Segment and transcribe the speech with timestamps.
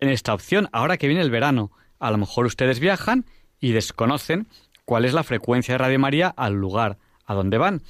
[0.00, 1.70] en esta opción ahora que viene el verano.
[1.98, 3.24] A lo mejor ustedes viajan
[3.60, 4.46] y desconocen
[4.84, 7.82] cuál es la frecuencia de Radio María al lugar a donde van.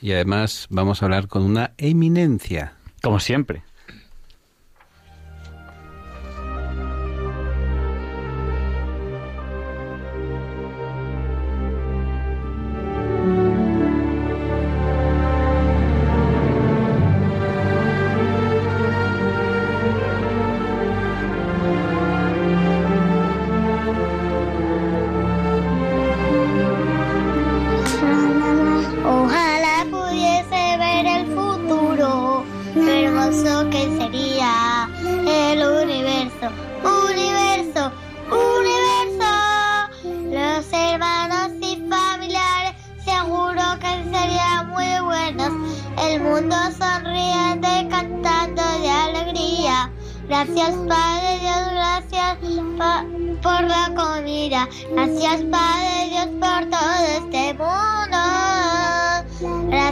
[0.00, 2.74] Y además vamos a hablar con una eminencia.
[3.02, 3.62] Como siempre.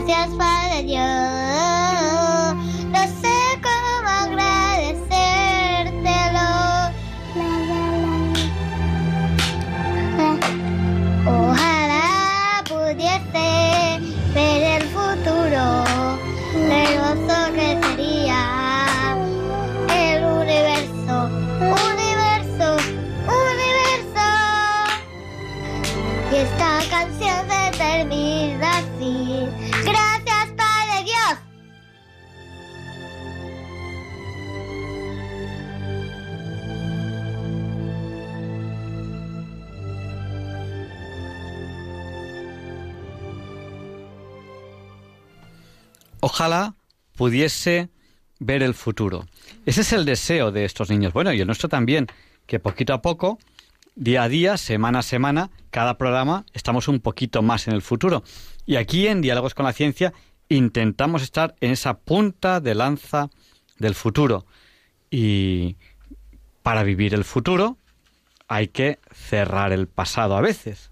[0.05, 1.44] Gracias Padre Dios.
[46.35, 46.75] Ojalá
[47.15, 47.87] pudiese
[48.39, 49.25] ver el futuro.
[49.65, 51.13] Ese es el deseo de estos niños.
[51.13, 52.07] Bueno, y el nuestro también,
[52.45, 53.39] que poquito a poco,
[53.95, 58.21] día a día, semana a semana, cada programa, estamos un poquito más en el futuro.
[58.65, 60.11] Y aquí en Diálogos con la Ciencia
[60.49, 63.29] intentamos estar en esa punta de lanza
[63.79, 64.45] del futuro.
[65.09, 65.77] Y
[66.63, 67.77] para vivir el futuro
[68.49, 70.91] hay que cerrar el pasado a veces.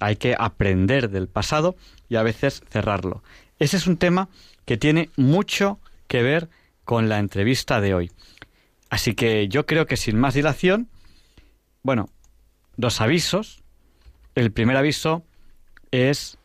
[0.00, 1.76] Hay que aprender del pasado
[2.10, 3.22] y a veces cerrarlo.
[3.58, 4.28] Ese es un tema
[4.64, 5.78] que tiene mucho
[6.08, 6.48] que ver
[6.84, 8.10] con la entrevista de hoy.
[8.90, 10.88] Así que yo creo que sin más dilación,
[11.82, 12.10] bueno,
[12.76, 13.62] dos avisos.
[14.34, 15.24] El primer aviso
[15.90, 16.38] es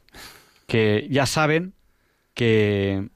[0.67, 1.73] que ya saben
[2.33, 3.09] que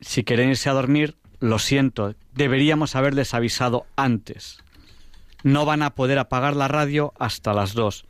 [0.00, 4.58] si quieren irse a dormir, lo siento, deberíamos haberles avisado antes.
[5.42, 8.06] No van a poder apagar la radio hasta las dos.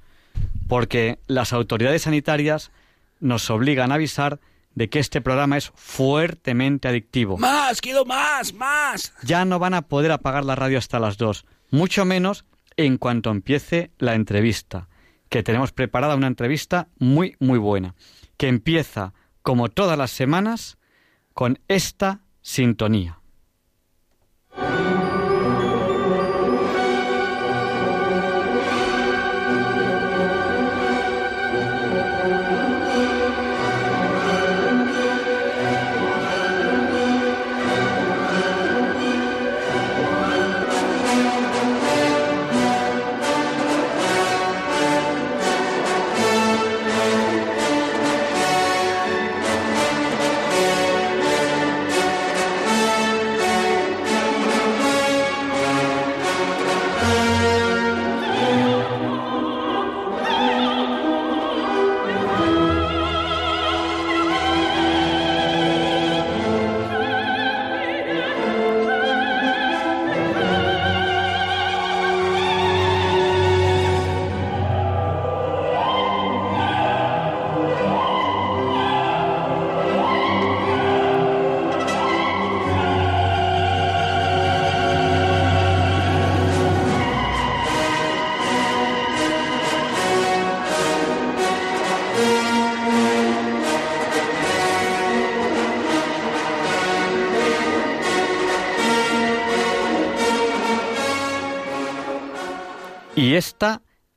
[0.69, 2.71] porque las autoridades sanitarias
[3.19, 4.39] nos obligan a avisar
[4.75, 7.37] de que este programa es fuertemente adictivo.
[7.39, 9.13] Más, quiero más, más.
[9.23, 12.45] Ya no van a poder apagar la radio hasta las dos, mucho menos
[12.77, 14.89] en cuanto empiece la entrevista,
[15.29, 17.95] que tenemos preparada una entrevista muy, muy buena,
[18.37, 19.13] que empieza,
[19.43, 20.79] como todas las semanas,
[21.35, 23.20] con esta sintonía.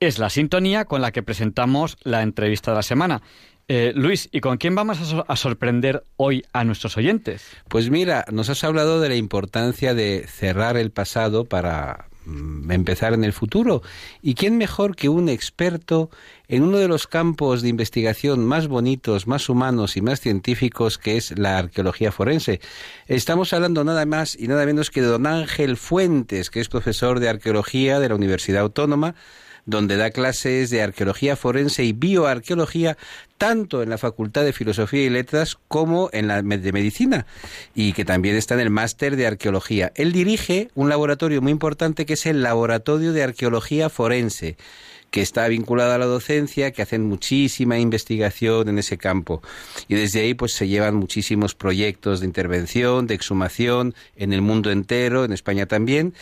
[0.06, 3.22] Es la sintonía con la que presentamos la entrevista de la semana.
[3.70, 7.46] Eh, Luis, ¿y con quién vamos a, so- a sorprender hoy a nuestros oyentes?
[7.70, 13.14] Pues mira, nos has hablado de la importancia de cerrar el pasado para mm, empezar
[13.14, 13.82] en el futuro.
[14.22, 16.10] ¿Y quién mejor que un experto
[16.50, 21.16] en uno de los campos de investigación más bonitos, más humanos y más científicos que
[21.16, 22.60] es la arqueología forense?
[23.08, 27.22] Estamos hablando nada más y nada menos que de don Ángel Fuentes, que es profesor
[27.22, 29.16] de arqueología de la Universidad Autónoma
[29.66, 32.98] donde da clases de arqueología forense y bioarqueología
[33.38, 37.26] tanto en la Facultad de Filosofía y Letras como en la de Medicina
[37.76, 39.92] y que también está en el máster de arqueología.
[39.96, 44.58] Él dirige un laboratorio muy importante que es el Laboratorio de Arqueología Forense
[45.14, 49.44] que está vinculado a la docencia, que hacen muchísima investigación en ese campo.
[49.88, 54.72] Y desde ahí pues se llevan muchísimos proyectos de intervención, de exhumación en el mundo
[54.72, 56.16] entero, en España también.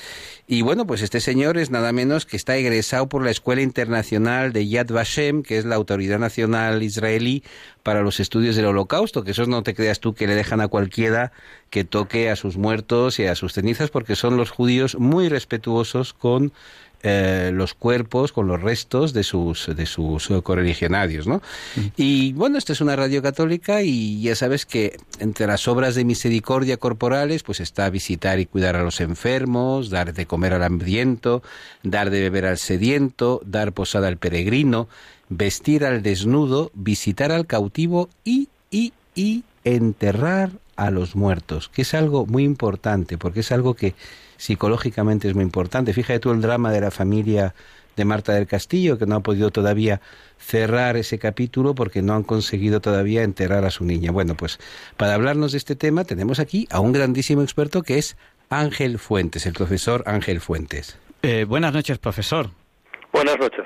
[0.45, 4.51] Y bueno, pues este señor es nada menos que está egresado por la Escuela Internacional
[4.51, 7.45] de Yad Vashem, que es la autoridad nacional israelí
[7.83, 10.67] para los estudios del holocausto, que esos no te creas tú que le dejan a
[10.67, 11.31] cualquiera
[11.69, 16.13] que toque a sus muertos y a sus cenizas, porque son los judíos muy respetuosos
[16.13, 16.51] con
[17.03, 21.41] eh, los cuerpos, con los restos de sus, de sus correligionarios, ¿no?
[21.97, 26.05] Y bueno, esta es una radio católica y ya sabes que entre las obras de
[26.05, 31.41] misericordia corporales, pues está visitar y cuidar a los enfermos, dar de comer al hambriento,
[31.83, 34.87] dar de beber al sediento, dar posada al peregrino,
[35.29, 41.93] vestir al desnudo, visitar al cautivo y, y, y enterrar a los muertos, que es
[41.93, 43.93] algo muy importante, porque es algo que
[44.41, 45.93] psicológicamente es muy importante.
[45.93, 47.53] Fíjate tú el drama de la familia
[47.95, 50.01] de Marta del Castillo, que no ha podido todavía
[50.39, 54.11] cerrar ese capítulo porque no han conseguido todavía enterrar a su niña.
[54.11, 54.57] Bueno, pues
[54.97, 58.17] para hablarnos de este tema tenemos aquí a un grandísimo experto que es
[58.49, 60.97] Ángel Fuentes, el profesor Ángel Fuentes.
[61.21, 62.49] Eh, buenas noches, profesor.
[63.13, 63.65] Buenas noches.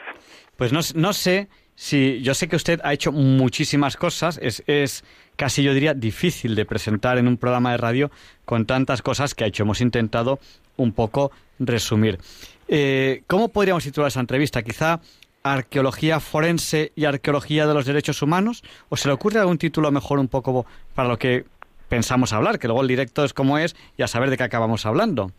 [0.58, 5.04] Pues no, no sé si yo sé que usted ha hecho muchísimas cosas, es, es
[5.36, 8.12] casi yo diría difícil de presentar en un programa de radio
[8.46, 9.64] con tantas cosas que ha hecho.
[9.64, 10.40] Hemos intentado
[10.78, 12.20] un poco resumir.
[12.68, 14.64] Eh, ¿Cómo podríamos titular esa entrevista?
[14.64, 15.02] Quizá
[15.44, 20.18] arqueología forense y arqueología de los derechos humanos, o se le ocurre algún título mejor
[20.18, 20.66] un poco
[20.96, 21.46] para lo que
[21.88, 24.86] pensamos hablar, que luego el directo es como es y a saber de qué acabamos
[24.86, 25.32] hablando.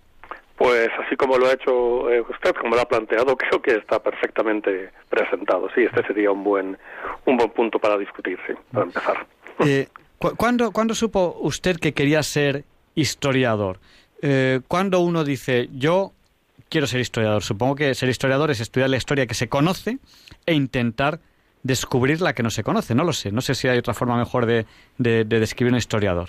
[0.56, 4.02] Pues así como lo ha hecho eh, usted, como lo ha planteado, creo que está
[4.02, 5.68] perfectamente presentado.
[5.74, 6.78] Sí, este sería un buen
[7.26, 9.26] un buen punto para discutir, sí, para empezar.
[9.60, 13.78] Eh, cu ¿cuándo, ¿Cuándo supo usted que quería ser historiador?
[14.20, 16.12] Eh, ¿Cuándo uno dice, yo
[16.68, 17.42] quiero ser historiador?
[17.42, 19.96] Supongo que ser historiador es estudiar la historia que se conoce
[20.44, 21.20] e intentar
[21.62, 22.94] descubrir la que no se conoce.
[22.94, 23.32] No lo sé.
[23.32, 24.66] No sé si hay otra forma mejor de,
[24.98, 26.28] de describir un historiador.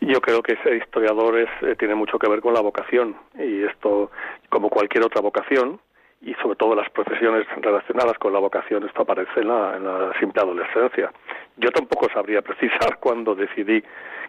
[0.00, 3.64] Yo creo que ser historiador es, eh, tiene mucho que ver con la vocación y
[3.64, 4.10] esto,
[4.48, 5.78] como cualquier otra vocación,
[6.22, 10.12] y sobre todo las profesiones relacionadas con la vocación, esto aparece en la, en la
[10.18, 11.10] simple adolescencia.
[11.56, 13.82] Yo tampoco sabría precisar cuándo decidí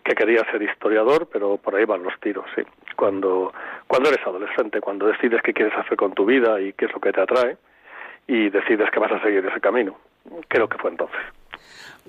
[0.04, 2.63] que quería ser historiador, pero por ahí van los tiros, sí.
[2.96, 3.54] Cuando,
[3.88, 7.00] cuando eres adolescente, cuando decides qué quieres hacer con tu vida y qué es lo
[7.00, 7.58] que te atrae,
[8.28, 9.98] y decides que vas a seguir ese camino.
[10.48, 11.22] Creo que fue entonces.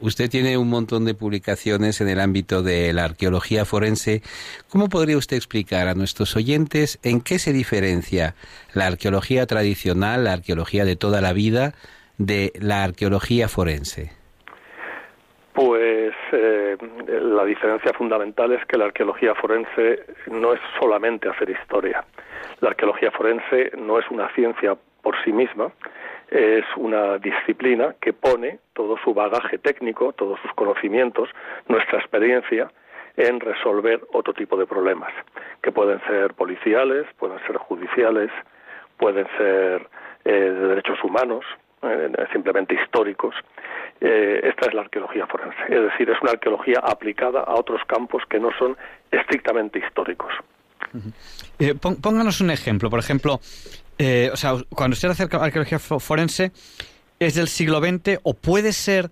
[0.01, 4.23] Usted tiene un montón de publicaciones en el ámbito de la arqueología forense.
[4.69, 8.35] ¿Cómo podría usted explicar a nuestros oyentes en qué se diferencia
[8.75, 11.75] la arqueología tradicional, la arqueología de toda la vida,
[12.19, 14.11] de la arqueología forense?
[15.53, 22.05] Pues eh, la diferencia fundamental es que la arqueología forense no es solamente hacer historia.
[22.61, 25.71] La arqueología forense no es una ciencia por sí misma,
[26.31, 31.29] es una disciplina que pone todo su bagaje técnico, todos sus conocimientos,
[31.69, 32.71] nuestra experiencia
[33.17, 35.13] en resolver otro tipo de problemas,
[35.63, 38.31] que pueden ser policiales, pueden ser judiciales,
[38.97, 39.89] pueden ser
[40.25, 41.45] eh, de derechos humanos,
[41.83, 43.35] eh, simplemente históricos.
[44.01, 48.23] Eh, esta es la arqueología forense, es decir, es una arqueología aplicada a otros campos
[48.29, 48.77] que no son
[49.11, 50.33] estrictamente históricos.
[52.01, 53.41] Pónganos un ejemplo, por ejemplo,
[53.99, 54.33] eh,
[54.71, 56.53] cuando usted hace arqueología forense,
[57.19, 59.11] ¿es del siglo XX o puede ser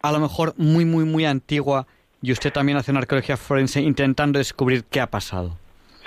[0.00, 1.86] a lo mejor muy, muy, muy antigua
[2.20, 5.58] y usted también hace una arqueología forense intentando descubrir qué ha pasado?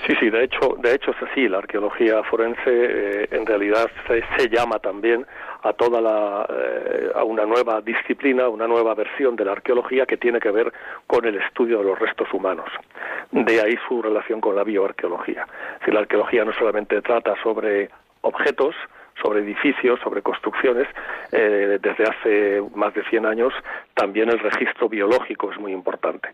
[0.06, 1.48] Sí, sí, de hecho, de hecho es así.
[1.48, 5.26] La arqueología forense eh, en realidad se, llama también
[5.64, 10.18] a toda la, eh, a una nueva disciplina, una nueva versión de la arqueología que
[10.18, 10.72] tiene que ver
[11.08, 12.70] con el estudio de los restos humanos.
[13.32, 15.48] De ahí su relación con la bioarqueología.
[15.84, 17.90] Si la arqueología no solamente trata sobre
[18.22, 18.76] objetos,
[19.20, 20.88] sobre edificios, sobre construcciones.
[21.32, 23.54] Eh, desde hace más de 100 años
[23.96, 26.30] también el registro biológico es muy importante.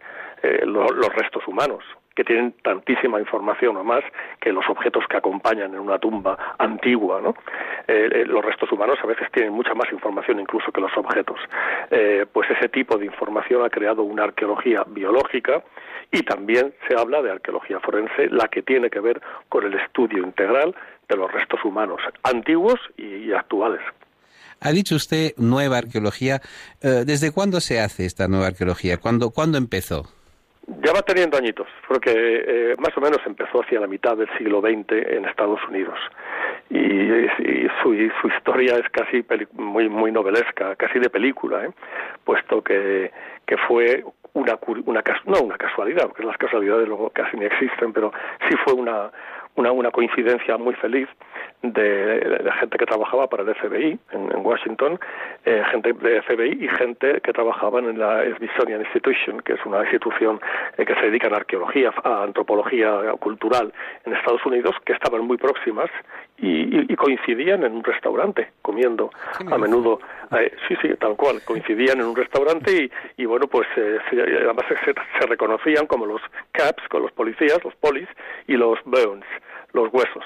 [0.65, 1.83] Los restos humanos,
[2.15, 4.03] que tienen tantísima información o más
[4.39, 7.21] que los objetos que acompañan en una tumba antigua.
[7.21, 7.35] ¿no?
[7.87, 11.39] Eh, los restos humanos a veces tienen mucha más información incluso que los objetos.
[12.31, 15.63] pues ese tipo de información ha creado una arqueología biológica
[16.11, 20.23] y también se habla de arqueología forense, la que tiene que ver con el estudio
[20.23, 20.75] integral
[21.07, 23.81] de los restos humanos, antiguos y, actuales.
[24.59, 26.41] Ha dicho usted nueva arqueología.
[26.81, 28.97] Eh, ¿Desde cuándo se hace esta nueva arqueología?
[28.97, 30.03] ¿Cuándo, ¿cuándo empezó?
[30.79, 34.61] Ya va teniendo añitos, porque eh, más o menos empezó hacia la mitad del siglo
[34.61, 35.99] XX en Estados Unidos.
[36.69, 37.11] Y,
[37.83, 41.71] su, historia es casi muy, muy novelesca, casi de película, ¿eh?
[42.23, 43.11] puesto que,
[43.45, 48.13] que fue una, una, no una casualidad, porque las casualidades luego casi ni existen, pero
[48.47, 49.11] sí fue una,
[49.55, 51.07] una, una coincidencia muy feliz
[51.61, 54.99] de, gente que trabajaba para el FBI en, Washington,
[55.45, 59.81] eh, gente de FBI y gente que trabajaba en la Smithsonian Institution, que es una
[59.81, 60.39] institución
[60.77, 63.71] eh, que se dedica a arqueología, a antropología cultural
[64.05, 65.89] en Estados Unidos, que estaban muy próximas
[66.37, 69.09] y, coincidían en un restaurante comiendo
[69.51, 69.99] a menudo.
[70.37, 75.27] Eh, sí, sí, tal cual, coincidían en un restaurante y, bueno, pues además se, se,
[75.27, 78.07] reconocían como los caps, con los policías, los polis
[78.47, 79.25] y los bones
[79.73, 80.23] los huesos.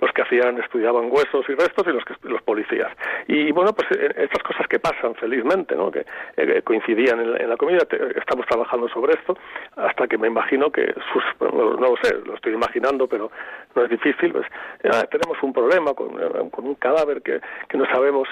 [0.00, 2.90] Los que hacían estudiaban huesos y restos y los que, los policías.
[3.26, 6.04] Y bueno pues eh, estas cosas que pasan felizmente no que
[6.36, 9.36] eh, coincidían en la, comida estamos trabajando sobre esto
[9.76, 13.30] hasta que me imagino que sus no, lo sé lo estoy imaginando pero
[13.74, 14.46] no es difícil pues
[14.84, 18.28] ah, tenemos un problema con, eh, con un cadáver que, que no sabemos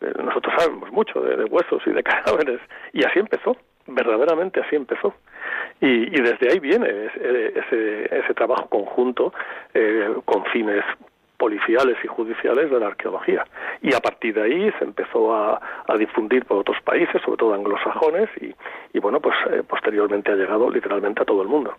[0.00, 2.60] nosotros sabemos mucho de huesos y de cadáveres
[2.92, 3.56] y así empezó
[3.88, 5.14] verdaderamente así empezó.
[5.80, 9.32] Y, desde ahí viene ese, ese, trabajo conjunto
[9.74, 10.84] eh, con fines
[11.36, 13.46] policiales y judiciales de la arqueología.
[13.80, 15.60] Y a partir de ahí se empezó a,
[15.98, 18.54] difundir por otros países, sobre todo anglosajones, y,
[18.92, 21.74] y bueno, pues eh, posteriormente ha llegado literalmente a todo el mundo.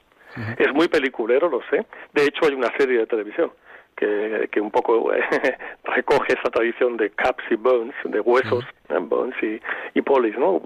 [0.58, 1.86] Es muy peliculero, lo sé.
[2.13, 3.51] De hecho, hay una serie de televisión
[4.00, 5.12] que, que un poco
[5.84, 9.60] recoge esa tradición de caps y bones, de huesos, bones y,
[9.98, 10.62] y polis, ¿no?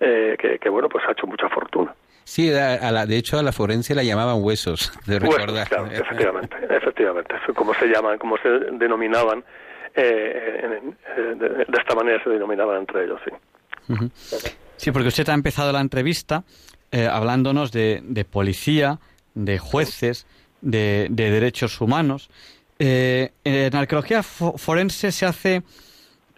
[0.00, 1.94] Eh, que, bueno, pues ha hecho mucha fortuna.
[2.22, 5.68] Sí, a la, de hecho a la forense la llamaban huesos, de recordar.
[5.68, 9.44] claro, efectivamente, efectivamente, como se llaman, como se denominaban,
[9.94, 13.30] eh, de, esta manera se denominaban entre ellos, sí.
[14.76, 16.44] Sí, porque usted ha empezado la entrevista
[16.90, 18.98] eh, hablándonos de, de, policía,
[19.34, 20.26] de jueces,
[20.64, 22.30] de, de derechos humanos.
[22.78, 25.62] en arqueología forense se hace,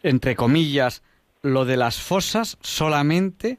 [0.03, 1.03] entre comillas,
[1.43, 3.59] lo de las fosas solamente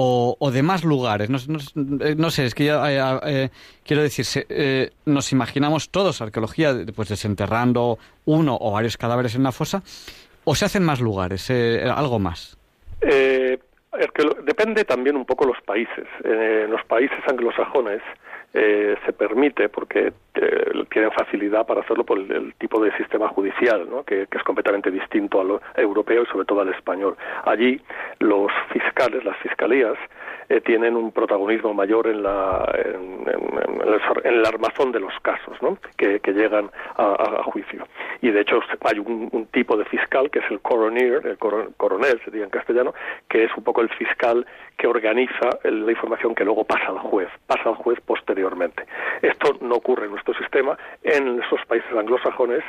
[0.00, 1.28] o, o de más lugares.
[1.28, 1.38] No,
[1.74, 3.48] no, sé, es que ya, eh, eh,
[3.84, 9.50] quiero decir, eh, nos imaginamos todos arqueología pues desenterrando uno o varios cadáveres en una
[9.50, 9.82] fosa,
[10.44, 12.56] o se hacen más lugares, algo más.
[14.44, 16.06] depende también un poco los países.
[16.22, 18.00] En los países anglosajones
[18.54, 23.88] eh, se permite porque eh, tienen facilidad para hacerlo por el, tipo de sistema judicial,
[23.90, 24.04] ¿no?
[24.04, 27.16] que, es completamente distinto al europeo y sobre todo al español.
[27.44, 27.80] Allí
[28.20, 29.98] los fiscales, las fiscalías,
[30.48, 33.24] eh, tienen un protagonismo mayor en, la, en,
[34.24, 35.76] el, armazón de los casos ¿no?
[35.96, 37.86] que, llegan a, juicio.
[38.22, 42.44] Y de hecho hay un, tipo de fiscal que es el coroner, el coronel sería
[42.44, 42.94] en castellano,
[43.28, 47.28] que es un poco el fiscal que organiza la información que luego pasa al juez,
[47.46, 48.84] pasa al juez posteriormente.
[49.22, 50.78] Esto no ocurre en nuestro sistema.
[51.02, 52.62] En esos países anglosajones,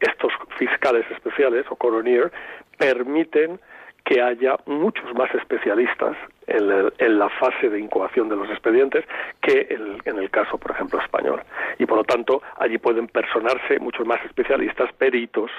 [0.00, 2.30] estos fiscales especiales o coroner
[2.78, 3.58] permiten
[4.04, 9.04] que haya muchos más especialistas en, la fase de incubación de los expedientes
[9.40, 9.66] que
[10.04, 11.42] en, el caso, por ejemplo, español.
[11.78, 15.50] Y por lo tanto, allí pueden personarse muchos más especialistas, peritos,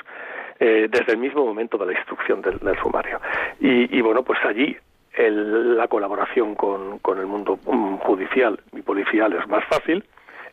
[0.59, 3.19] eh, desde el mismo momento de la instrucción del, sumario.
[3.59, 4.77] Y, bueno, pues allí
[5.17, 10.03] la colaboración con, con el mundo mm, judicial y policial es más fácil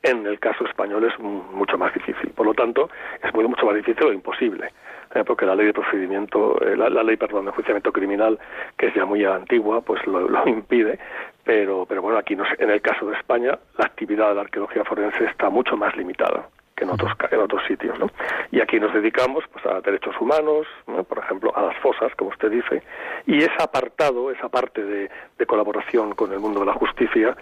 [0.03, 2.31] en el caso español es mucho más difícil.
[2.31, 2.91] Por lo tanto,
[3.23, 4.71] es muy, mucho más difícil o imposible.
[5.15, 8.39] Eh, porque la ley de procedimiento, eh, la, ley, perdón, de enjuiciamiento criminal,
[8.79, 10.99] que es ya muy antigua, pues lo, impide.
[11.45, 15.25] Pero, pero bueno, aquí en el caso de España, la actividad de la arqueología forense
[15.25, 17.99] está mucho más limitada que en otros, en otros sitios.
[17.99, 18.07] ¿no?
[18.51, 22.51] Y aquí nos dedicamos pues, a derechos humanos, por ejemplo, a las fosas, como usted
[22.51, 22.83] dice,
[23.27, 27.37] y ese apartado, esa parte de, de colaboración con el mundo de la justicia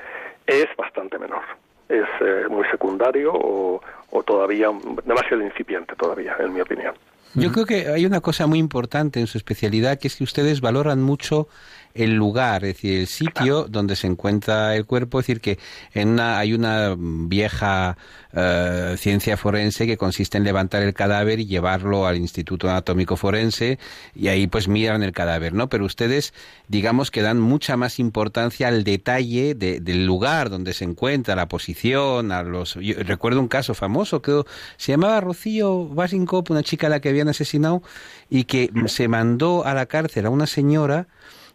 [0.46, 1.42] es bastante menor
[1.90, 4.68] es eh, muy secundario o, o todavía
[5.04, 6.94] demasiado incipiente todavía, en mi opinión.
[7.34, 10.60] Yo creo que hay una cosa muy importante en su especialidad, que es que ustedes
[10.60, 11.46] valoran mucho
[11.94, 15.58] el lugar, es decir, el sitio donde se encuentra el cuerpo, es decir, que
[15.92, 17.96] en una, hay una vieja
[18.32, 23.78] eh, ciencia forense que consiste en levantar el cadáver y llevarlo al Instituto Anatómico Forense
[24.14, 25.68] y ahí pues miran el cadáver, ¿no?
[25.68, 26.32] Pero ustedes,
[26.68, 32.30] digamos que dan mucha más importancia al detalle del lugar donde se encuentra, la posición,
[32.30, 32.76] a los...
[32.76, 34.42] recuerdo un caso famoso que
[34.76, 37.82] se llamaba Rocío Washington, una chica a la que habían asesinado
[38.28, 41.08] y que se mandó a la cárcel a una señora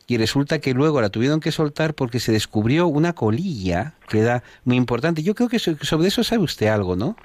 [0.07, 4.43] y resulta que luego la tuvieron que soltar porque se descubrió una colilla que era
[4.63, 5.23] muy importante.
[5.23, 7.15] Yo creo que sobre eso sabe usted algo, ¿no?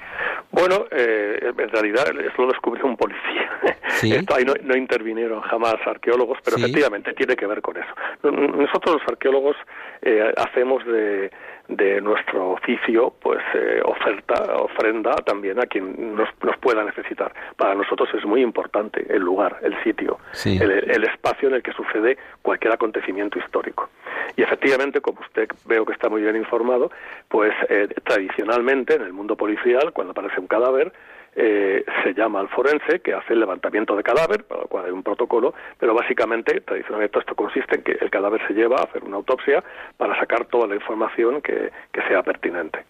[0.53, 3.51] Bueno, eh, en realidad eso lo descubrió un policía.
[4.03, 7.89] Esto ahí no, intervinieron jamás arqueólogos, pero efectivamente tiene que ver con eso.
[8.23, 9.57] Nosotros los arqueólogos
[10.03, 11.31] eh, hacemos de,
[11.71, 17.33] de nuestro oficio, pues eh, oferta, ofrenda también a quien nos, nos, pueda necesitar.
[17.57, 22.19] Para nosotros es muy importante el lugar, el sitio, el, espacio en el que sucede
[22.43, 23.89] cualquier acontecimiento histórico.
[24.37, 26.91] Y efectivamente, como usted veo que está muy bien informado,
[27.29, 30.93] pues eh, tradicionalmente en el mundo policial, cuando aparece un cadáver,
[31.37, 34.91] eh, se llama al forense que hace el levantamiento de cadáver, para lo cual hay
[34.91, 39.05] un protocolo, pero básicamente, tradicionalmente esto consiste en que el cadáver se lleva a hacer
[39.05, 39.63] una autopsia
[39.97, 41.71] para sacar toda la información que,
[42.09, 42.85] sea pertinente.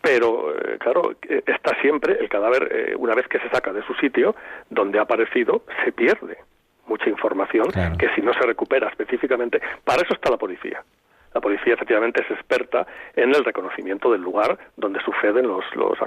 [0.00, 3.94] Pero, eh, claro, eh, está siempre el cadáver, una vez que se saca de su
[3.94, 4.36] sitio,
[4.70, 6.38] donde ha aparecido, se pierde
[6.86, 10.84] mucha información que si no se recupera específicamente, para eso está la policía.
[11.34, 15.98] La policía efectivamente es experta en el reconocimiento del lugar donde suceden los, los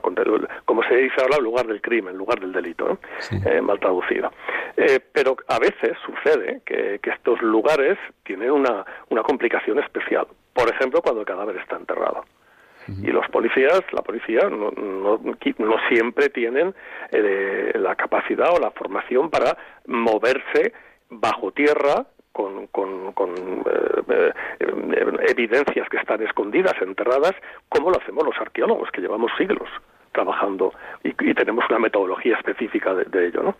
[0.66, 2.98] como se dice ahora, el lugar del crimen, el lugar del delito,
[3.46, 4.32] eh, mal traducido.
[4.76, 10.28] Eh, pero a veces sucede que, estos lugares tienen una, una complicación especial.
[10.54, 12.24] Por ejemplo, cuando el cadáver está enterrado.
[12.88, 16.74] Y los policías, la policía, no, no, no siempre tienen
[17.12, 20.72] eh, la capacidad o la formación para moverse
[21.10, 22.06] bajo tierra
[22.38, 22.67] con,
[23.13, 27.34] con, eh, eh, evidencias que están escondidas, enterradas,
[27.67, 29.67] como lo hacemos los arqueólogos, que llevamos siglos
[30.12, 30.71] trabajando
[31.04, 33.56] y, tenemos una metodología específica de, ello, ¿no?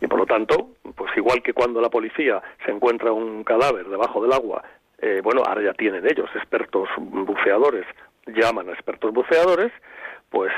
[0.00, 4.20] Y por lo tanto, pues igual que cuando la policía se encuentra un cadáver debajo
[4.22, 4.62] del agua,
[4.98, 7.86] eh, bueno, ahora ya tienen ellos expertos buceadores,
[8.26, 9.72] llaman a expertos buceadores,
[10.30, 10.52] pues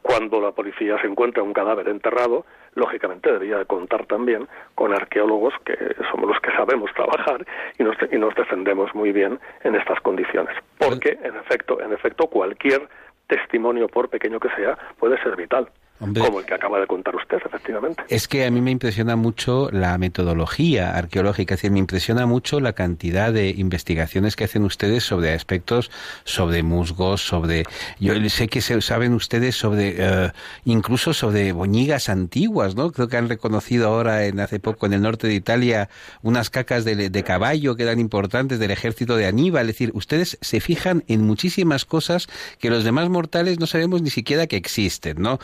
[0.00, 5.76] cuando la policía se encuentra un cadáver enterrado, lógicamente debería contar también con arqueólogos que
[6.10, 7.44] somos los que sabemos trabajar
[7.78, 10.56] y nos, y nos defendemos muy bien en estas condiciones.
[10.78, 12.88] Porque, en efecto, en efecto, cualquier
[13.26, 15.68] testimonio, por pequeño que sea, puede ser vital
[16.12, 18.02] como el que acaba de contar usted, efectivamente.
[18.08, 22.60] Es que a mí me impresiona mucho la metodología arqueológica, es decir, me impresiona mucho
[22.60, 25.90] la cantidad de investigaciones que hacen ustedes sobre aspectos,
[26.24, 27.64] sobre musgos, sobre...
[28.00, 30.32] Yo sé que saben ustedes sobre, eh,
[30.64, 32.92] incluso sobre boñigas antiguas, ¿no?
[32.92, 35.88] Creo que han reconocido ahora, en hace poco, en el norte de Italia,
[36.22, 39.68] unas cacas de, de caballo que eran importantes del ejército de Aníbal.
[39.68, 44.10] Es decir, ustedes se fijan en muchísimas cosas que los demás mortales no sabemos ni
[44.10, 45.38] siquiera que existen, ¿no?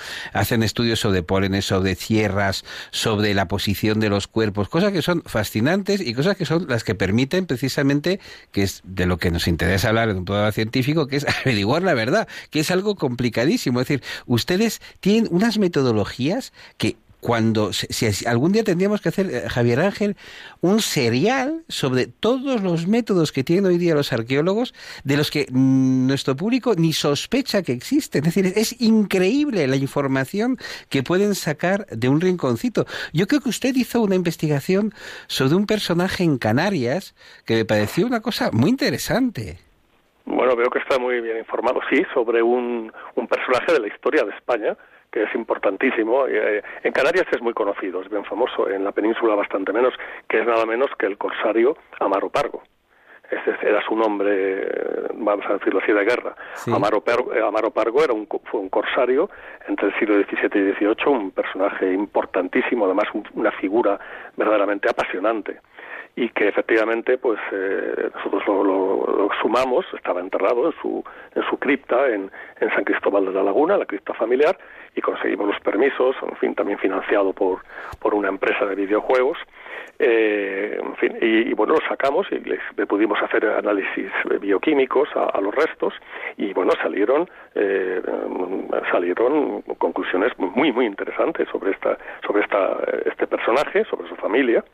[0.50, 5.22] Hacen estudios sobre pólenes, sobre tierras, sobre la posición de los cuerpos, cosas que son
[5.24, 8.18] fascinantes y cosas que son las que permiten precisamente,
[8.50, 11.84] que es de lo que nos interesa hablar en un programa científico, que es averiguar
[11.84, 13.80] la verdad, que es algo complicadísimo.
[13.80, 19.48] Es decir, ustedes tienen unas metodologías que cuando si, algún día tendríamos que hacer, eh,
[19.48, 20.16] Javier Ángel,
[20.60, 25.46] un serial sobre todos los métodos que tienen hoy día los arqueólogos, de los que
[25.50, 28.26] mm, nuestro público ni sospecha que existen.
[28.26, 30.56] Es decir, es increíble la información
[30.88, 32.86] que pueden sacar de un rinconcito.
[33.12, 34.92] Yo creo que usted hizo una investigación
[35.26, 39.58] sobre un personaje en Canarias que me pareció una cosa muy interesante.
[40.24, 44.22] Bueno, veo que está muy bien informado, sí, sobre un, un personaje de la historia
[44.22, 44.76] de España
[45.10, 46.26] que es importantísimo.
[46.26, 49.94] Eh, en Canarias es muy conocido, es bien famoso, en la península bastante menos,
[50.28, 52.62] que es nada menos que el corsario Amaro Pargo.
[53.30, 54.68] Ese era su nombre,
[55.14, 56.34] vamos a decirlo así, de guerra.
[56.66, 59.30] Amaro, Pargo, eh, Amaro, Pargo, era un, fue un corsario
[59.68, 64.00] entre el siglo XVII y XVIII, un personaje importantísimo, además una figura
[64.36, 65.60] verdaderamente apasionante
[66.16, 71.04] y que efectivamente pues eh, nosotros lo, sumamos estaba enterrado en su
[71.36, 74.58] en su cripta en, en San Cristóbal de la Laguna la cripta familiar
[74.94, 77.60] y conseguimos los permisos en fin también financiado por
[78.00, 79.38] por una empresa de videojuegos
[80.02, 85.54] eh, en fin, y, bueno, lo sacamos y le pudimos hacer análisis bioquímicos a, los
[85.54, 85.92] restos
[86.38, 88.00] y bueno, salieron eh,
[88.90, 94.64] salieron conclusiones muy muy interesantes sobre esta sobre esta este personaje, sobre su familia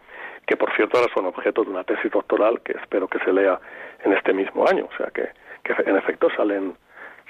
[0.46, 3.58] que por cierto ahora son objeto de una tesis doctoral que espero que se lea
[4.04, 4.88] en este mismo año.
[4.92, 5.28] O sea que,
[5.64, 6.74] que en efecto salen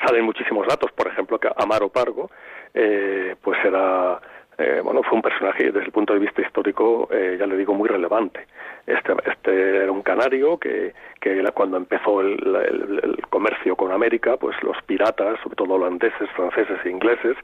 [0.05, 0.93] salen muchísimos datos.
[0.93, 2.31] Por ejemplo, que Amaro Pargo,
[2.75, 4.21] eh, pues era
[4.59, 7.75] eh, bueno, fue un personaje desde el punto de vista histórico, eh, ya le digo,
[7.75, 8.47] muy relevante.
[8.87, 14.81] Este, este era un canario que, que cuando empezó el, comercio con América, pues los
[14.87, 17.37] piratas, sobre todo holandeses, franceses e ingleses,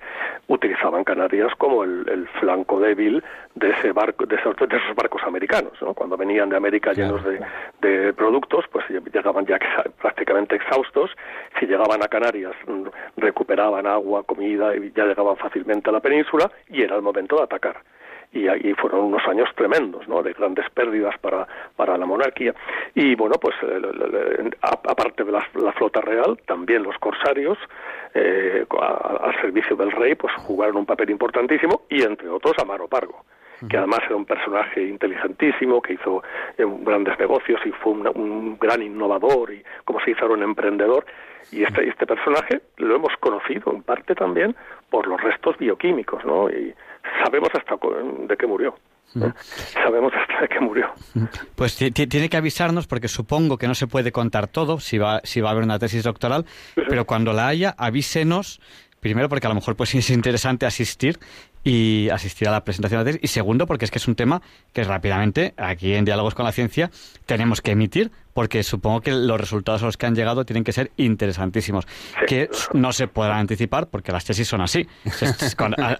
[0.46, 3.22] utilizaban Canarias como el, flanco débil
[3.56, 4.56] de ese barco, de esos,
[4.94, 5.72] barcos americanos.
[5.82, 5.92] ¿no?
[5.94, 7.40] Cuando venían de América llenos de,
[7.80, 9.58] de, productos, pues llegaban ya
[10.00, 11.10] prácticamente exhaustos.
[11.62, 12.56] Si llegaban a Canarias,
[13.16, 17.44] recuperaban agua, comida y ya llegaban fácilmente a la península y era el momento de
[17.44, 17.76] atacar
[18.32, 20.24] y ahí fueron unos años tremendos, ¿no?
[20.24, 21.46] De grandes pérdidas para,
[21.76, 22.52] para la monarquía.
[22.94, 27.58] Y bueno, pues eh, aparte de la, flota real, también los corsarios,
[28.14, 33.22] eh, al servicio del rey, pues jugaron un papel importantísimo y entre otros Amaro Pargo
[33.68, 36.22] que además era un personaje inteligentísimo, que hizo
[36.58, 41.04] eh, grandes negocios y fue un, gran innovador y como se hizo un emprendedor.
[41.50, 44.54] Y este, este personaje lo hemos conocido en parte también
[44.90, 46.48] por los restos bioquímicos, ¿no?
[46.48, 46.74] Y
[47.24, 47.76] sabemos hasta
[48.26, 48.74] de qué murió.
[49.74, 50.90] Sabemos hasta de qué murió.
[51.54, 55.42] Pues tiene que avisarnos porque supongo que no se puede contar todo si va, si
[55.42, 56.46] va a haber una tesis doctoral,
[56.88, 58.60] pero cuando la haya, avísenos
[59.02, 61.18] Primero porque a lo mejor pues es interesante asistir
[61.64, 63.20] y asistir a la presentación de la tesis.
[63.22, 66.52] Y segundo porque es que es un tema que rápidamente aquí en Diálogos con la
[66.52, 66.90] Ciencia
[67.26, 70.72] tenemos que emitir porque supongo que los resultados a los que han llegado tienen que
[70.72, 71.86] ser interesantísimos,
[72.26, 74.86] que no se podrán anticipar porque las tesis son así.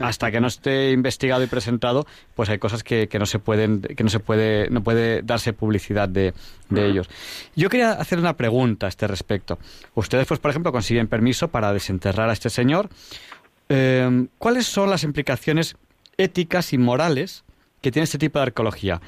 [0.01, 3.83] hasta que no esté investigado y presentado, pues hay cosas que, que no se pueden,
[3.83, 6.33] que no se puede, no puede darse publicidad de,
[6.71, 7.09] de ellos.
[7.55, 9.59] Yo quería hacer una pregunta a este respecto.
[9.95, 12.89] Ustedes, pues, por ejemplo, consiguen permiso para desenterrar a este señor.
[13.69, 15.77] Eh, ¿Cuáles son las implicaciones
[16.17, 17.45] éticas y morales
[17.81, 19.01] que tiene este tipo de arqueología?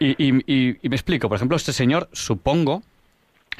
[0.00, 2.82] Y, me explico, por ejemplo, este señor, supongo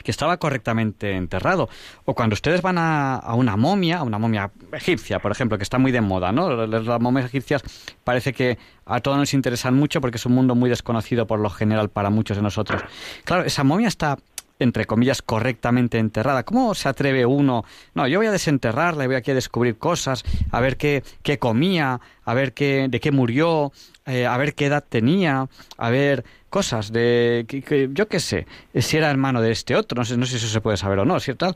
[0.05, 1.69] que estaba correctamente enterrado.
[2.05, 5.79] O cuando ustedes van a, una momia, a una momia egipcia, por ejemplo, que está
[5.79, 6.67] muy de moda, ¿no?
[6.67, 7.63] Las momias egipcias
[8.05, 11.51] parece que a todos nos interesan mucho porque es un mundo muy desconocido por lo
[11.51, 12.83] general para muchos de nosotros.
[13.25, 14.17] Claro, esa momia está
[14.59, 16.43] entre comillas, correctamente enterrada.
[16.43, 17.65] ¿Cómo se atreve uno?
[17.95, 21.39] No, yo voy a desenterrarla y voy aquí a descubrir cosas, a ver qué, qué
[21.39, 23.73] comía, a ver qué, de qué murió,
[24.07, 28.97] eh, a ver qué edad tenía, a ver cosas de, que, yo qué sé, si
[28.97, 31.05] era hermano de este otro, no sé, no sé si eso se puede saber o
[31.05, 31.55] no, ¿cierto?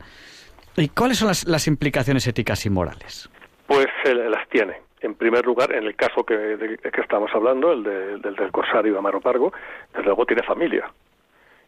[0.77, 3.29] ¿Y cuáles son las, las implicaciones éticas y morales?
[3.67, 4.81] Pues eh, las tiene.
[5.01, 9.19] En primer lugar, en el caso que, que estamos hablando, el del, del corsario Amaro
[9.19, 9.51] Pargo,
[9.91, 10.89] desde luego tiene familia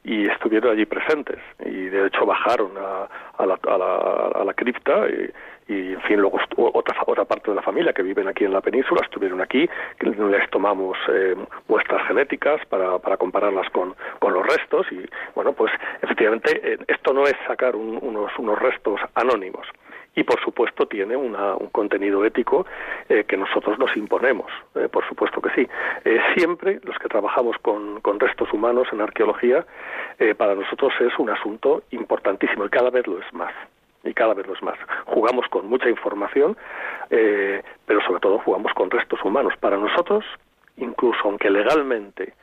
[0.06, 1.40] y estuvieron allí presentes.
[1.66, 6.02] Y de hecho bajaron a, a, la, a, la, a la, cripta y, y, en
[6.02, 9.42] fin luego otra otra parte de la familia que viven aquí en la península estuvieron
[9.42, 9.68] aquí
[10.00, 11.36] les tomamos eh,
[11.68, 15.72] muestras genéticas para, para compararlas con, con los restos y bueno pues
[16.04, 19.66] efectivamente eh, esto no es sacar unos unos restos anónimos
[20.16, 21.36] y por supuesto tiene un
[21.72, 22.66] contenido ético
[23.10, 25.68] eh, que nosotros nos imponemos, eh, por supuesto que sí.
[26.06, 29.66] Eh, siempre los que trabajamos con, restos humanos en arqueología,
[30.38, 33.54] para nosotros es un asunto importantísimo y cada vez lo es más.
[34.06, 34.78] Y cada vez lo es más.
[35.06, 36.56] Jugamos con mucha información,
[37.10, 39.54] pero sobre todo jugamos con restos humanos.
[39.60, 40.24] Para nosotros,
[40.78, 42.34] incluso aunque legalmente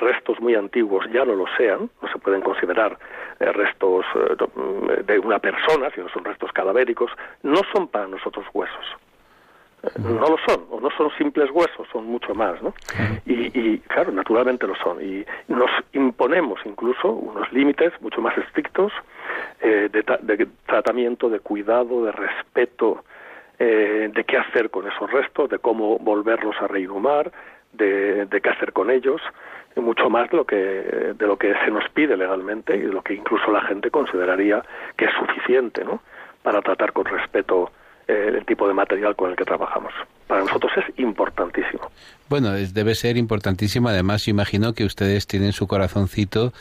[0.00, 2.98] restos muy antiguos ya no lo sean, no se pueden considerar
[3.40, 7.10] eh, restos eh, de una persona, sino son restos cadavéricos,
[7.42, 8.84] no son para nosotros huesos.
[9.98, 12.74] no lo son, o no son simples huesos, son mucho más, ¿no?
[13.26, 15.00] Y, claro, naturalmente lo son.
[15.00, 18.92] Y nos imponemos incluso unos límites mucho más estrictos
[19.60, 23.04] eh, de, tratamiento, de cuidado, de respeto,
[23.58, 27.32] eh, de qué hacer con esos restos, de cómo volverlos a reinhumar,
[27.72, 29.20] de, de qué hacer con ellos,
[29.76, 33.02] mucho más de lo que de lo que se nos pide legalmente y de lo
[33.02, 34.62] que incluso la gente consideraría
[34.96, 36.02] que es suficiente, ¿no?
[36.42, 37.70] Para tratar con respeto
[38.08, 39.92] eh, el tipo de material con el que trabajamos.
[40.26, 41.90] Para nosotros es importantísimo.
[42.28, 43.88] Bueno, debe ser importantísimo.
[43.88, 46.52] Además, imagino que ustedes tienen su corazoncito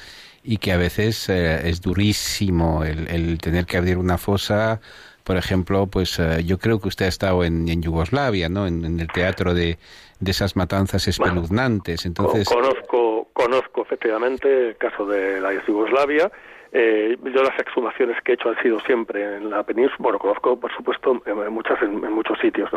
[0.43, 4.79] y que a veces eh, es durísimo el, tener que abrir una fosa.
[5.27, 8.65] Por ejemplo, pues eh, yo creo que usted ha estado en, Yugoslavia, ¿no?
[8.65, 9.77] En, el teatro de,
[10.21, 12.05] de, esas matanzas espeluznantes.
[12.05, 16.31] Entonces, conozco, conozco efectivamente el caso de la Yugoslavia.
[16.71, 20.57] Eh, yo las exhumaciones que he hecho han sido siempre en la península, bueno, conozco
[20.57, 22.69] por supuesto en, muchas, en, muchos sitios,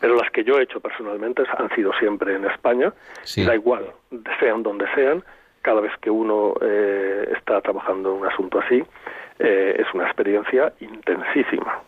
[0.00, 2.90] pero las que yo he hecho personalmente han sido siempre en España,
[3.36, 3.84] da igual,
[4.40, 5.22] sean donde sean,
[5.60, 8.82] cada vez que uno eh, está trabajando en un asunto así,
[9.38, 11.82] eh, es una experiencia intensísima,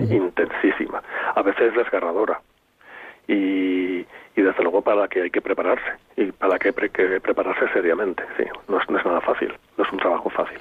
[0.00, 1.02] intensísima,
[1.34, 2.40] a veces desgarradora.
[3.28, 6.88] Y, y desde luego para la que hay que prepararse y para la que hay
[6.90, 10.60] que prepararse seriamente, sí, no es nada fácil, no es un trabajo fácil.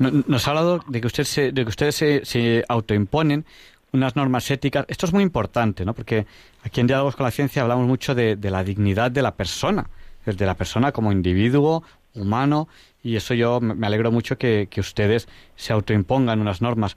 [0.00, 3.44] Nos ha hablado de que, usted se, de que ustedes se, autoimponen
[3.92, 4.84] unas normas éticas.
[4.88, 5.94] Esto es muy importante, ¿no?
[5.94, 6.26] Porque
[6.64, 9.86] aquí en Diálogos con la Ciencia hablamos mucho de, la dignidad de la persona,
[10.24, 12.68] de la persona como individuo humano,
[13.02, 16.96] y eso yo me alegro mucho que, ustedes se autoimpongan unas normas.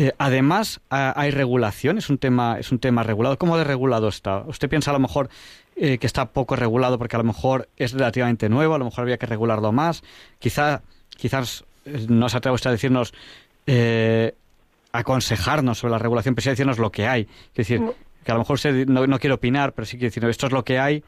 [0.00, 3.36] Eh, además, hay regulación, es un tema, es un tema regulado.
[3.36, 4.44] ¿Cómo de regulado está?
[4.46, 5.28] ¿Usted piensa a lo mejor
[5.76, 9.02] eh, que está poco regulado porque a lo mejor es relativamente nuevo, a lo mejor
[9.02, 10.02] había que regularlo más?
[10.38, 10.80] Quizá,
[11.18, 11.66] quizás
[12.08, 13.12] no se atreve usted a decirnos,
[13.66, 14.32] eh,
[14.90, 17.28] aconsejarnos sobre la regulación, pero sí a decirnos lo que hay.
[17.48, 17.82] Es decir,
[18.24, 20.52] que a lo mejor usted no, no quiere opinar, pero sí quiere decir, esto es
[20.52, 21.04] lo que hay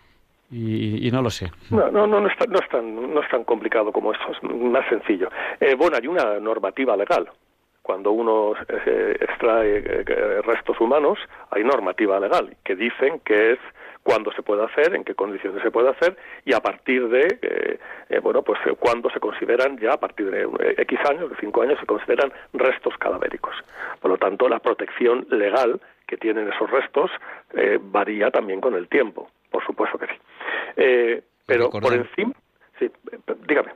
[0.50, 1.50] y, no lo sé.
[1.70, 4.86] No, no, no, es, no, es tan, no es tan complicado como eso, es más
[4.90, 5.30] sencillo.
[5.60, 7.30] Eh, bueno, hay una normativa legal.
[7.82, 9.80] Cuando uno eh, extrae
[10.42, 11.18] restos humanos,
[11.50, 13.58] hay normativa legal que dicen que es
[14.02, 17.78] cuándo se puede hacer, en qué condiciones se puede hacer y a partir de, eh,
[18.08, 21.62] eh, bueno, pues eh, cuándo se consideran ya, a partir de X años, de cinco
[21.62, 23.54] años, se consideran restos cadavéricos.
[24.00, 27.10] Por lo tanto, la protección legal que tienen esos restos
[27.80, 31.22] varía también con el tiempo, por supuesto que sí.
[31.46, 32.32] pero por encima,
[32.78, 32.90] sí,
[33.46, 33.72] dígame.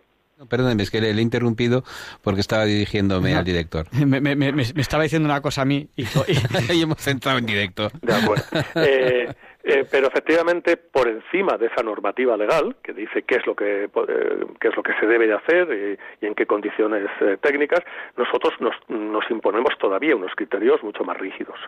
[0.49, 1.83] Perdóneme, es que le, he interrumpido
[2.23, 3.87] porque estaba dirigiéndome al director.
[4.07, 6.03] Me, me, me, estaba diciendo una cosa a mí y,
[6.73, 7.91] y, hemos entrado en directo.
[8.03, 8.45] De acuerdo.
[8.77, 9.29] Eh,
[9.69, 13.87] eh, pero efectivamente, por encima de esa normativa legal que dice qué es lo que,
[13.87, 17.81] eh, qué es lo que se debe de hacer y, en qué condiciones eh, técnicas,
[18.17, 21.59] nosotros nos, nos, imponemos todavía unos criterios mucho más rígidos.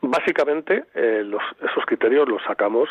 [0.00, 2.88] Básicamente, los, esos criterios los sacamos,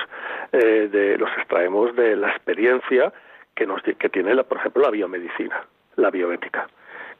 [0.52, 3.14] de, los extraemos de la experiencia
[3.60, 5.66] que, nos, que tiene, por ejemplo, la biomedicina,
[5.98, 6.68] la bioética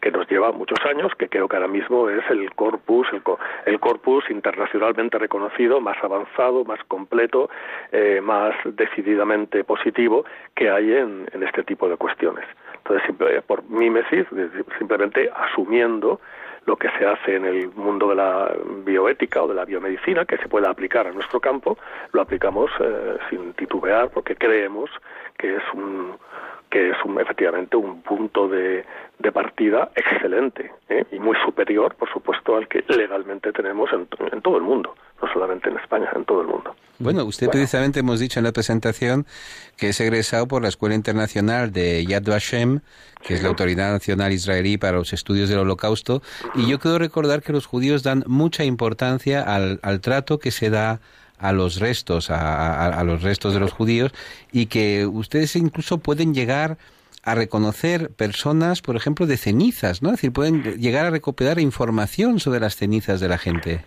[0.02, 3.06] que nos lleva muchos años, que creo que ahora mismo es el corpus,
[3.66, 7.50] el, corpus internacionalmente reconocido, más avanzado, más completo,
[7.92, 10.24] eh, más decididamente positivo
[10.56, 12.46] que hay en, este tipo de cuestiones.
[12.78, 14.26] Entonces, por mímesis,
[14.78, 16.22] simplemente asumiendo
[16.70, 18.54] lo que se hace en el mundo de la
[18.86, 21.80] bioética o de la biomedicina, que se pueda aplicar a nuestro campo,
[22.12, 24.92] lo aplicamos eh, sin titubear porque creemos
[25.36, 26.16] que es un,
[26.70, 28.86] que es un, efectivamente un punto de,
[29.18, 31.04] de partida excelente ¿eh?
[31.12, 35.34] y muy superior, por supuesto, al que legalmente tenemos en, en, todo el mundo, no
[35.34, 36.76] solamente en España, en todo el mundo.
[37.00, 39.26] Bueno, usted precisamente hemos dicho en la presentación
[39.78, 42.82] que es egresado por la Escuela Internacional de Yad Vashem,
[43.26, 46.22] que es la Autoridad Nacional Israelí para los Estudios del Holocausto,
[46.56, 50.70] y yo quiero recordar que los judíos dan mucha importancia al, al trato que se
[50.70, 51.00] da
[51.40, 54.12] a los restos, a, los restos de los judíos,
[54.52, 56.78] y que ustedes incluso pueden llegar
[57.24, 60.10] a reconocer personas, por ejemplo, de cenizas, ¿no?
[60.10, 63.82] Es decir, pueden llegar a recopilar información sobre las cenizas de la gente.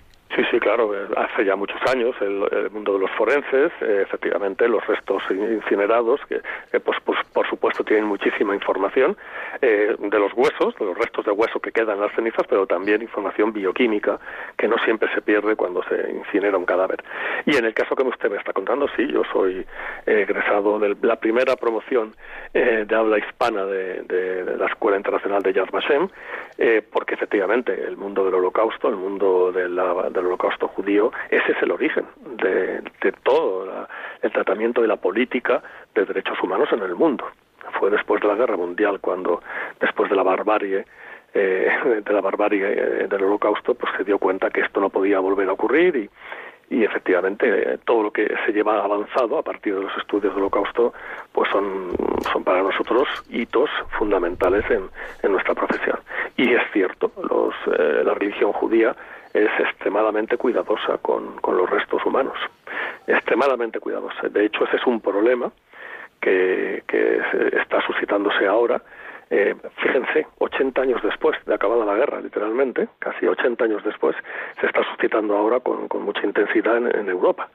[0.74, 0.94] Claro.
[0.94, 6.18] Eh, hace ya muchos años el, mundo de los forenses, eh, efectivamente, los restos incinerados,
[6.26, 9.16] que eh, pues, pues, por supuesto tienen muchísima información
[9.61, 13.00] de los huesos, de los restos de hueso que quedan en las cenizas, pero también
[13.00, 14.18] información bioquímica
[14.56, 17.04] que no siempre se pierde cuando se incinera un cadáver.
[17.46, 19.64] Y en el caso que usted me está contando, sí, yo soy
[20.04, 22.16] egresado de la primera promoción
[22.52, 26.08] de habla hispana de, la Escuela Internacional de Yad Vashem,
[26.90, 32.05] porque efectivamente el mundo del Holocausto, el mundo del holocausto judío, ese es el origen
[32.37, 32.83] de,
[33.22, 33.87] todo
[34.20, 35.62] el tratamiento de la política
[35.94, 37.27] de derechos humanos en el mundo.
[37.79, 39.42] Fue después de la Guerra Mundial cuando,
[39.81, 40.85] después de la barbarie,
[41.35, 41.70] eh,
[42.05, 45.48] de la barbarie eh, del holocausto, pues se dio cuenta que esto no podía volver
[45.48, 46.11] a ocurrir y,
[46.70, 50.94] efectivamente todo lo que se lleva avanzado a partir de los estudios del holocausto
[51.31, 51.90] pues son,
[52.33, 54.88] son para nosotros hitos fundamentales en,
[55.22, 55.98] en nuestra profesión
[56.38, 58.96] y es cierto los, eh, la religión judía
[59.33, 62.37] es extremadamente cuidadosa con, con los restos humanos.
[63.07, 64.29] Extremadamente cuidadosa.
[64.29, 65.51] De hecho ese es un problema
[66.21, 67.21] que, que
[67.61, 68.83] está suscitándose ahora.
[69.31, 74.14] Eh, fíjense, 80 años después de acabada la guerra, literalmente, casi 80 años después,
[74.61, 77.49] se está suscitando ahora con, mucha intensidad en, Europa,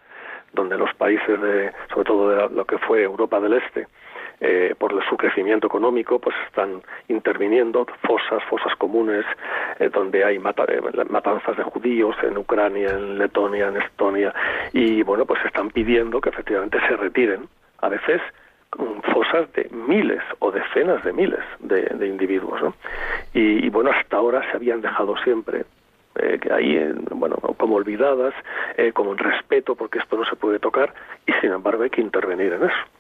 [0.54, 3.86] donde los países, de, sobre todo de lo que fue Europa del Este,
[4.40, 9.26] eh, por su crecimiento económico, pues están interviniendo fosas, fosas comunes,
[9.80, 14.34] eh, donde hay matanzas de judíos en Ucrania, en Letonia, en Estonia,
[14.74, 17.48] y bueno, pues están pidiendo que efectivamente se retiren,
[17.80, 18.22] a veces
[19.14, 22.62] fosas de miles o decenas de miles de, individuos.
[22.62, 22.74] ¿no?
[23.34, 25.66] Y, bueno, hasta ahora se habían dejado siempre
[26.16, 28.34] eh, que ahí, eh, bueno, como olvidadas,
[28.76, 30.94] eh, como en respeto, porque esto no se puede tocar,
[31.26, 32.97] y sin embargo hay que intervenir en eso.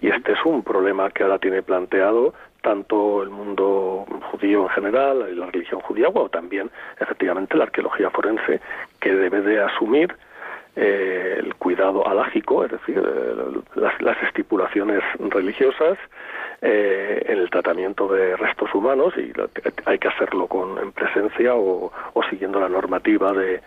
[0.00, 5.38] Y este es un problema que ahora tiene planteado tanto el mundo judío en general,
[5.38, 8.60] la religión judía, o también, efectivamente, la arqueología forense,
[9.00, 10.16] que debe de asumir
[10.76, 15.98] eh, el cuidado alágico, es decir, eh, las, estipulaciones religiosas
[16.66, 19.30] eh, en el tratamiento de restos humanos y
[19.84, 21.92] hay que hacerlo con en presencia o,
[22.30, 23.60] siguiendo la normativa de,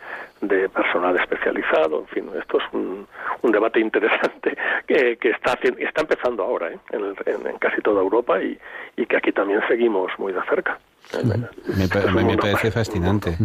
[0.69, 1.99] personal especializado.
[1.99, 3.07] En fin, esto es un,
[3.43, 4.57] debate interesante
[4.87, 10.33] que, está, está empezando ahora en, casi toda Europa y que aquí también seguimos muy
[10.33, 10.79] de cerca.
[11.23, 13.37] Me, me, parece fascinante.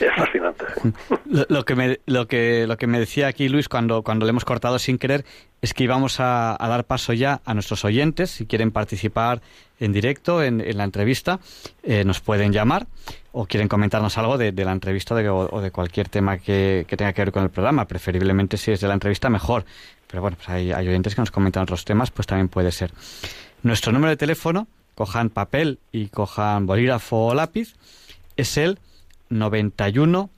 [0.00, 0.64] Es fascinante.
[1.48, 4.44] Lo, que me, lo, que, lo que me decía aquí Luis cuando, cuando le hemos
[4.44, 5.24] cortado sin querer
[5.62, 8.30] es que íbamos a, dar paso ya a nuestros oyentes.
[8.30, 9.40] Si quieren participar
[9.80, 11.40] en directo en, la entrevista,
[11.82, 12.86] eh, nos pueden llamar
[13.32, 17.32] o quieren comentarnos algo de, la entrevista o de cualquier tema que, tenga que ver
[17.32, 17.86] con el programa.
[17.86, 19.64] Preferiblemente si es de la entrevista, mejor.
[20.06, 22.92] Pero bueno, pues hay, hay oyentes que nos comentan otros temas, pues también puede ser.
[23.62, 27.74] Nuestro número de teléfono cojan papel y cojan bolígrafo o lápiz,
[28.36, 28.80] es el
[29.28, 30.30] 91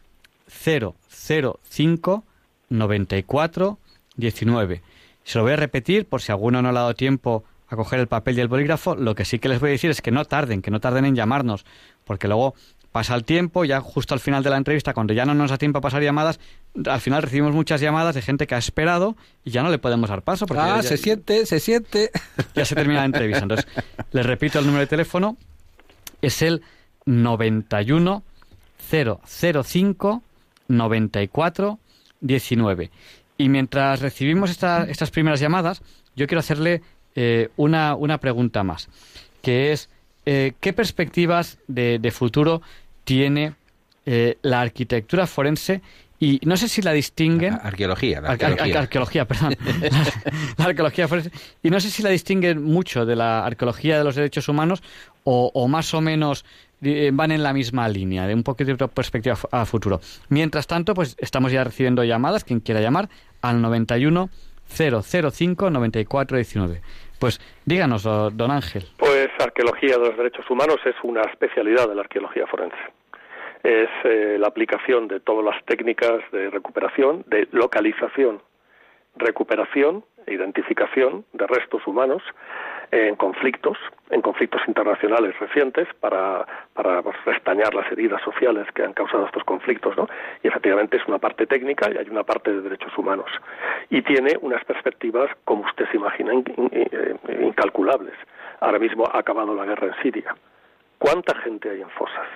[0.49, 2.25] 005
[2.69, 3.79] 94
[4.17, 4.83] 19.
[5.25, 8.01] Se lo voy a repetir por si alguno no le ha dado tiempo a coger
[8.01, 8.97] el papel y el bolígrafo.
[8.97, 11.05] Lo que sí que les voy a decir es que no tarden, que no tarden
[11.05, 11.65] en llamarnos,
[12.05, 12.55] porque luego
[12.93, 15.59] pasa el tiempo, ya justo al final de la entrevista, cuando ya no nos da
[15.59, 16.41] tiempo a pasar llamadas,
[16.87, 20.09] al final recibimos muchas llamadas de gente que ha esperado y ya no le podemos
[20.09, 20.47] dar paso.
[20.47, 22.11] Porque ah, se siente, se siente.
[22.55, 23.43] Ya se termina la entrevista.
[23.43, 23.67] Entonces,
[24.11, 25.37] les repito el número de teléfono,
[26.23, 26.63] es el
[27.07, 28.23] 91
[28.91, 30.23] 005
[30.69, 31.79] 94
[32.21, 32.91] 19.
[33.37, 35.83] Y mientras recibimos estas primeras llamadas,
[36.17, 36.83] yo quiero hacerle
[37.15, 38.89] eh, una, una pregunta más,
[39.43, 39.89] que es
[40.31, 42.61] eh, ¿qué perspectivas de, futuro
[43.05, 43.55] tiene
[44.05, 45.81] eh, la arquitectura forense
[46.21, 47.55] y no sé si la distinguen.
[47.55, 48.33] arqueología, la
[48.81, 49.25] arqueología.
[49.25, 49.57] perdón.
[50.59, 51.31] la, arqueología forense.
[51.63, 54.83] Y no sé si la distinguen mucho de la arqueología de los derechos humanos
[55.25, 56.45] o, más o menos
[56.83, 60.03] eh, van en la misma línea, de un poquito de perspectiva a futuro.
[60.29, 63.09] Mientras tanto, pues estamos ya recibiendo llamadas, quien quiera llamar,
[63.41, 64.29] al 91
[64.77, 66.83] 005 94 19.
[67.19, 68.85] Pues díganos, don Ángel.
[68.97, 72.77] Pues arqueología de los derechos humanos es una especialidad de la arqueología forense.
[73.63, 78.41] Es eh, la aplicación de todas las técnicas de recuperación, de localización,
[79.17, 82.23] recuperación e identificación de restos humanos
[82.91, 83.77] en conflictos,
[84.11, 89.97] en conflictos internacionales recientes para, para restañar las heridas sociales que han causado estos conflictos,
[89.97, 90.09] ¿no?
[90.43, 93.31] Y efectivamente es una parte técnica y hay una parte de derechos humanos.
[93.91, 98.15] Y tiene unas perspectivas, como usted se imagina, eh, incalculables.
[98.61, 100.35] Ahora mismo ha acabado la guerra en Siria.
[100.99, 102.27] ¿Cuánta gente hay en fosas?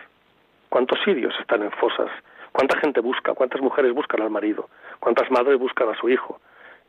[0.68, 2.10] ¿Cuántos sirios están en fosas?
[2.52, 3.34] ¿Cuánta gente busca?
[3.34, 4.68] ¿Cuántas mujeres buscan al marido?
[5.00, 6.40] ¿Cuántas madres buscan a su hijo?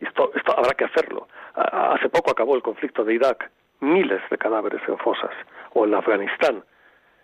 [0.04, 1.28] Esto, esto habrá que hacerlo.
[1.56, 5.32] Hace poco acabó el conflicto de Irak, miles de cadáveres en fosas,
[5.74, 6.64] o en Afganistán.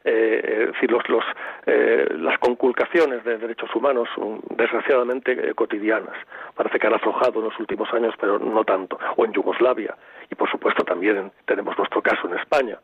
[0.04, 1.24] Eh, es decir, los, los,
[1.66, 6.16] eh, las conculcaciones de derechos humanos son desgraciadamente eh, cotidianas.
[6.56, 8.98] Parece que han aflojado en los últimos años, pero no tanto.
[9.18, 9.96] O en Yugoslavia.
[10.30, 12.80] Y por supuesto también tenemos nuestro caso en España.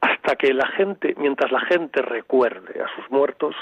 [0.00, 3.54] hasta que la gente, mientras la gente recuerde a sus muertos,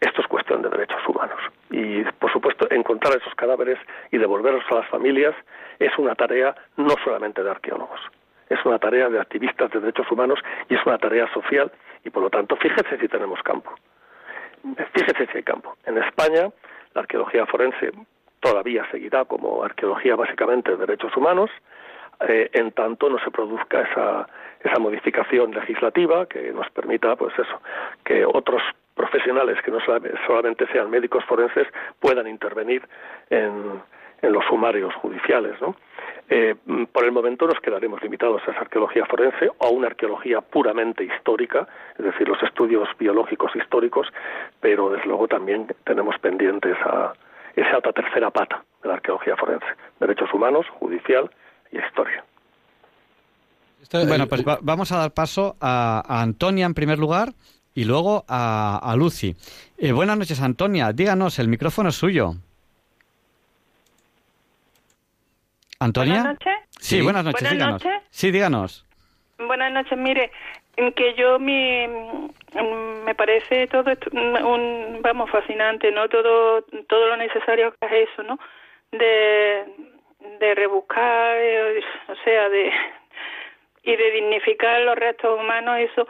[0.00, 1.40] esto es cuestión de derechos humanos.
[1.70, 3.78] Y, por supuesto, encontrar esos cadáveres
[4.10, 5.34] y devolverlos a las familias
[5.78, 8.00] es una tarea no solamente de arqueólogos,
[8.48, 10.38] es una tarea de activistas de derechos humanos
[10.68, 11.70] y es una tarea social
[12.04, 13.72] y, por lo tanto, fíjese si tenemos campo.
[14.92, 15.76] Fíjese si hay campo.
[15.84, 16.48] En España,
[16.94, 17.92] la arqueología forense
[18.40, 21.50] todavía seguirá como arqueología básicamente de derechos humanos,
[22.28, 24.28] eh, en tanto no se produzca esa,
[24.60, 27.60] esa modificación legislativa que nos permita, pues eso,
[28.04, 28.62] que otros
[28.98, 29.78] profesionales que no
[30.26, 31.66] solamente sean médicos forenses
[32.00, 32.82] puedan intervenir
[33.30, 33.80] en,
[34.20, 35.58] en los sumarios judiciales.
[35.60, 35.76] ¿no?
[36.28, 36.54] Eh,
[36.92, 41.04] por el momento nos quedaremos limitados a esa arqueología forense o a una arqueología puramente
[41.04, 44.08] histórica, es decir, los estudios biológicos históricos,
[44.60, 47.14] pero desde luego también tenemos pendientes a
[47.56, 49.66] esa otra tercera pata de la arqueología forense,
[50.00, 51.30] derechos humanos, judicial
[51.72, 52.24] y historia.
[54.06, 57.30] Bueno, pues vamos a dar paso a, Antonia en primer lugar
[57.78, 59.36] y luego a, Lucy.
[59.78, 60.92] Eh, buenas noches, Antonia.
[60.92, 62.32] Díganos, el micrófono es suyo.
[65.78, 66.14] ¿Antonia?
[66.14, 66.54] Buenas noches.
[66.80, 67.82] Sí, buenas noches, díganos.
[68.10, 68.84] Sí, díganos.
[69.38, 70.32] Buenas noches, mire,
[70.74, 71.86] que yo mi,
[73.04, 76.08] me parece todo esto un, vamos, fascinante, ¿no?
[76.08, 78.40] Todo, todo lo necesario que es eso, ¿no?
[78.90, 79.66] De,
[80.40, 82.72] de rebuscar, eh, o sea, de
[83.84, 86.08] y de dignificar los restos humanos, eso.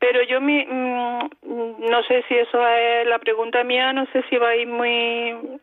[0.00, 1.30] Pero yo mi, mm,
[1.90, 5.60] no sé si eso es la pregunta mía, no sé si va a ir muy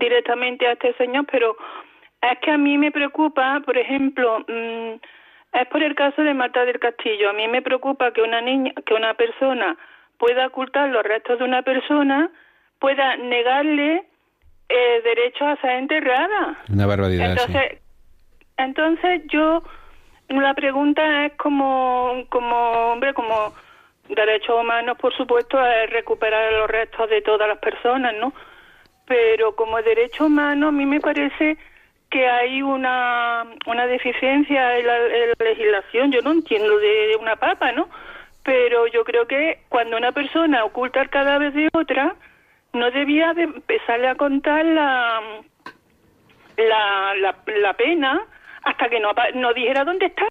[0.00, 1.56] directamente a este señor, pero
[2.22, 4.94] es que a mí me preocupa, por ejemplo, mm,
[5.52, 7.30] es por el caso de Marta del Castillo.
[7.30, 9.76] A mí me preocupa que una niña, que una persona
[10.18, 12.30] pueda ocultar los restos de una persona,
[12.78, 14.04] pueda negarle
[14.68, 16.56] eh, derecho a ser enterrada.
[16.72, 17.30] Una barbaridad.
[17.30, 17.80] Entonces,
[18.56, 19.62] entonces yo
[20.38, 22.56] la pregunta es como, como
[22.92, 23.52] hombre, como
[24.08, 28.32] derechos humanos, por supuesto, es recuperar los restos de todas las personas, ¿no?
[29.06, 31.58] Pero como derecho humano, a mí me parece
[32.10, 34.98] que hay una, una deficiencia en la,
[35.38, 36.12] legislación.
[36.12, 37.88] Yo no entiendo de, una papa, ¿no?
[38.42, 42.16] Pero yo creo que cuando una persona oculta el cadáver de otra,
[42.72, 45.20] no debía de empezarle a contar la,
[46.56, 47.14] la,
[47.46, 48.20] la, pena
[48.64, 50.26] hasta que no, no dijera dónde está.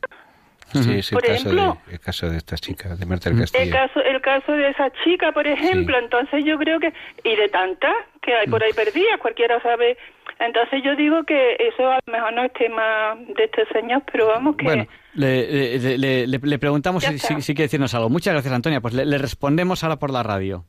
[0.71, 3.63] Sí, por el, caso ejemplo, de, el caso de esta chica, de Marta del Castillo.
[3.63, 7.49] El caso, el caso de esa chica, por ejemplo, entonces yo creo que, y de
[7.49, 9.97] tantas que hay por ahí perdidas, cualquiera sabe
[10.39, 14.27] entonces yo digo que eso a lo mejor no es tema de este señor, pero
[14.27, 14.63] vamos que...
[14.63, 18.09] Bueno, le, le, preguntamos si, si, quiere decirnos algo.
[18.09, 18.79] Muchas gracias, Antonia.
[18.79, 20.63] Pues le, respondemos ahora por la radio.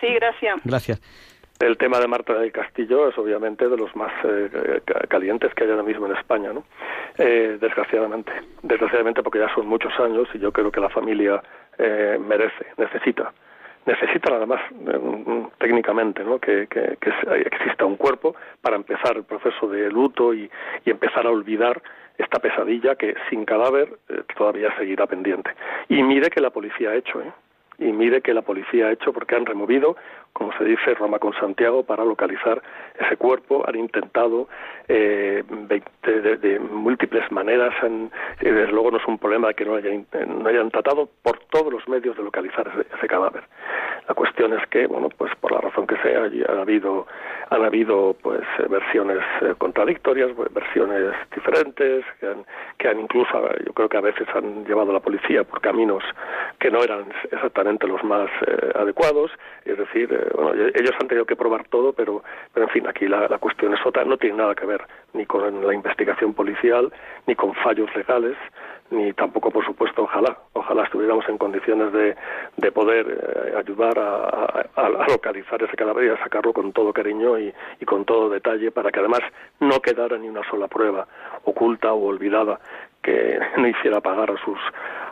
[0.00, 0.56] Sí, gracias.
[0.64, 1.00] Gracias.
[1.60, 5.70] El tema de Marta del Castillo es obviamente de los más eh, calientes que hay
[5.70, 6.64] ahora mismo en España, ¿no?
[7.18, 8.32] Eh, desgraciadamente.
[8.62, 11.42] Desgraciadamente porque ya son muchos años y yo creo que la familia
[11.78, 13.32] eh, merece, necesita
[13.86, 16.38] necesita nada más mm, técnicamente ¿no?
[16.38, 16.98] que, que,
[17.46, 20.50] exista un cuerpo para empezar el proceso de luto y,
[20.84, 21.82] y empezar a olvidar
[22.18, 25.50] esta pesadilla que sin cadáver eh, todavía seguirá pendiente.
[25.88, 27.32] Y mire que la policía ha hecho, ¿eh?
[27.80, 29.96] Y mire que la policía ha hecho porque han removido,
[30.32, 32.62] como se dice, Roma con Santiago para localizar
[32.98, 34.48] ese cuerpo, han intentado
[34.86, 37.74] eh, de, múltiples maneras,
[38.40, 41.72] y desde luego no es un problema que no hayan, no hayan tratado por todos
[41.72, 43.42] los medios de localizar ese, cadáver.
[44.08, 47.06] La cuestión es que, bueno, pues por la razón que sea, han habido,
[47.50, 52.44] han habido pues versiones eh, contradictorias, versiones diferentes, que han,
[52.78, 56.04] que han incluso, yo creo que a veces han llevado a la policía por caminos
[56.58, 59.30] que no eran exactamente los más eh, adecuados,
[59.64, 63.06] es decir, eh, bueno, ellos han tenido que probar todo, pero, pero en fin, aquí
[63.06, 66.92] la, la cuestión es otra, no tiene nada que ver ni con la investigación policial,
[67.26, 68.36] ni con fallos legales,
[68.90, 72.16] ni tampoco, por supuesto, ojalá, ojalá estuviéramos en condiciones de,
[72.56, 77.38] de poder eh, ayudar a, a, localizar ese cadáver y a sacarlo con todo cariño
[77.38, 79.20] y, y, con todo detalle para que además
[79.60, 81.06] no quedara ni una sola prueba
[81.44, 82.58] oculta o olvidada
[83.02, 84.58] que no hiciera pagar a sus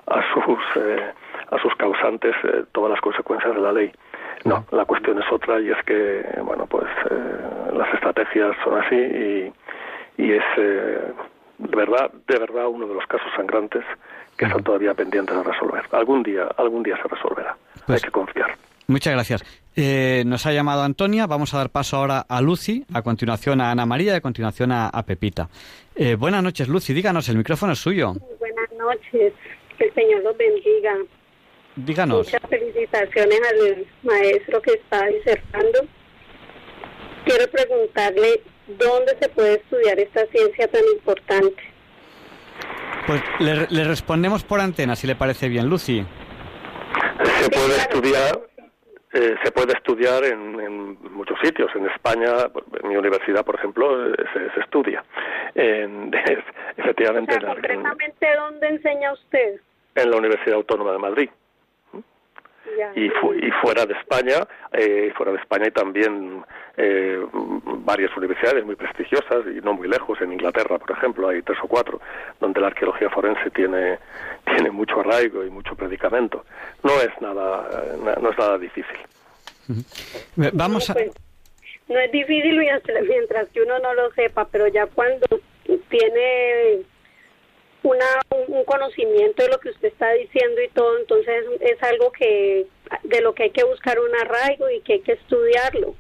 [0.06, 1.12] a sus eh,
[1.50, 3.92] a sus causantes eh, todas las consecuencias de la ley.
[4.44, 6.86] No, la cuestión es otra y es que, bueno, pues
[7.72, 9.52] las estrategias son así y,
[10.16, 10.44] y es
[11.58, 13.84] de verdad, de verdad uno de los casos sangrantes
[14.36, 15.82] que están todavía pendientes de resolver.
[15.90, 17.56] Algún día, algún día se resolverá.
[17.86, 18.56] Pues Hay que confiar.
[18.86, 19.44] Muchas gracias.
[19.76, 21.26] Eh, nos ha llamado Antonia.
[21.26, 24.72] Vamos a dar paso ahora a Lucy, a continuación a Ana María y a continuación
[24.72, 25.48] a, Pepita.
[25.94, 26.94] Eh, buenas noches, Lucy.
[26.94, 28.14] Díganos, el micrófono es suyo.
[28.38, 29.34] Buenas noches.
[29.76, 30.94] Que el Señor los bendiga.
[31.84, 32.26] Díganos.
[32.26, 35.86] Muchas felicitaciones al maestro que está disertando.
[37.24, 41.62] Quiero preguntarle ¿dónde se puede estudiar esta ciencia tan importante?
[43.06, 46.04] Pues le, respondemos por antena, si le parece bien, Lucy.
[47.40, 48.40] Se puede estudiar,
[49.14, 51.70] eh, se puede estudiar en, muchos sitios.
[51.74, 52.32] En España,
[52.82, 54.16] en mi universidad, por ejemplo, eh,
[54.54, 55.04] se, estudia.
[55.54, 56.12] En,
[56.76, 57.38] efectivamente.
[57.40, 59.60] ¿Concretamente dónde enseña usted?
[59.94, 61.30] En la Universidad Autónoma de Madrid.
[62.94, 66.42] Y, fu- y fuera de España, eh, fuera de España y también
[66.76, 71.58] eh, varias universidades muy prestigiosas y no muy lejos, en Inglaterra, por ejemplo, hay tres
[71.62, 72.00] o cuatro,
[72.40, 73.98] donde la arqueología forense tiene,
[74.44, 76.44] tiene mucho arraigo y mucho predicamento.
[76.82, 77.68] No es nada,
[78.04, 78.96] na- no es nada difícil.
[79.70, 80.94] Eh, Vamos a...
[80.94, 81.10] Pues,
[81.88, 82.58] no es difícil
[83.08, 85.26] mientras que uno no lo sepa, pero ya cuando
[85.88, 86.82] tiene
[87.82, 92.10] una, un un conocimiento de lo que usted está diciendo y todo, entonces es algo
[92.12, 92.66] que
[93.04, 95.94] de lo que hay que buscar un arraigo y que hay que estudiarlo.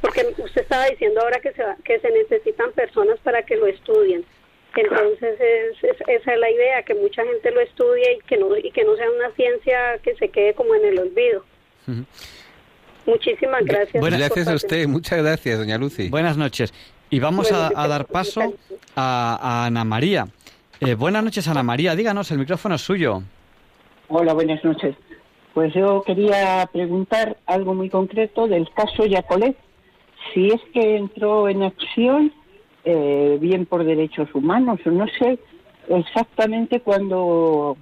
[0.00, 3.66] Porque usted estaba diciendo ahora que se, va- que se necesitan personas para que lo
[3.66, 4.24] estudien.
[4.74, 8.56] Entonces es, es- esa es la idea, que mucha gente lo estudie y que no
[8.56, 11.44] y que no sea una ciencia que se quede como en el olvido.
[13.06, 14.00] Muchísimas gracias.
[14.00, 16.08] Buenas- Gracias a usted, muchas gracias, doña Lucy.
[16.08, 16.72] Buenas noches.
[17.10, 18.54] Y vamos a, dar paso
[18.96, 20.26] a, a Ana María.
[20.84, 21.94] Eh, buenas noches, Ana María.
[21.94, 23.22] Díganos, el micrófono es suyo.
[24.08, 24.96] Hola, buenas noches.
[25.54, 29.56] Pues yo quería preguntar algo muy concreto del caso Yacolet.
[30.34, 32.32] Si es que entró en acción,
[32.84, 35.38] eh, bien por derechos humanos, o no sé
[35.88, 37.76] exactamente cuando,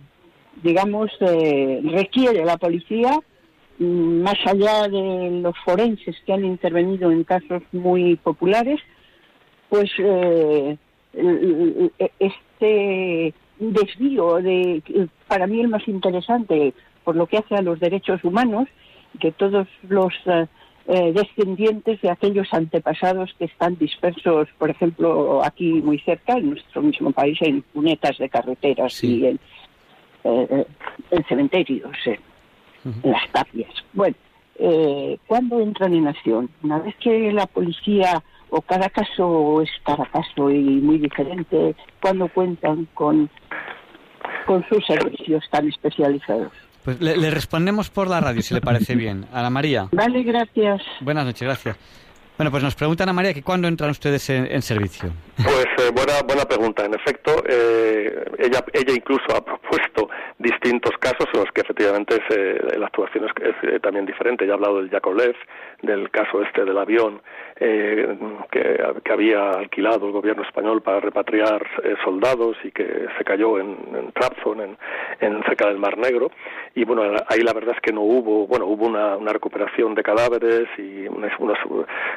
[0.62, 3.18] digamos, eh, requiere la policía,
[3.78, 8.80] mm, más allá de los forenses que han intervenido en casos muy populares,
[9.70, 10.76] pues eh,
[11.14, 11.90] el-
[12.60, 14.82] este desvío de
[15.26, 16.72] para mí el más interesante
[17.04, 18.68] por lo que hace a los derechos humanos
[19.18, 20.46] que todos los eh,
[20.86, 26.82] eh, descendientes de aquellos antepasados que están dispersos por ejemplo aquí muy cerca en nuestro
[26.82, 29.18] mismo país en cunetas de carreteras Sí.
[29.20, 29.40] y en,
[30.24, 30.66] eh, eh,
[31.10, 32.18] en cementerios eh,
[33.02, 34.16] en las tapias bueno
[34.62, 36.50] eh, ¿cuándo entran en acción?
[36.62, 42.28] Una vez que la policía, o cada caso es cada caso y muy diferente, cuando
[42.28, 43.30] cuentan con,
[44.46, 46.52] con sus servicios tan especializados.
[46.84, 49.26] Pues le, le respondemos por la radio, si le parece bien.
[49.32, 49.88] Ana María.
[49.92, 50.82] Vale, gracias.
[51.00, 51.76] Buenas noches, gracias.
[52.38, 55.10] Bueno, pues nos pregunta Ana María que cuándo entran ustedes en, en servicio.
[55.36, 56.86] Pues eh, buena buena pregunta.
[56.86, 62.34] En efecto, eh, ella ella incluso ha propuesto distintos casos en los que efectivamente es,
[62.34, 64.46] eh, la actuación es, es, eh, también diferente.
[64.46, 65.36] Ya ha hablado del Yakovlev,
[65.82, 67.20] del caso este del avión
[67.60, 68.16] eh,
[68.50, 73.76] que, había alquilado el gobierno español para repatriar eh, soldados y que se cayó en,
[73.94, 74.78] en Trabzon, en,
[75.20, 76.30] en cerca del Mar Negro.
[76.74, 80.02] Y bueno, ahí la verdad es que no hubo, bueno, hubo una, una recuperación de
[80.02, 81.58] cadáveres y unas, unas,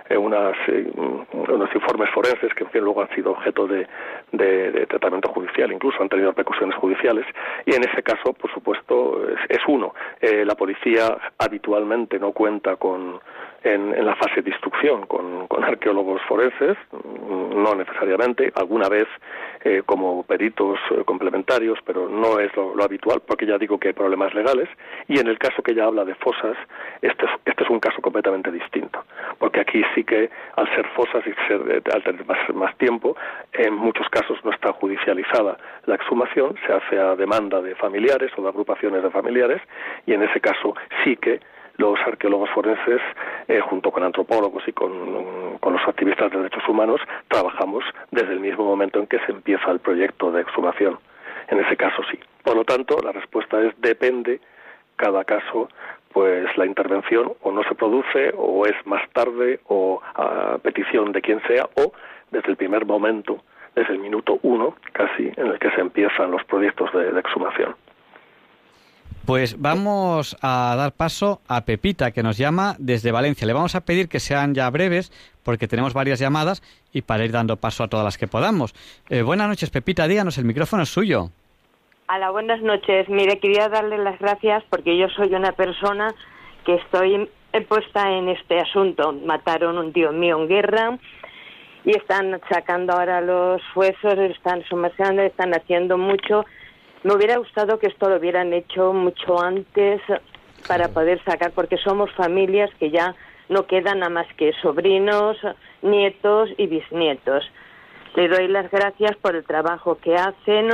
[0.09, 0.91] eh, unas, eh,
[1.33, 3.87] unos informes forenses que en fin luego han sido objeto de,
[4.31, 7.25] de, de, tratamiento judicial, incluso han tenido repercusiones judiciales.
[7.65, 9.93] Y en ese caso, por supuesto, es, es uno.
[10.21, 13.19] Eh, la policía habitualmente no cuenta con
[13.63, 19.07] en, en, la fase de instrucción con, con, arqueólogos forenses, no necesariamente, alguna vez
[19.63, 23.93] eh, como peritos eh, complementarios, pero no es lo, habitual, porque ya digo que hay
[23.93, 24.67] problemas legales,
[25.07, 26.57] y en el caso que ella habla de fosas,
[27.01, 29.03] este es, este es un caso completamente distinto,
[29.39, 33.15] porque aquí sí que al ser fosas y ser, al tener más, más tiempo,
[33.53, 38.41] en muchos casos no está judicializada la exhumación, se hace a demanda de familiares o
[38.41, 39.61] de agrupaciones de familiares,
[40.05, 41.39] y en ese caso sí que
[41.77, 43.01] los arqueólogos forenses,
[43.47, 48.63] eh, junto con antropólogos y con, los activistas de derechos humanos, trabajamos desde el mismo
[48.63, 50.99] momento en que se empieza el proyecto de exhumación.
[51.47, 52.19] En ese caso sí.
[52.43, 54.39] Por lo tanto, la respuesta es depende
[54.95, 55.69] cada caso,
[56.11, 61.21] pues la intervención o no se produce o es más tarde o a petición de
[61.21, 61.91] quien sea o
[62.31, 63.39] desde el primer momento,
[63.75, 67.75] desde el minuto uno casi, en el que se empiezan los proyectos de exhumación.
[69.25, 73.47] Pues vamos a dar paso a Pepita, que nos llama desde Valencia.
[73.47, 75.13] Le vamos a pedir que sean ya breves,
[75.43, 76.61] porque tenemos varias llamadas
[76.91, 78.75] y para ir dando paso a todas las que podamos.
[79.09, 81.29] Eh, buenas noches, Pepita, díganos, el micrófono es suyo.
[82.13, 83.07] Hola, buenas noches.
[83.07, 86.13] Mire, quería darle las gracias porque yo soy una persona
[86.65, 87.29] que estoy
[87.61, 89.13] puesta en este asunto.
[89.13, 90.99] Mataron un tío mío en guerra
[91.85, 96.45] y están sacando ahora los huesos, están sumergiendo, están haciendo mucho
[97.03, 100.01] me hubiera gustado que esto lo hubieran hecho mucho antes
[100.67, 103.15] para poder sacar, porque somos familias que ya
[103.49, 105.37] no quedan nada más que sobrinos,
[105.81, 107.43] nietos y bisnietos.
[108.15, 110.69] Le doy las gracias por el trabajo que hacen,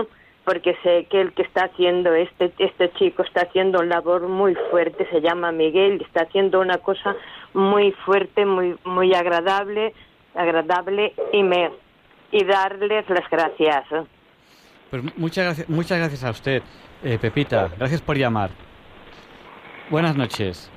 [0.46, 4.56] porque sé que el que está haciendo este este chico está haciendo una labor muy
[4.70, 7.16] fuerte, se llama Miguel, está haciendo una cosa
[7.54, 9.94] muy fuerte, muy muy agradable,
[10.36, 11.72] agradable y me
[12.32, 13.86] y darles las gracias.
[14.90, 16.64] Pues muchas gracias, muchas gracias a usted,
[17.04, 17.70] eh, Pepita.
[17.78, 18.50] Gracias por llamar.
[19.90, 20.72] Buenas noches.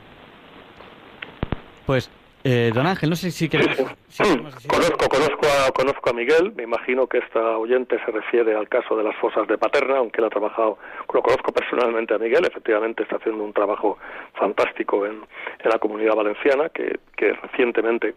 [1.86, 2.10] Pues
[2.44, 3.76] Eh, don Ángel, no sé si queremos...
[4.08, 8.10] si queremos decir- Conozco, conozco, a, conozco a Miguel, me imagino que esta oyente se
[8.10, 10.76] refiere al caso de las fosas de Paterna, aunque él ha trabajado,
[11.14, 13.96] lo conozco personalmente a Miguel, efectivamente está haciendo un trabajo
[14.34, 15.22] fantástico en,
[15.60, 18.16] en la comunidad valenciana, que, que recientemente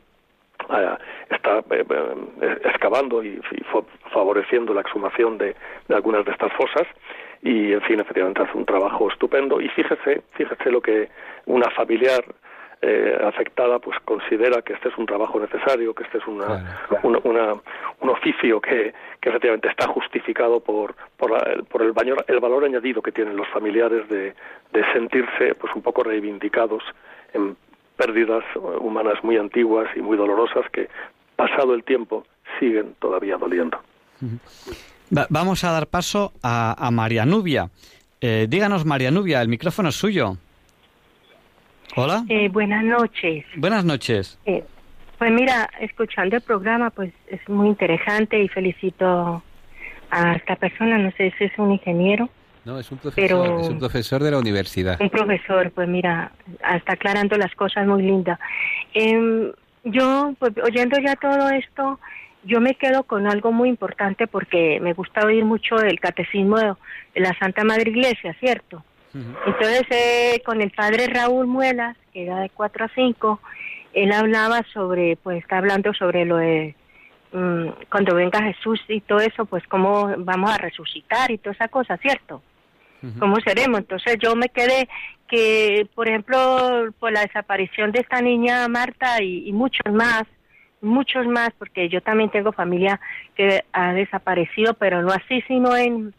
[1.30, 1.86] está eh,
[2.42, 3.40] eh, excavando y,
[4.14, 5.56] favoreciendo la exhumación de,
[5.88, 6.88] de algunas de estas fosas.
[7.42, 9.62] Y en fin efectivamente hace un trabajo estupendo.
[9.62, 11.10] Y fíjese fíjese lo que
[11.46, 12.24] una familiar
[12.82, 17.20] eh, afectada pues considera que este es un trabajo necesario que este es una, una-
[17.24, 17.54] una-
[18.02, 22.66] un oficio que, que efectivamente está justificado por por, la- por el, baño- el valor
[22.66, 24.34] añadido que tienen los familiares de,
[24.74, 26.84] de sentirse pues un poco reivindicados
[27.34, 27.56] en
[27.98, 28.44] pérdidas
[28.82, 30.90] humanas muy antiguas y muy dolorosas que
[31.36, 32.26] pasado el tiempo
[32.60, 33.78] siguen todavía doliendo.
[35.16, 37.70] Va- vamos a dar paso a, a María Nubia.
[38.22, 40.38] Eh, díganos, María Nubia, el micrófono es suyo.
[41.96, 42.24] Hola.
[42.30, 43.46] Eh, buenas noches.
[43.56, 44.38] Buenas noches.
[44.46, 44.64] Eh,
[45.18, 49.42] pues mira, escuchando el programa, pues es muy interesante y felicito
[50.12, 52.30] a esta persona, no sé si es un ingeniero,
[52.66, 55.00] No, es un profesor, Pero- es un profesor de la universidad.
[55.00, 56.32] un profesor, pues mira,
[56.76, 58.40] está aclarando las cosas muy lindas.
[58.94, 59.52] Em,
[59.84, 62.00] yo, pues oyendo ya todo esto,
[62.44, 66.76] yo me quedo con algo muy importante porque me gusta oír mucho el catecismo de
[67.16, 68.84] la Santa Madre Iglesia, ¿cierto?
[69.14, 73.40] Entonces, eh, con el padre Raúl Muelas, que era de 4 a 5,
[73.94, 76.76] él hablaba sobre, pues está hablando sobre lo de
[77.32, 81.70] mm, cuando venga Jesús y todo eso, pues cómo vamos a resucitar y toda esa
[81.70, 82.42] cosa, ¿cierto?
[83.20, 83.80] ¿Cómo seremos?
[83.82, 84.90] Entonces yo me quedé
[85.28, 90.24] que, por ejemplo, por la desaparición de esta niña Marta y, y muchos más,
[90.82, 93.00] muchos más, porque yo también tengo familia
[93.36, 96.14] que ha desaparecido, pero no así, sino en,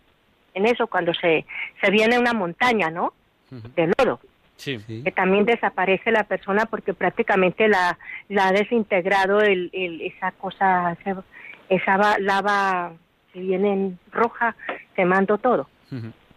[0.55, 1.45] en eso, cuando se,
[1.81, 3.13] se viene una montaña, ¿no?
[3.51, 4.21] De lodo
[4.57, 4.79] Sí.
[5.05, 7.99] que también desaparece la persona porque prácticamente la,
[8.31, 11.23] la ha desintegrado el, el- esa cosa, esa,
[11.69, 12.93] esa va- lava
[13.33, 14.57] que viene en roja,
[14.95, 15.69] quemando todo.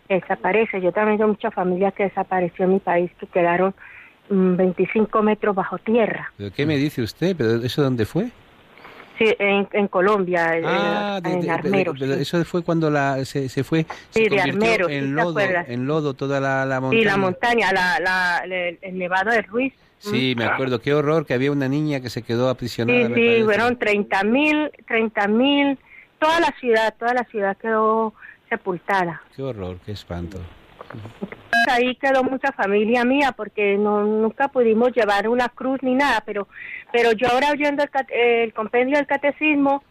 [0.10, 0.82] Desaparece.
[0.82, 3.76] Yo también tengo mucha familia que desapareció en mi país, que quedaron
[4.30, 6.32] mm, 25 metros bajo tierra.
[6.38, 7.36] ¿Pero qué me dice usted?
[7.38, 8.30] ¿Pero eso dónde fue?
[9.20, 12.22] Sí, en, en Colombia, en- Ah, de- en de- sí.
[12.22, 15.86] eso fue cuando la, se, se fue, Sí, se de Armeros, en ¿te lodo, en
[15.88, 17.01] lodo toda la, la montaña.
[17.01, 18.38] Sí, la montaña, la, la,
[18.82, 19.74] el, nevado de Ruiz.
[19.97, 23.14] Sí, me acuerdo, qué horror que había una niña que se quedó aprisionada.
[23.14, 25.78] Sí, sí, fueron 30 mil, 30 mil,
[26.18, 28.14] toda la ciudad, toda la ciudad quedó
[28.50, 29.22] sepultada.
[29.36, 30.39] Qué horror, qué espanto.
[31.70, 36.47] Ahí quedó mucha familia mía porque no nunca pudimos llevar una cruz ni nada, pero
[36.91, 39.84] pero yo ahora oyendo el, el compendio del catecismo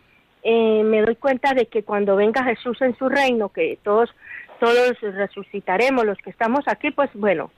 [0.42, 4.10] eh, me doy cuenta de que cuando venga Jesús en su reino, que todos
[4.60, 7.50] todos resucitaremos, los que estamos aquí, pues bueno,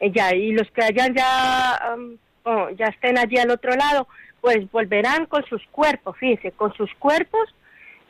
[0.00, 4.08] eh, ya y los que hayan ya um, oh, ya estén allí al otro lado,
[4.40, 7.54] pues volverán con sus cuerpos, fíjese, con sus cuerpos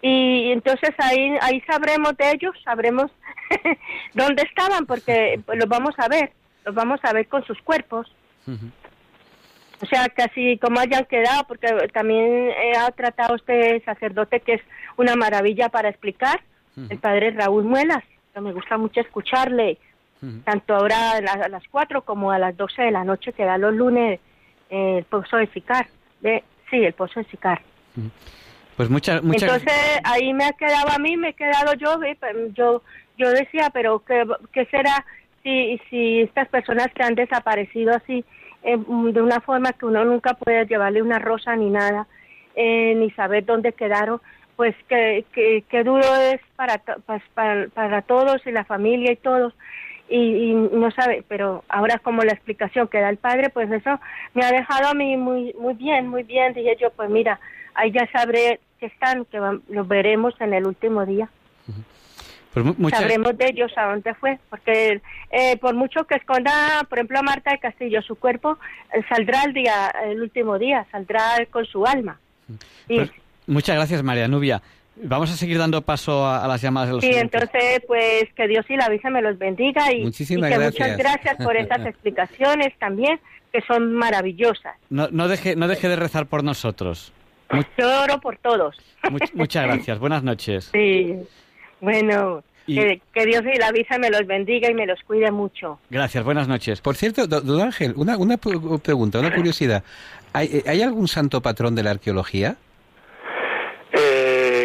[0.06, 3.10] y entonces ahí ahí sabremos de ellos, sabremos
[4.12, 6.30] dónde estaban porque pues, los vamos a ver,
[6.66, 8.14] los vamos a ver con sus cuerpos.
[9.80, 14.62] O sea, casi como hayan quedado, porque también eh, ha tratado este sacerdote que es
[14.98, 16.42] una maravilla para explicar,
[16.90, 19.78] el padre Raúl Muelas, que me gusta mucho escucharle,
[20.44, 23.44] tanto ahora a las, a las 4 como a las 12 de la noche que
[23.44, 24.20] da los lunes
[24.68, 25.86] eh, el pozo de Sicar.
[26.20, 27.62] De, sí, el pozo de Sicar.
[28.76, 29.42] Pues muchas, muchas.
[29.42, 31.98] Entonces ahí me ha quedado a mí, me he quedado yo,
[32.54, 32.82] yo
[33.16, 35.04] yo decía, pero ¿qué, qué será
[35.42, 38.24] si, si estas personas que han desaparecido así,
[38.62, 42.06] eh, de una forma que uno nunca puede llevarle una rosa ni nada,
[42.56, 44.20] eh, ni saber dónde quedaron,
[44.56, 46.78] pues que, que, que duro es para,
[47.34, 49.54] para, para todos y la familia y todos.
[50.08, 53.98] Y, y no sabe, pero ahora como la explicación que da el padre, pues eso
[54.34, 56.52] me ha dejado a mí muy muy bien, muy bien.
[56.52, 57.40] Dije yo, pues mira,
[57.74, 61.28] ahí ya sabré que están, que los veremos en el último día.
[62.52, 65.00] Pues muchas- Sabremos de ellos a dónde fue, porque
[65.32, 68.58] eh, por mucho que esconda, por ejemplo, a Marta de Castillo, su cuerpo
[68.92, 72.20] eh, saldrá el día, el último día, saldrá con su alma.
[72.86, 73.10] Pues
[73.48, 74.62] muchas gracias, María Nubia.
[74.96, 78.46] Vamos a seguir dando paso a, a las llamadas de los sí, entonces, pues que
[78.46, 80.88] Dios y la Virgen me los bendiga y, Muchísimas y que gracias.
[80.88, 83.18] muchas gracias por estas explicaciones también,
[83.52, 84.76] que son maravillosas.
[84.90, 87.12] No, no, deje, no deje de rezar por nosotros.
[87.78, 88.76] Yo oro por todos.
[89.10, 89.98] Much- muchas gracias.
[89.98, 90.70] Buenas noches.
[90.72, 91.14] Sí,
[91.80, 95.30] bueno, Y- que, que Dios y la Virgen me los bendiga y me los cuide
[95.30, 95.78] mucho.
[95.90, 96.24] Gracias.
[96.24, 96.80] Buenas noches.
[96.80, 99.82] Por cierto, do- don Ángel, una, una pregunta, una curiosidad.
[100.32, 102.56] ¿Hay, eh, ¿Hay algún santo patrón de la arqueología?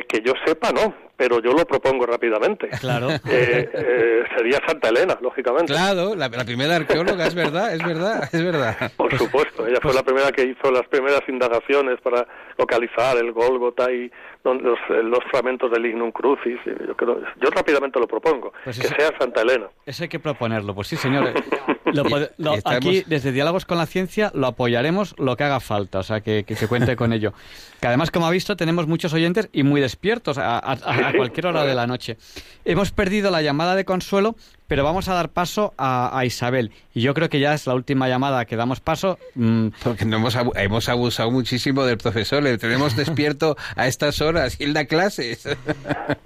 [0.10, 0.94] Que yo sepa, no.
[1.16, 2.70] pero yo lo propongo rápidamente.
[2.80, 3.10] Claro.
[3.12, 5.72] Eh, eh, sería Santa Elena, lógicamente.
[5.74, 8.92] Claro, la, la primera arqueóloga, es verdad, es verdad, es verdad.
[8.98, 12.26] Por supuesto, ella fue la primera que hizo las primeras indagaciones para
[12.58, 14.10] localizar el Gólgota y
[14.44, 16.58] los, eh, los fragmentos del Ignum Crucis.
[16.88, 19.68] Yo, creo, yo rápidamente lo propongo, Pues que sea Santa Elena.
[19.86, 20.74] Eso hay que proponerlo.
[20.74, 21.34] Pues sí, señor.
[21.92, 25.60] Lo pode- lo- Estamos- Aquí, desde Diálogos con la Ciencia, lo apoyaremos lo que haga
[25.60, 25.98] falta.
[25.98, 27.34] O sea, que, que se cuente con ello.
[27.82, 31.14] Que además, como ha visto, tenemos muchos oyentes y muy despiertos a, a- a- a
[31.14, 32.18] cualquier hora de la noche.
[32.64, 34.36] Hemos perdido la llamada de Consuelo,
[34.70, 36.72] pero vamos a dar paso a, a Isabel.
[36.94, 39.20] Y yo creo que ya es la última llamada que damos paso.
[39.36, 44.22] Mm, Porque no hemos, abu- hemos abusado muchísimo del profesor, le tenemos despierto a estas
[44.22, 45.44] horas y él da clases.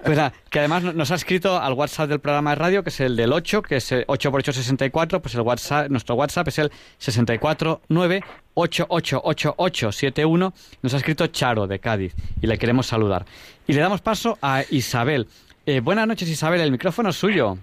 [0.04, 2.90] Pues nada, que además no- nos ha escrito al WhatsApp del programa de radio, que
[2.90, 6.14] es el del 8, que es el 8 por 8 64, pues el WhatsApp, nuestro
[6.14, 8.22] WhatsApp es el 649
[8.54, 10.52] 888871.
[10.82, 13.24] Nos ha escrito Charo de Cádiz y le queremos saludar.
[13.66, 15.26] Y le damos paso a Isabel.
[15.66, 17.56] Eh, buenas noches, Isabel, el micrófono es suyo.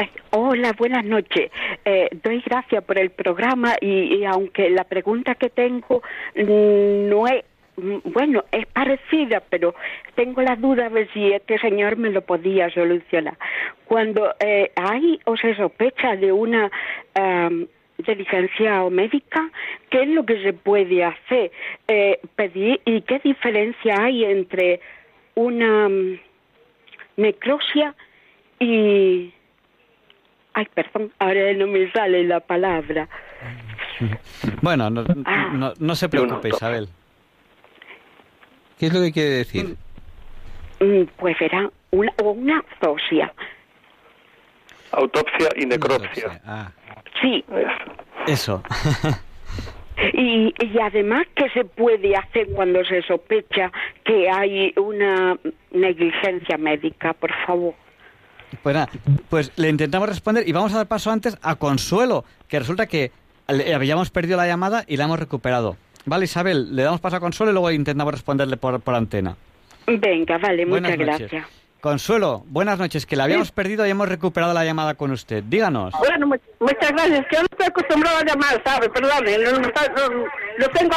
[0.00, 1.50] Eh, Hola, buenas noches.
[1.84, 6.02] Eh, doy gracias por el programa y, aunque la pregunta que tengo
[6.36, 7.44] mm, no es,
[7.76, 9.74] mm, bueno, es parecida, pero
[10.14, 13.36] tengo la duda de si este señor me lo podía solucionar.
[13.84, 16.70] Cuando eh, hay o se sospecha de una
[17.14, 17.66] am,
[17.98, 19.50] diligencia médica,
[19.90, 21.50] ¿qué es lo que se puede hacer?
[21.88, 24.80] Eh, pedir y qué diferencia hay entre
[25.34, 26.20] una mm,
[27.16, 27.94] necrosia
[28.58, 29.34] y
[30.54, 33.08] Ay, perdón, ahora no me sale la palabra.
[34.62, 35.04] Bueno, no,
[35.52, 36.88] no, no se preocupe, Isabel.
[38.78, 39.76] ¿Qué es lo que quiere decir?
[40.80, 43.32] Mm, Pues verá, una, o una autopsia.
[44.92, 46.40] Autopsia y necropsia.
[46.46, 46.72] Ah.
[47.20, 47.44] Sí,
[48.26, 48.62] Eso.
[50.14, 53.70] y, y además, ¿qué se puede hacer cuando se sospecha
[54.04, 55.36] que hay una
[55.72, 57.74] negligencia médica, por favor?
[58.62, 58.88] Pues nada,
[59.28, 63.12] pues le intentamos responder y vamos a dar paso antes a Consuelo, que resulta que
[63.48, 65.76] le habíamos perdido la llamada y la hemos recuperado.
[66.06, 69.36] Vale, Isabel, le damos paso a Consuelo y luego intentamos responderle por, por antena.
[69.86, 71.30] Venga, vale, Buenas muchas noches.
[71.30, 71.59] gracias.
[71.80, 75.42] Consuelo, buenas noches, que la habíamos perdido y hemos recuperado la llamada con usted.
[75.44, 75.94] Díganos.
[75.98, 77.26] Bueno, mu- muchas gracias.
[77.30, 78.90] Que yo no estoy acostumbrado a llamar, ¿sabe?
[78.90, 80.24] Perdone, no, no, no-
[80.58, 80.96] no tengo,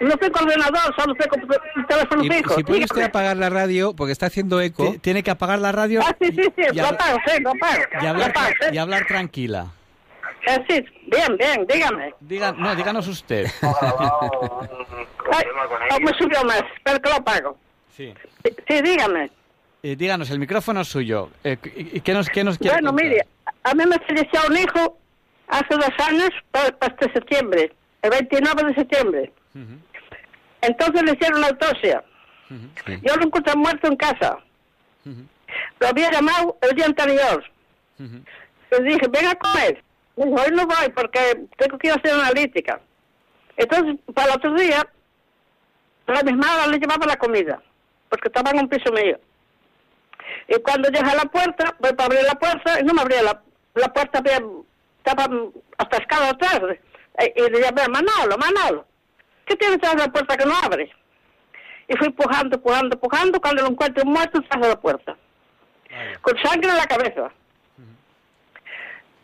[0.00, 1.56] no, tengo ordenador, solo tengo
[1.88, 2.54] teléfono Y- fijo.
[2.56, 4.94] si puede usted apagar la radio, porque está haciendo eco.
[5.00, 7.82] Tiene que apagar la radio Ah, sí, sí, sí, y lo apago, sí, lo apago.
[8.02, 8.66] y hablar, Lo apago, sí.
[8.74, 9.66] y hablar tranquila.
[10.46, 12.14] Eh, sí, bien, bien, dígame.
[12.20, 13.46] Diga, no, díganos usted.
[13.62, 15.44] Ay,
[15.90, 17.56] oh, me subió más, pero que lo apago.
[17.96, 18.12] Sí.
[18.68, 19.30] Sí, dígame.
[19.82, 21.30] Eh, díganos, el micrófono es suyo.
[21.44, 23.06] Eh, ¿y- y ¿Qué nos, qué nos quiere Bueno, contar?
[23.06, 23.26] mire,
[23.62, 24.98] a mí me falleció un hijo
[25.48, 27.72] hace dos años, para, para este septiembre,
[28.02, 29.32] el 29 de septiembre.
[30.60, 32.02] Entonces le hicieron la autopsia.
[33.02, 34.38] Yo lo encontré muerto en casa.
[35.80, 37.44] Lo había llamado el día anterior.
[37.98, 39.82] Le dije, ven a comer.
[40.16, 42.80] Me dijo, hoy no voy porque tengo que ir a hacer analítica.
[43.56, 44.86] Entonces, para el otro día,
[46.06, 47.60] la misma hora le llevaba la comida,
[48.08, 49.18] porque estaba en un piso mío.
[50.48, 53.22] Y cuando llegué a la puerta, voy para abrir la puerta, y no me abría
[53.22, 53.42] la,
[53.74, 54.42] la puerta, había-
[55.04, 55.28] estaba
[55.78, 56.60] hasta escala atrás.
[57.18, 58.86] Eh, Y le llamé, Manolo, Manolo,
[59.46, 60.90] ¿qué tiene detrás de la puerta que no abre?
[61.88, 65.16] Y fui empujando, empujando, empujando, cuando lo encuentro muerto detrás de la puerta,
[66.20, 67.30] con sangre en la cabeza.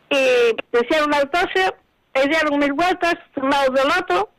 [0.09, 1.73] Y me hicieron la autopsia,
[2.15, 4.29] y dieron mil vueltas, de un lado del otro,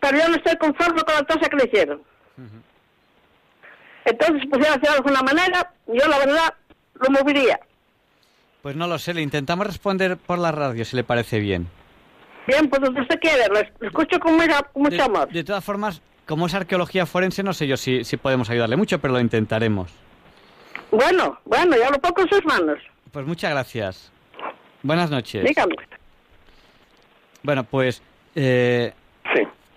[0.00, 2.02] pero yo no estoy conforme con la autopsia que le hicieron.
[4.04, 6.54] Entonces, pusieron hacer de alguna manera, yo la verdad
[6.94, 7.60] lo movería.
[8.62, 11.68] Pues no lo sé, le intentamos responder por la radio, si le parece bien.
[12.46, 15.28] Bien, pues donde usted quiere, lo es- lo escucho con, mucha- mucho amor.
[15.30, 19.00] De todas formas, como es arqueología forense, no sé yo si, si podemos ayudarle mucho,
[19.00, 19.90] pero lo intentaremos.
[20.90, 22.78] Bueno, bueno, ya lo pongo en sus manos.
[23.12, 24.10] Pues muchas gracias.
[24.82, 25.44] Buenas noches.
[25.44, 25.74] Dígame.
[27.42, 28.02] Bueno, pues...
[28.34, 28.92] Eh.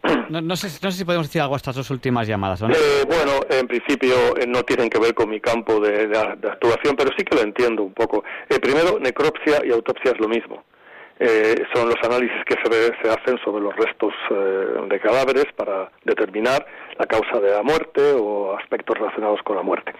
[0.30, 2.62] no, no sé, no sé si podemos decir algo a estas dos últimas llamadas.
[2.62, 6.50] Eh, bueno, en principio eh, no tienen que ver con mi campo de, de- de
[6.50, 8.24] actuación, pero sí que lo entiendo un poco.
[8.50, 10.64] Eh, primero, necropsia y autopsia es lo mismo.
[11.18, 15.90] Eh, son los análisis que se, se hacen sobre los restos eh, de cadáveres para
[16.04, 16.66] determinar
[16.98, 19.92] la causa de la muerte o aspectos relacionados con la muerte.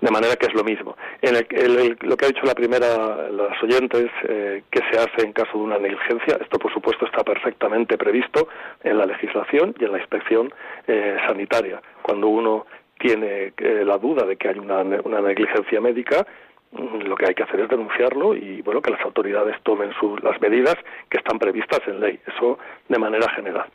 [0.00, 0.96] De manera que es lo mismo.
[1.22, 5.24] En el- el- lo que ha dicho la primera, las oyentes, eh, que se hace
[5.26, 8.48] en caso de una negligencia, esto por supuesto está perfectamente previsto
[8.82, 10.52] en la legislación y en la inspección
[10.86, 11.80] eh, sanitaria.
[12.02, 12.66] Cuando uno
[12.98, 16.26] tiene eh, la duda de que hay una, una negligencia médica,
[16.72, 20.40] lo que hay que hacer es denunciarlo y bueno que las autoridades tomen sus, las
[20.40, 20.76] medidas
[21.08, 22.18] que están previstas en ley.
[22.26, 22.58] Eso
[22.88, 23.66] de manera general.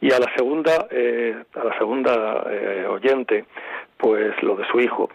[0.00, 3.44] Y a la segunda, eh, a la segunda eh, oyente,
[3.96, 5.08] pues lo de su hijo.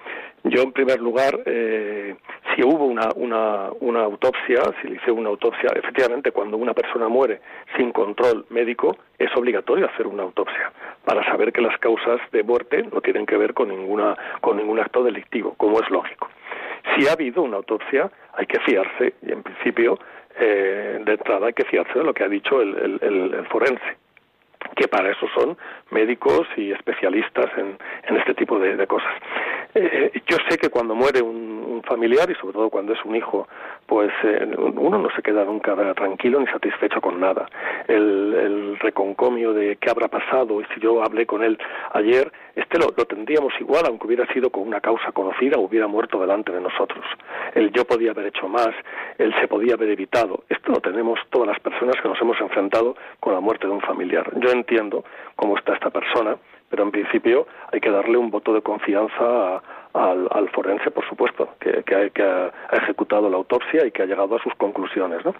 [0.46, 2.16] Yo, en primer lugar, eh,
[2.56, 7.10] si hubo una, una, una autopsia, si le hice una autopsia, efectivamente, cuando una persona
[7.10, 7.42] muere
[7.76, 10.72] sin control médico, es obligatorio hacer una autopsia
[11.04, 14.80] para saber que las causas de muerte no tienen que ver con, ninguna, con ningún
[14.80, 16.30] acto delictivo, como es lógico.
[16.96, 20.00] Si ha habido una autopsia, hay que fiarse, y en principio,
[20.40, 23.98] eh, de entrada, hay que fiarse de lo que ha dicho el, el, el forense
[24.76, 25.58] que para eso son
[25.92, 27.78] médicos y especialistas en,
[28.08, 29.12] en este tipo de, de cosas.
[29.74, 33.16] Eh, yo sé que cuando muere un, un, familiar y sobre todo cuando es un
[33.16, 33.48] hijo,
[33.86, 37.48] pues eh, uno no se queda nunca tranquilo ni satisfecho con nada.
[37.88, 41.58] El, el, reconcomio de qué habrá pasado y si yo hablé con él
[41.94, 45.88] ayer, este lo, lo, tendríamos igual aunque hubiera sido con una causa conocida o hubiera
[45.88, 47.06] muerto delante de nosotros.
[47.54, 48.70] El yo podía haber hecho más,
[49.18, 50.44] él se podía haber evitado.
[50.50, 53.82] Esto lo tenemos todas las personas que nos hemos enfrentado con la muerte de un
[53.82, 54.30] familiar.
[54.40, 55.04] Yo entiendo
[55.36, 56.38] cómo está esta persona,
[56.70, 59.62] pero en principio hay que darle un voto de confianza a,
[59.94, 64.36] al, al, forense, por supuesto, que, que, ha, ejecutado la autopsia y que ha llegado
[64.36, 65.24] a sus conclusiones.
[65.26, 65.34] ¿no?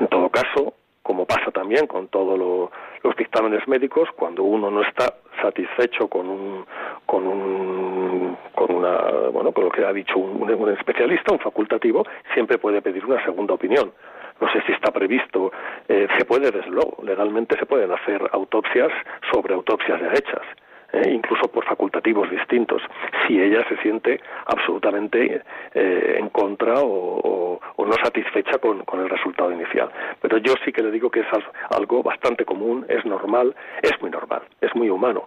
[0.00, 2.70] En todo caso, como pasa también con todos lo,
[3.02, 6.64] los dictámenes médicos, cuando uno no está satisfecho con un,
[7.06, 8.98] con un, con una,
[9.32, 12.04] bueno, con lo que ha dicho un especialista, un facultativo,
[12.34, 13.92] siempre puede pedir una segunda opinión
[14.40, 15.52] no sé si está previsto,
[15.88, 18.90] eh, se puede, desde luego, legalmente se pueden hacer autopsias
[19.32, 20.46] sobre autopsias ya hechas.
[20.90, 22.80] Eh, incluso por facultativos distintos,
[23.26, 25.42] si ella se siente absolutamente
[25.74, 29.90] eh, en contra o, no satisfecha con, el resultado inicial.
[30.20, 31.26] Pero yo sí que le digo que es
[31.70, 35.26] algo bastante común, es normal, es muy normal, es muy humano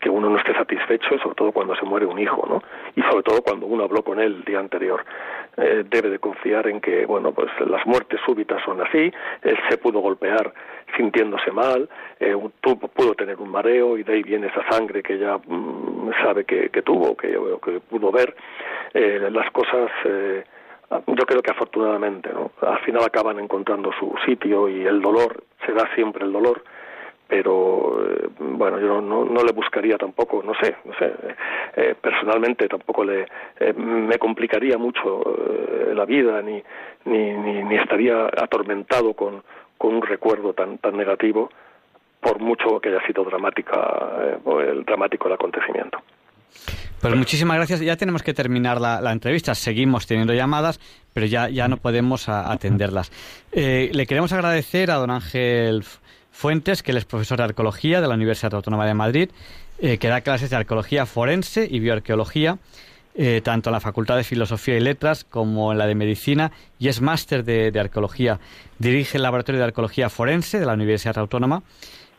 [0.00, 2.62] que uno no esté satisfecho, sobre todo cuando se muere un hijo, ¿no?
[2.94, 5.04] Y sobre todo cuando uno habló con él el día anterior.
[5.56, 9.10] Eh, debe de confiar en que, bueno, pues las muertes súbitas son así,
[9.42, 10.52] él se pudo golpear
[10.96, 11.88] sintiéndose mal,
[12.20, 16.44] eh, pudo tener un mareo y de ahí viene esa sangre que ya mm, sabe
[16.44, 18.34] que, que, tuvo, que, que pudo ver.
[18.94, 19.90] Eh, las cosas...
[20.04, 20.44] Eh,
[21.08, 22.52] yo creo que afortunadamente, ¿no?
[22.60, 26.62] Al final acaban encontrando su sitio y el dolor, se da siempre el dolor,
[27.28, 31.12] pero eh, bueno yo no, no, le buscaría tampoco no sé no sé
[31.76, 33.26] eh, personalmente tampoco le
[33.58, 35.22] eh, me complicaría mucho
[35.92, 36.62] la vida ni,
[37.04, 39.42] ni, ni ni estaría atormentado con
[39.76, 41.50] con un recuerdo tan tan negativo
[42.20, 45.98] por mucho que haya sido dramática eh, el dramático el acontecimiento
[47.00, 47.80] pues muchísimas gracias.
[47.80, 49.54] Ya tenemos que terminar la, la entrevista.
[49.54, 50.80] Seguimos teniendo llamadas,
[51.12, 53.12] pero ya, ya no podemos a, atenderlas.
[53.52, 55.84] Eh, le queremos agradecer a don Ángel
[56.36, 59.30] Fuentes, que él es profesor de arqueología de la Universidad Autónoma de Madrid,
[59.78, 62.58] eh, que da clases de arqueología forense y bioarqueología,
[63.14, 66.88] eh, tanto en la Facultad de Filosofía y Letras como en la de Medicina, y
[66.88, 68.38] es máster de, arqueología.
[68.78, 71.62] Dirige el Laboratorio de Arqueología Forense de la Universidad Autónoma,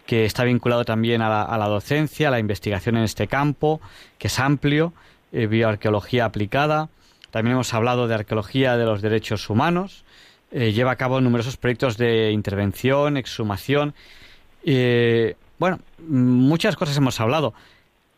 [0.07, 3.81] que está vinculado también a la, a la docencia, a la investigación en este campo,
[4.17, 4.93] que es amplio,
[5.31, 6.89] eh, bioarqueología aplicada.
[7.29, 10.05] También hemos hablado de arqueología de los derechos humanos,
[10.51, 13.93] eh, lleva a cabo numerosos proyectos de intervención, exhumación.
[14.63, 17.53] Eh, bueno, muchas cosas hemos hablado.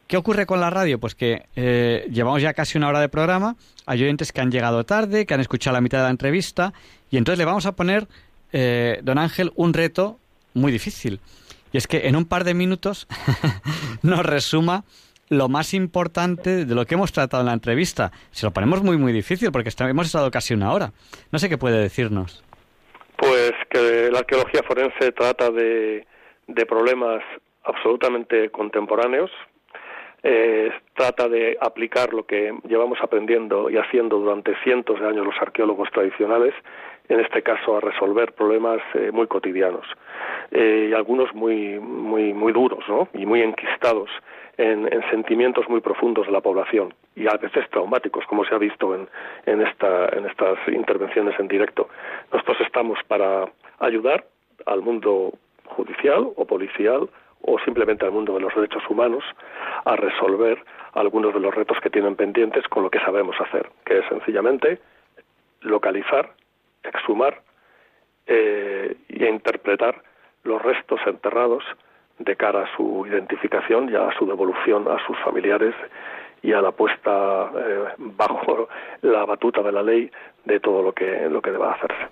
[0.10, 1.00] ¿Qué ocurre con la radio?
[1.00, 3.56] Pues que eh, llevamos ya casi una hora de programa,
[3.86, 6.74] hay oyentes que han llegado tarde, que han escuchado la mitad de la entrevista,
[7.12, 8.08] y entonces le vamos a poner,
[8.52, 10.20] eh, don Ángel, un reto
[10.56, 11.20] muy difícil.
[11.72, 13.08] Y es que en un par de minutos
[14.02, 14.84] nos resuma
[15.30, 18.12] lo más importante de lo que hemos tratado en la entrevista.
[18.32, 20.92] Se lo ponemos muy, muy difícil porque hemos estado casi una hora.
[21.32, 22.44] No sé qué puede decirnos.
[23.16, 26.06] Pues que la arqueología forense trata de,
[26.48, 27.22] de problemas
[27.64, 29.30] absolutamente contemporáneos,
[30.24, 35.36] eh, trata de aplicar lo que llevamos aprendiendo y haciendo durante cientos de años los
[35.40, 36.54] arqueólogos tradicionales,
[37.08, 39.86] en este caso a resolver problemas eh, muy cotidianos
[40.52, 43.08] eh, y algunos muy muy muy duros, ¿no?
[43.14, 44.10] Y muy enquistados
[44.60, 48.58] en, en, sentimientos muy profundos de la población y a veces traumáticos, como se ha
[48.58, 49.08] visto en,
[49.46, 51.88] en, esta, en estas intervenciones en directo.
[52.34, 53.50] Nosotros estamos para
[53.80, 54.26] ayudar
[54.66, 55.32] al mundo
[55.66, 57.10] judicial o policial
[57.42, 59.24] o simplemente al mundo de los derechos humanos
[59.86, 64.00] a resolver algunos de los retos que tienen pendientes con lo que sabemos hacer, que
[64.00, 64.80] es sencillamente
[65.62, 66.34] localizar,
[66.84, 67.42] exhumar
[68.28, 70.04] eh, e interpretar
[70.44, 71.64] los restos enterrados
[72.20, 75.74] de cara a su identificación y a su devolución a sus familiares
[76.42, 78.70] y a la puesta eh, bajo
[79.02, 80.12] la batuta de la ley
[80.46, 82.08] de todo lo que lo que deba hacerse.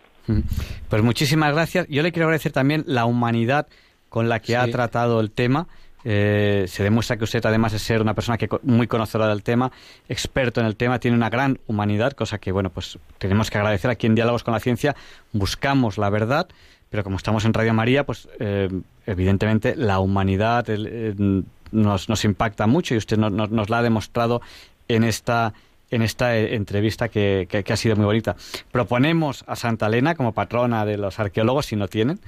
[0.90, 1.88] Pues muchísimas gracias.
[1.88, 3.68] Yo le quiero agradecer también la humanidad
[4.10, 4.56] con la que sí.
[4.56, 5.68] ha tratado el tema.
[6.04, 9.72] Eh, se demuestra que usted, además de ser una persona que muy conocedora del tema,
[10.08, 13.92] experto en el tema, tiene una gran humanidad, cosa que, bueno, pues tenemos que agradecer
[13.92, 14.96] aquí en Diálogos con la Ciencia.
[15.34, 16.48] Buscamos la verdad,
[16.90, 18.70] pero como estamos en Radio María, pues eh,
[19.06, 23.82] evidentemente la humanidad, el, nos, nos impacta mucho y usted nos, nos, nos la ha
[23.82, 24.42] demostrado
[24.88, 25.54] en esta
[25.90, 28.36] en esta eh, entrevista que, que, que, ha sido muy bonita.
[28.72, 32.20] Proponemos a Santa Elena como patrona de los arqueólogos, si no tienen.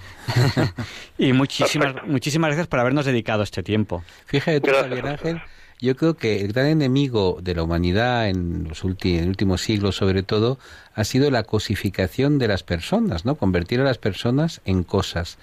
[1.17, 4.03] y muchísimas, muchísimas gracias por habernos dedicado este tiempo.
[4.25, 5.41] Fíjate tú, Javier Ángel,
[5.79, 10.59] yo creo que el gran enemigo de la humanidad en los últimos, siglos, sobre todo,
[10.93, 13.35] ha sido la cosificación de las personas, ¿no?
[13.35, 15.37] Convertir a las personas en cosas.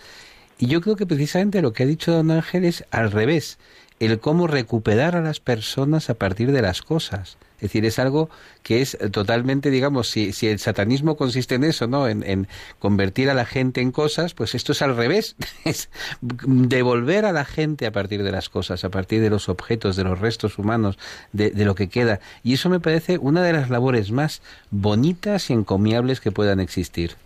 [0.58, 3.58] Y yo creo que precisamente lo que ha dicho don Ángel es al revés,
[3.98, 7.38] el cómo recuperar a las personas a partir de las cosas.
[7.56, 8.28] Es decir, es algo
[8.62, 12.08] que es totalmente, digamos, si, si el satanismo consiste en eso, ¿no?
[12.08, 12.48] En, en,
[12.78, 15.36] convertir a la gente en cosas, pues esto es al revés.
[15.64, 15.88] Es
[16.20, 20.04] devolver a la gente a partir de las cosas, a partir de los objetos, de
[20.04, 20.96] los restos humanos,
[21.32, 22.20] de, de lo que queda.
[22.44, 27.16] Y eso me parece una de las labores más bonitas y encomiables que puedan existir.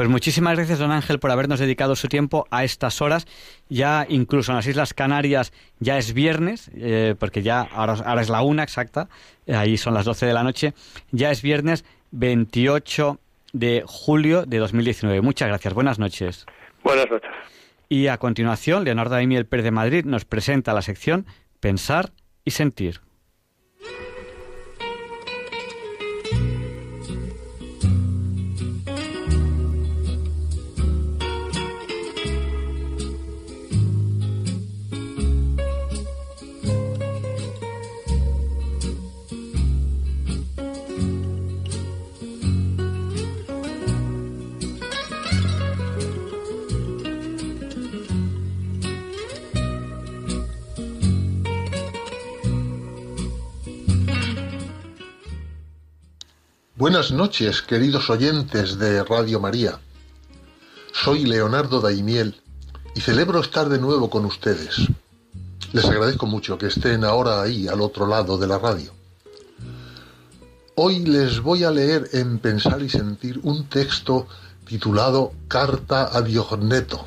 [0.00, 3.26] Pues muchísimas gracias, don Ángel, por habernos dedicado su tiempo a estas horas.
[3.68, 8.30] Ya incluso en las Islas Canarias ya es viernes, eh, porque ya ahora, ahora, es
[8.30, 9.10] la una exacta,
[9.46, 10.72] eh, ahí son las 12 de la noche.
[11.10, 13.18] Ya es viernes 28
[13.52, 15.20] de julio de 2019.
[15.20, 15.74] Muchas gracias.
[15.74, 16.46] Buenas noches.
[16.82, 17.30] Buenas noches.
[17.90, 21.26] Y a continuación, Leonardo Daimiel Pérez de Madrid nos presenta la sección
[21.60, 22.10] Pensar
[22.46, 23.02] y Sentir.
[56.80, 59.78] Buenas noches, queridos oyentes de Radio María.
[60.94, 62.40] Soy Leonardo Daimiel
[62.94, 64.88] y celebro estar de nuevo con ustedes.
[65.74, 68.94] Les agradezco mucho que estén ahora ahí, al otro lado de la radio.
[70.74, 74.26] Hoy les voy a leer en Pensar y Sentir un texto
[74.64, 77.04] titulado Carta a Diogneto.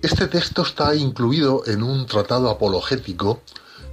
[0.00, 3.42] Este texto está incluido en un tratado apologético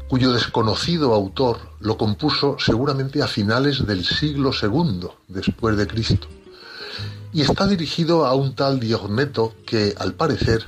[0.08, 6.28] cuyo desconocido autor lo compuso seguramente a finales del siglo II después de Cristo.
[7.32, 10.66] Y está dirigido a un tal Diogneto que, al parecer,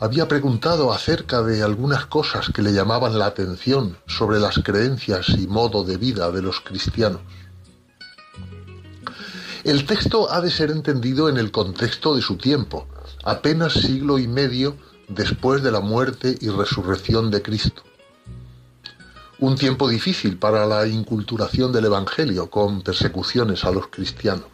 [0.00, 5.46] había preguntado acerca de algunas cosas que le llamaban la atención sobre las creencias y
[5.46, 7.20] modo de vida de los cristianos.
[9.64, 12.86] El texto ha de ser entendido en el contexto de su tiempo,
[13.24, 14.76] apenas siglo y medio
[15.08, 17.85] después de la muerte y resurrección de Cristo
[19.38, 24.46] un tiempo difícil para la inculturación del Evangelio con persecuciones a los cristianos.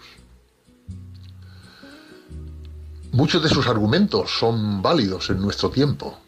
[3.12, 6.18] Muchos de sus argumentos son válidos en nuestro tiempo.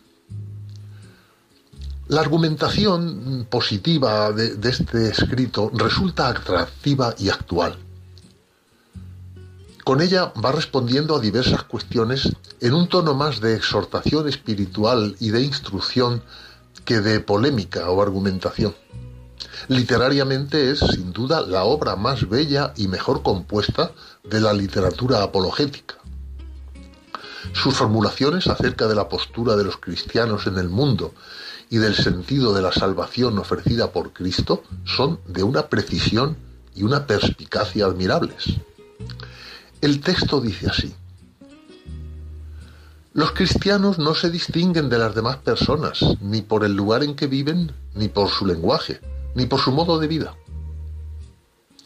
[2.08, 7.78] La argumentación positiva de, de, este escrito resulta atractiva y actual.
[9.82, 12.30] Con ella va respondiendo a diversas cuestiones
[12.60, 16.22] en un tono más de exhortación espiritual y de instrucción
[16.84, 18.74] que de polémica o argumentación.
[19.68, 25.96] Literariamente es, sin duda, la obra más bella y mejor compuesta de la literatura apologética.
[27.52, 31.14] Sus formulaciones acerca de la postura de los cristianos en el mundo
[31.70, 36.36] y del sentido de la salvación ofrecida por Cristo son de una precisión
[36.74, 38.56] y una perspicacia admirables.
[39.80, 40.94] El texto dice así,
[43.14, 47.28] los cristianos no se distinguen de las demás personas, ni por el lugar en que
[47.28, 49.00] viven, ni por su lenguaje,
[49.36, 50.34] ni por su modo de vida.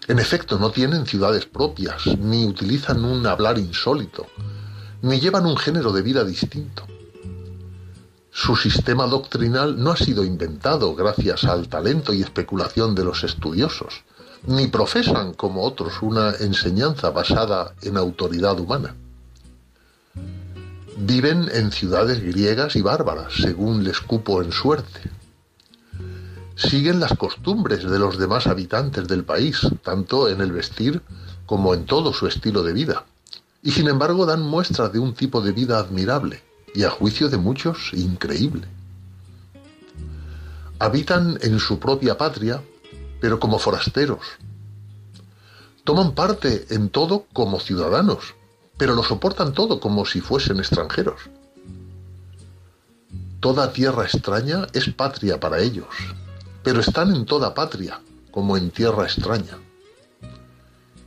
[0.08, 4.26] En efecto, no tienen ciudades propias, ni utilizan un hablar insólito,
[5.02, 6.86] ni llevan un género de vida distinto.
[8.30, 14.02] Su sistema doctrinal no ha sido inventado gracias al talento y especulación de los estudiosos,
[14.46, 18.96] ni profesan, como otros, una enseñanza basada en autoridad humana.
[21.00, 25.00] Viven en ciudades griegas y bárbaras, según les cupo en suerte.
[26.56, 31.00] Siguen las costumbres de los demás habitantes del país, tanto en el vestir
[31.46, 33.04] como en todo su estilo de vida,
[33.62, 36.42] y sin embargo dan muestras de un tipo de vida admirable
[36.74, 38.66] y a juicio de muchos increíble.
[40.80, 42.60] Habitan en su propia patria,
[43.20, 44.26] pero como forasteros.
[45.84, 48.34] Toman parte en todo como ciudadanos,
[48.78, 51.20] pero lo soportan todo como si fuesen extranjeros.
[53.40, 55.88] Toda tierra extraña es patria para ellos,
[56.62, 58.00] pero están en toda patria,
[58.30, 59.58] como en tierra extraña.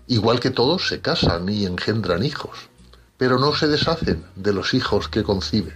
[0.07, 2.69] Igual que todos se casan y engendran hijos,
[3.17, 5.75] pero no se deshacen de los hijos que conciben.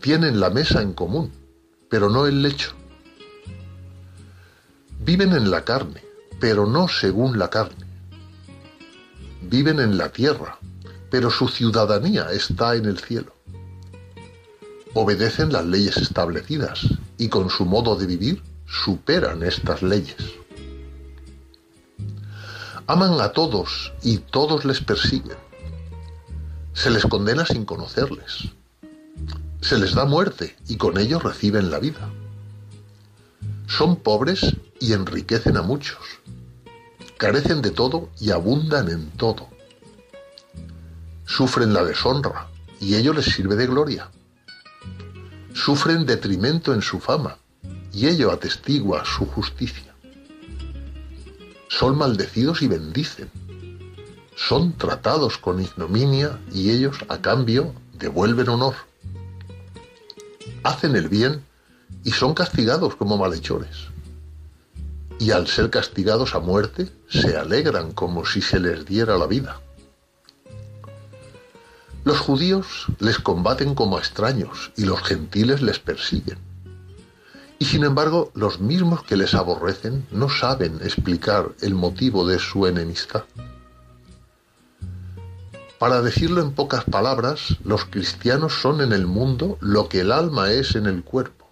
[0.00, 1.32] Tienen la mesa en común,
[1.88, 2.72] pero no el lecho.
[5.00, 6.04] Viven en la carne,
[6.40, 7.83] pero no según la carne.
[9.46, 10.58] Viven en la tierra,
[11.10, 13.34] pero su ciudadanía está en el cielo.
[14.94, 16.86] Obedecen las leyes establecidas
[17.18, 20.16] y con su modo de vivir superan estas leyes.
[22.86, 25.36] Aman a todos y todos les persiguen.
[26.72, 28.50] Se les condena sin conocerles.
[29.60, 32.10] Se les da muerte y con ello reciben la vida.
[33.66, 35.98] Son pobres y enriquecen a muchos.
[37.18, 39.48] Carecen de todo y abundan en todo.
[41.26, 42.48] Sufren la deshonra
[42.80, 44.10] y ello les sirve de gloria.
[45.54, 47.38] Sufren detrimento en su fama
[47.92, 49.94] y ello atestigua su justicia.
[51.68, 53.30] Son maldecidos y bendicen.
[54.36, 58.74] Son tratados con ignominia y ellos a cambio devuelven honor.
[60.64, 61.44] Hacen el bien
[62.02, 63.93] y son castigados como malhechores.
[65.18, 69.60] Y al ser castigados a muerte, se alegran como si se les diera la vida.
[72.04, 76.38] Los judíos les combaten como extraños y los gentiles les persiguen.
[77.58, 82.66] Y sin embargo, los mismos que les aborrecen no saben explicar el motivo de su
[82.66, 83.24] enemistad.
[85.78, 90.50] Para decirlo en pocas palabras, los cristianos son en el mundo lo que el alma
[90.50, 91.43] es en el cuerpo.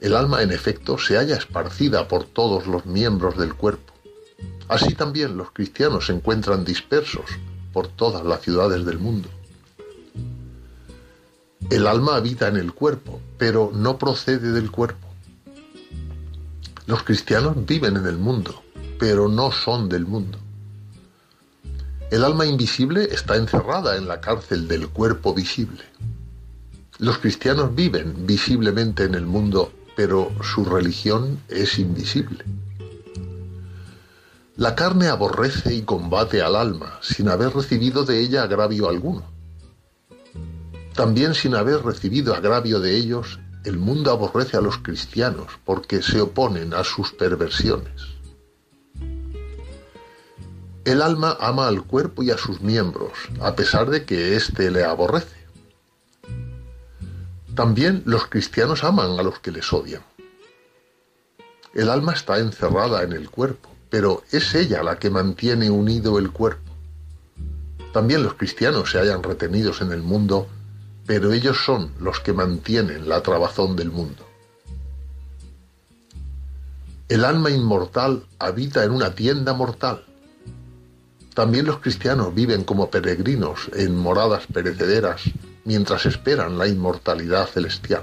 [0.00, 3.92] El alma, en efecto, se halla esparcida por todos los miembros del cuerpo.
[4.68, 7.26] Así también los cristianos se encuentran dispersos
[7.72, 9.28] por todas las ciudades del mundo.
[11.70, 15.06] El alma habita en el cuerpo, pero no procede del cuerpo.
[16.86, 18.62] Los cristianos viven en el mundo,
[18.98, 20.38] pero no son del mundo.
[22.10, 25.84] El alma invisible está encerrada en la cárcel del cuerpo visible.
[26.98, 32.44] Los cristianos viven visiblemente en el mundo, pero su religión es invisible.
[34.56, 39.22] La carne aborrece y combate al alma sin haber recibido de ella agravio alguno.
[40.94, 46.20] También sin haber recibido agravio de ellos, el mundo aborrece a los cristianos porque se
[46.20, 48.02] oponen a sus perversiones.
[50.84, 54.84] El alma ama al cuerpo y a sus miembros, a pesar de que éste le
[54.84, 55.39] aborrece.
[57.60, 60.00] También los cristianos aman a los que les odian.
[61.74, 66.30] El alma está encerrada en el cuerpo, pero es ella la que mantiene unido el
[66.30, 66.72] cuerpo.
[67.92, 70.48] También los cristianos se hallan retenidos en el mundo
[71.04, 74.24] pero ellos son los que mantienen la trabazón del mundo.
[77.10, 80.06] El alma inmortal habita en una tienda mortal.
[81.34, 85.20] También los cristianos viven como peregrinos en moradas perecederas
[85.64, 88.02] mientras esperan la inmortalidad celestial.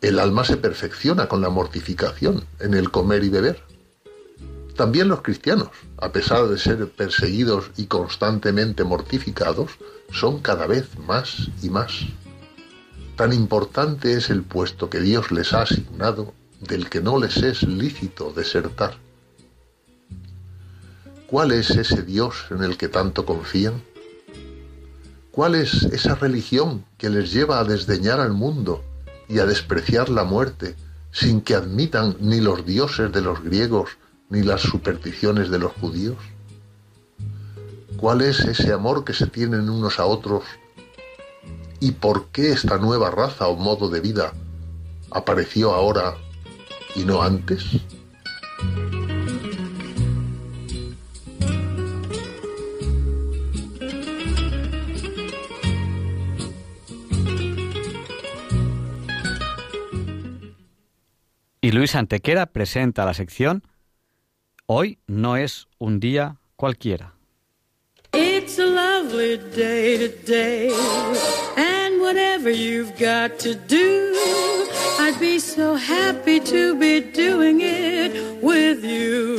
[0.00, 3.62] El alma se perfecciona con la mortificación en el comer y beber.
[4.76, 5.68] También los cristianos,
[5.98, 9.70] a pesar de ser perseguidos y constantemente mortificados,
[10.10, 11.92] son cada vez más y más.
[13.16, 17.62] Tan importante es el puesto que Dios les ha asignado del que no les es
[17.62, 18.96] lícito desertar.
[21.26, 23.82] ¿Cuál es ese Dios en el que tanto confían?
[25.32, 28.84] ¿Cuál es esa religión que les lleva a desdeñar al mundo
[29.30, 30.76] y a despreciar la muerte
[31.10, 33.96] sin que admitan ni los dioses de los griegos
[34.28, 36.18] ni las supersticiones de los judíos?
[37.96, 40.44] ¿Cuál es ese amor que se tienen unos a otros?
[41.80, 44.34] ¿Y por qué esta nueva raza o modo de vida
[45.10, 46.14] apareció ahora
[46.94, 47.64] y no antes?
[61.64, 63.62] Y Luis Antequera presenta la sección
[64.66, 67.14] Hoy no es un día cualquiera.
[68.12, 70.72] It's a lovely day today,
[71.56, 74.12] and whatever you've got to do,
[74.98, 79.38] I'd be so happy to be doing it with you.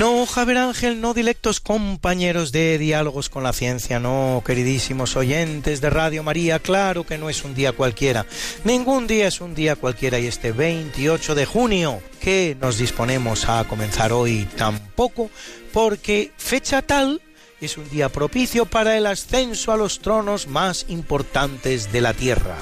[0.00, 5.90] No, Javier Ángel, no directos compañeros de diálogos con la ciencia, no, queridísimos oyentes de
[5.90, 8.24] Radio María, claro que no es un día cualquiera.
[8.64, 13.62] Ningún día es un día cualquiera y este 28 de junio que nos disponemos a
[13.68, 15.28] comenzar hoy tampoco,
[15.70, 17.20] porque fecha tal
[17.60, 22.56] es un día propicio para el ascenso a los tronos más importantes de la tierra.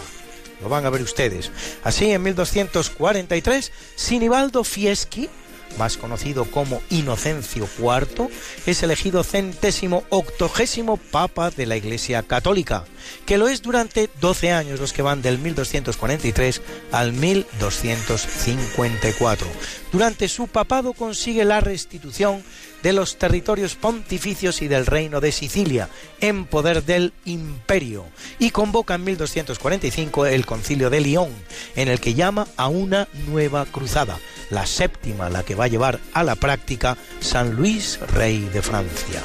[0.61, 1.53] Lo van a ver ustedes.
[1.85, 5.29] Así, en 1243, Sinibaldo Fieschi,
[5.77, 8.29] más conocido como Inocencio IV,
[8.67, 12.85] es elegido centésimo octogésimo papa de la Iglesia Católica,
[13.27, 16.61] que lo es durante 12 años, los que van del 1243
[16.93, 19.47] al 1254.
[19.93, 22.43] Durante su papado consigue la restitución
[22.83, 25.89] de los territorios pontificios y del reino de Sicilia,
[26.21, 28.05] en poder del imperio,
[28.39, 31.31] y convoca en 1245 el concilio de Lyon,
[31.77, 34.19] en el que llama a una nueva cruzada,
[34.51, 39.23] la séptima, la que va a llevar a la práctica San Luis, rey de Francia.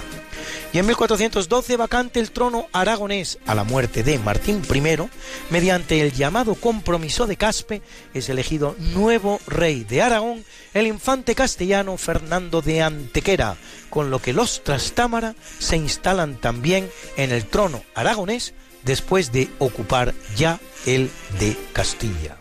[0.74, 5.10] Y en 1412 vacante el trono aragonés a la muerte de Martín I,
[5.52, 7.84] mediante el llamado compromiso de Caspe,
[8.16, 10.44] es elegido nuevo rey de Aragón
[10.74, 13.58] el infante castellano Fernando de Antequera,
[13.90, 20.14] con lo que los Trastámara se instalan también en el trono aragonés después de ocupar
[20.36, 21.10] ya el
[21.40, 22.38] de Castilla.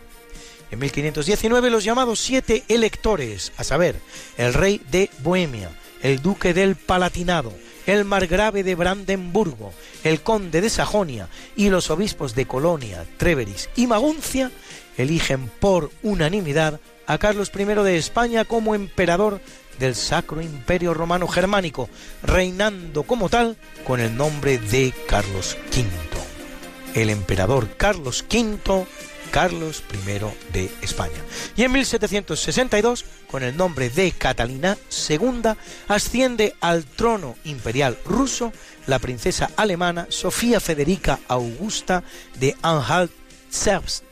[0.71, 3.95] En 1519 los llamados siete electores, a saber,
[4.37, 5.69] el rey de Bohemia,
[6.01, 7.53] el duque del Palatinado,
[7.85, 9.73] el margrave de Brandenburgo,
[10.03, 14.51] el conde de Sajonia y los obispos de Colonia, Treveris y Maguncia
[14.97, 19.41] eligen por unanimidad a Carlos I de España como emperador
[19.79, 21.89] del Sacro Imperio Romano Germánico,
[22.21, 26.99] reinando como tal con el nombre de Carlos V.
[26.99, 28.85] El emperador Carlos V
[29.33, 31.17] Carlos I de España.
[31.57, 34.77] Y en 1762, con el nombre de Catalina
[35.09, 35.41] II,
[35.87, 38.53] asciende al trono imperial ruso
[38.85, 42.03] la princesa alemana Sofía Federica Augusta
[42.39, 44.03] de Anhalt-Zerbst,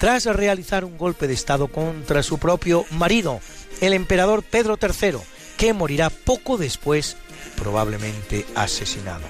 [0.00, 3.38] tras realizar un golpe de Estado contra su propio marido,
[3.82, 5.18] el emperador Pedro III,
[5.58, 7.18] que morirá poco después,
[7.54, 9.26] probablemente asesinado.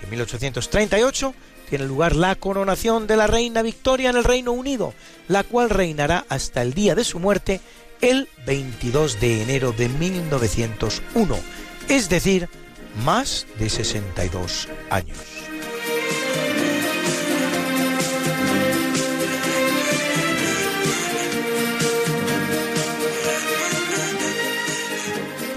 [0.00, 1.34] En 1838,
[1.68, 4.94] tiene lugar la coronación de la reina Victoria en el Reino Unido,
[5.26, 7.60] la cual reinará hasta el día de su muerte
[8.00, 11.36] el 22 de enero de 1901,
[11.88, 12.48] es decir,
[13.04, 15.39] más de 62 años.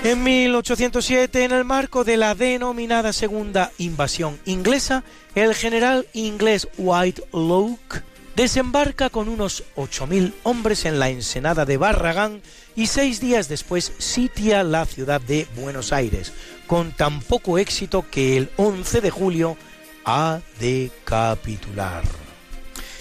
[0.04, 7.24] En 1807, en el marco de la denominada Segunda Invasión Inglesa, el general inglés White
[7.32, 8.02] Lock
[8.36, 12.42] desembarca con unos 8.000 hombres en la ensenada de Barragán
[12.76, 16.34] y seis días después sitia la ciudad de Buenos Aires,
[16.68, 19.58] con tan poco éxito que el 11 de julio
[20.04, 22.04] ha de capitular.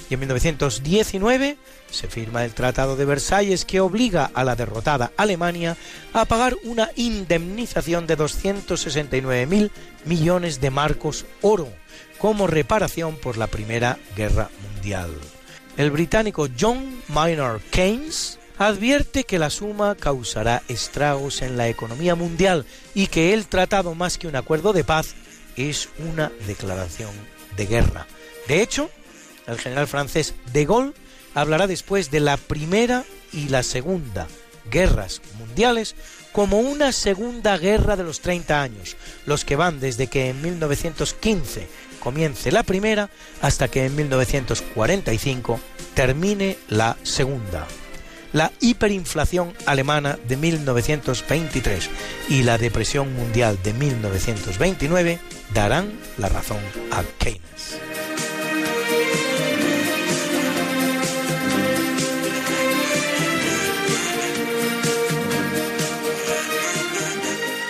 [0.08, 1.56] Y en 1919
[1.92, 5.76] se firma el Tratado de Versalles que obliga a la derrotada Alemania
[6.12, 9.70] a pagar una indemnización de 269.000
[10.04, 11.68] millones de marcos oro
[12.18, 15.10] como reparación por la Primera Guerra Mundial.
[15.76, 22.66] El británico John Maynard Keynes advierte que la suma causará estragos en la economía mundial
[22.94, 25.14] y que el tratado más que un acuerdo de paz
[25.56, 27.10] es una declaración
[27.56, 28.06] de guerra.
[28.48, 28.90] De hecho,
[29.46, 30.92] el general francés de Gaulle
[31.34, 34.26] hablará después de la Primera y la Segunda
[34.70, 35.94] Guerras Mundiales
[36.32, 38.96] como una Segunda Guerra de los 30 años,
[39.26, 41.68] los que van desde que en 1915
[42.00, 43.10] comience la primera
[43.42, 45.60] hasta que en 1945
[45.94, 47.66] termine la segunda.
[48.32, 51.90] La hiperinflación alemana de 1923
[52.30, 55.18] y la depresión mundial de 1929
[55.52, 56.60] darán la razón
[56.90, 57.91] a Keynes.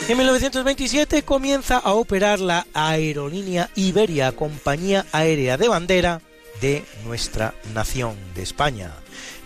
[0.08, 6.20] En 1927 comienza a operar la aerolínea Iberia, compañía aérea de bandera
[6.60, 8.90] de nuestra nación, de España.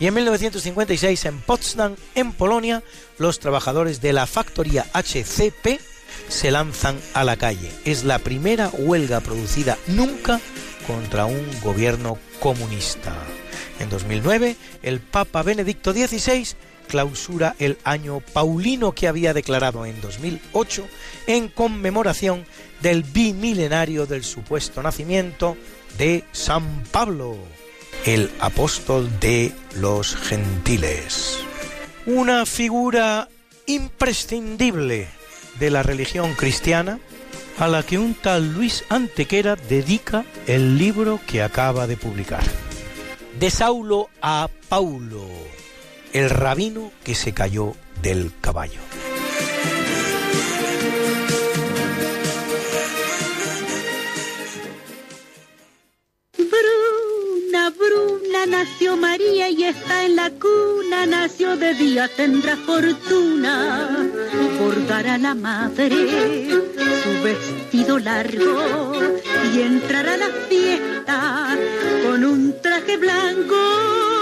[0.00, 2.82] Y en 1956 en Potsdam, en Polonia,
[3.18, 5.78] los trabajadores de la factoría HCP
[6.28, 7.70] se lanzan a la calle.
[7.84, 10.40] Es la primera huelga producida nunca
[10.86, 13.14] contra un gobierno comunista.
[13.78, 16.56] En 2009, el Papa Benedicto XVI
[16.86, 20.86] clausura el año paulino que había declarado en 2008
[21.26, 22.44] en conmemoración
[22.80, 25.56] del bimilenario del supuesto nacimiento
[25.98, 27.36] de San Pablo,
[28.04, 31.38] el apóstol de los gentiles.
[32.06, 33.28] Una figura
[33.66, 35.08] imprescindible
[35.58, 37.00] de la religión cristiana,
[37.58, 42.44] a la que un tal Luis Antequera dedica el libro que acaba de publicar.
[43.40, 45.26] De Saulo a Paulo,
[46.16, 48.80] el rabino que se cayó del caballo.
[56.38, 64.08] Bruna, Bruna, nació María y está en la cuna, nació de día, tendrá fortuna.
[64.58, 66.48] Por dar a la madre
[67.02, 68.94] su vestido largo
[69.54, 71.58] y entrar a la fiesta
[72.06, 74.15] con un traje blanco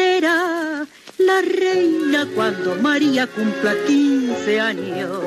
[0.00, 0.86] será
[1.18, 5.20] la reina cuando María cumpla 15 años.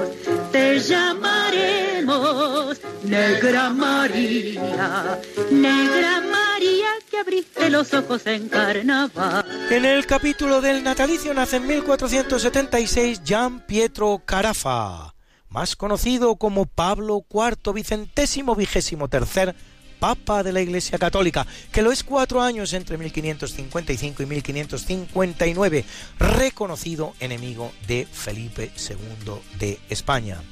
[0.52, 5.20] Te llamaremos Negra María,
[5.52, 9.46] Negra María que abriste los ojos en carnaval.
[9.70, 15.14] En el capítulo del natalicio nace en 1476 Gian Pietro Carafa,
[15.50, 19.56] más conocido como Pablo IV vicentésimo vigésimo tercer
[20.04, 25.86] Papa de la Iglesia Católica, que lo es cuatro años entre 1555 y 1559,
[26.20, 30.44] reconocido enemigo de Felipe II de España.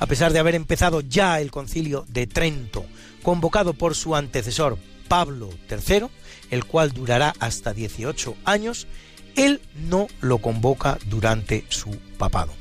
[0.00, 2.84] A pesar de haber empezado ya el concilio de Trento,
[3.22, 4.76] convocado por su antecesor
[5.08, 6.08] Pablo III,
[6.50, 8.86] el cual durará hasta 18 años,
[9.34, 12.52] él no lo convoca durante su papado.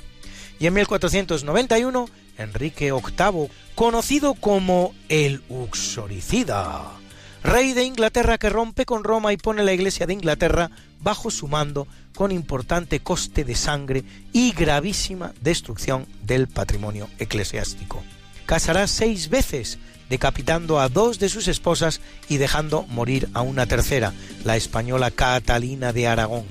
[0.57, 2.07] Y en 1491,
[2.40, 6.91] Enrique VIII, conocido como el Uxoricida,
[7.44, 10.72] rey de Inglaterra que rompe con Roma y pone la Iglesia de Inglaterra
[11.02, 14.03] bajo su mando con importante coste de sangre
[14.34, 18.03] y gravísima destrucción del patrimonio eclesiástico.
[18.45, 19.78] Casará seis veces,
[20.10, 24.14] decapitando a dos de sus esposas y dejando morir a una tercera,
[24.44, 26.45] la española Catalina de Aragón,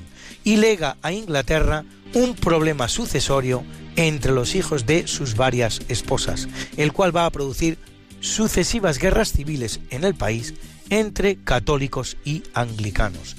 [0.45, 3.65] y lega a Inglaterra un problema sucesorio
[3.97, 7.79] entre los hijos de sus varias esposas, el cual va a producir
[8.21, 10.55] sucesivas guerras civiles en el país
[10.91, 13.37] entre católicos y anglicanos.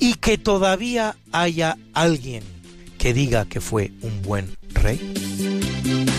[0.00, 2.44] Y que todavía haya alguien
[2.98, 6.17] que diga que fue un buen rey.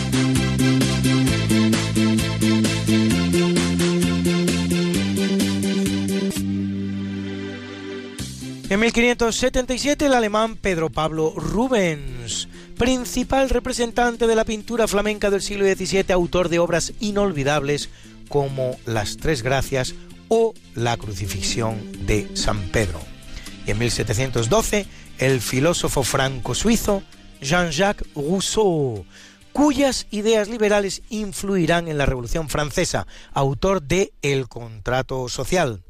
[8.70, 12.46] En 1577 el alemán Pedro Pablo Rubens,
[12.78, 17.90] principal representante de la pintura flamenca del siglo XVII, autor de obras inolvidables
[18.28, 19.96] como Las Tres Gracias
[20.28, 23.00] o La Crucifixión de San Pedro.
[23.66, 24.86] Y en 1712
[25.18, 27.02] el filósofo franco-suizo
[27.42, 29.04] Jean-Jacques Rousseau,
[29.52, 35.82] cuyas ideas liberales influirán en la Revolución Francesa, autor de El Contrato Social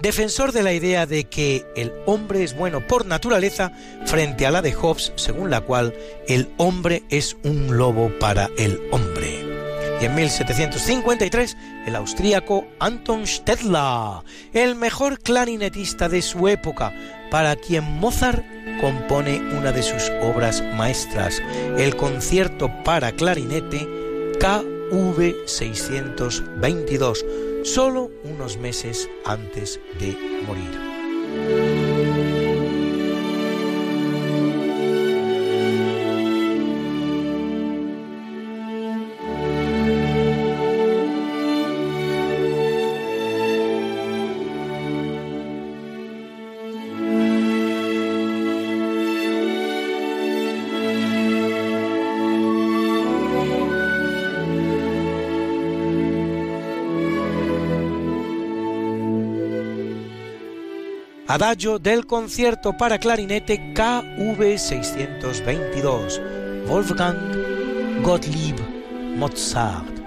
[0.00, 3.72] defensor de la idea de que el hombre es bueno por naturaleza
[4.06, 5.94] frente a la de Hobbes, según la cual
[6.26, 9.44] el hombre es un lobo para el hombre.
[10.00, 11.56] Y en 1753,
[11.86, 14.22] el austríaco Anton Stedler,
[14.52, 16.92] el mejor clarinetista de su época,
[17.30, 18.44] para quien Mozart
[18.80, 21.42] compone una de sus obras maestras,
[21.76, 23.88] el concierto para clarinete
[24.38, 27.24] KV 622
[27.68, 30.16] solo unos meses antes de
[30.46, 31.87] morir.
[61.40, 66.20] Adagio del concierto para clarinete KV 622,
[66.66, 67.16] Wolfgang
[68.02, 68.56] Gottlieb
[69.14, 69.97] Mozart.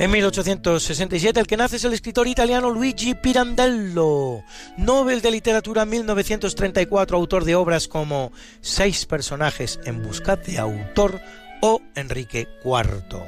[0.00, 4.42] En 1867 el que nace es el escritor italiano Luigi Pirandello,
[4.78, 8.32] Nobel de Literatura 1934, autor de obras como
[8.62, 11.20] Seis personajes en busca de autor
[11.60, 13.22] o Enrique IV.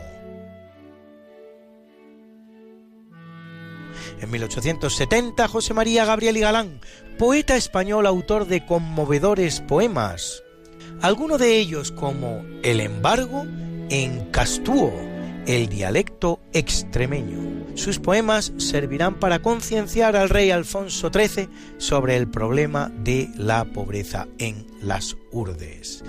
[4.22, 6.80] En 1870 José María Gabriel y Galán,
[7.18, 10.42] poeta español autor de conmovedores poemas,
[11.02, 13.44] algunos de ellos como El embargo
[13.90, 15.11] en Castúo,
[15.46, 17.66] el dialecto extremeño.
[17.74, 21.48] Sus poemas servirán para concienciar al rey Alfonso XIII
[21.78, 26.04] sobre el problema de la pobreza en las urdes.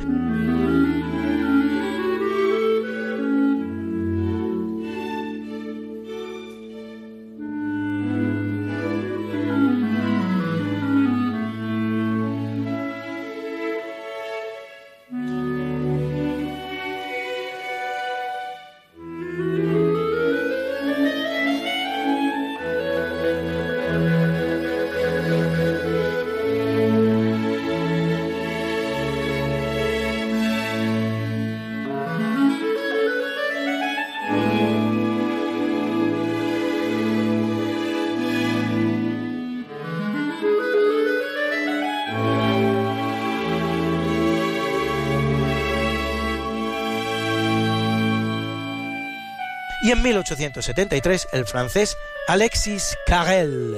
[49.83, 51.97] Y en 1873 el francés
[52.27, 53.77] Alexis Carrel,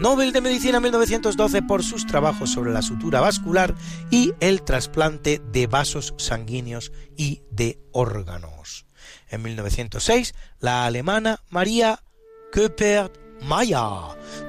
[0.00, 3.74] Nobel de Medicina 1912 por sus trabajos sobre la sutura vascular
[4.10, 8.84] y el trasplante de vasos sanguíneos y de órganos.
[9.28, 12.02] En 1906, la alemana María
[12.50, 13.82] Köpert Maya,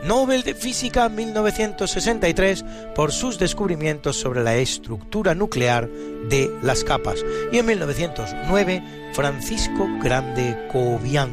[0.04, 5.90] Nobel de Física 1963 por sus descubrimientos sobre la estructura nuclear
[6.30, 7.24] de las capas.
[7.52, 11.32] Y en 1909, Francisco Grande Cobian,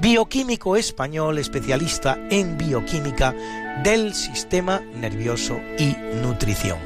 [0.00, 3.34] bioquímico español especialista en bioquímica
[3.82, 6.78] del sistema nervioso y nutrición.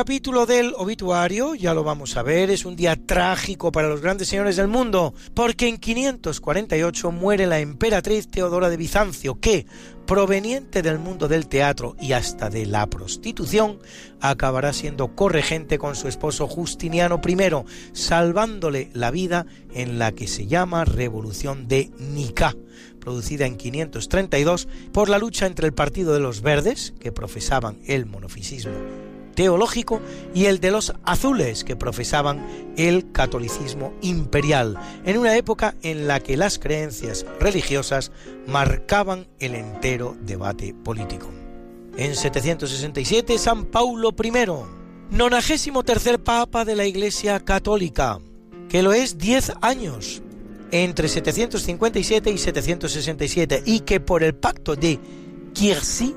[0.00, 4.28] Capítulo del obituario, ya lo vamos a ver, es un día trágico para los grandes
[4.28, 9.66] señores del mundo, porque en 548 muere la emperatriz Teodora de Bizancio, que,
[10.06, 13.78] proveniente del mundo del teatro y hasta de la prostitución,
[14.22, 17.36] acabará siendo corregente con su esposo Justiniano I,
[17.92, 19.44] salvándole la vida
[19.74, 22.56] en la que se llama Revolución de Nicá
[23.00, 28.04] producida en 532 por la lucha entre el Partido de los Verdes, que profesaban el
[28.04, 29.09] monofisismo
[30.34, 36.20] y el de los azules que profesaban el catolicismo imperial, en una época en la
[36.20, 38.12] que las creencias religiosas
[38.46, 41.30] marcaban el entero debate político.
[41.96, 44.32] En 767 San Paulo I,
[45.16, 48.18] nonagésimo tercer papa de la Iglesia Católica,
[48.68, 50.22] que lo es 10 años,
[50.70, 54.98] entre 757 y 767, y que por el pacto de
[55.52, 56.14] Quircy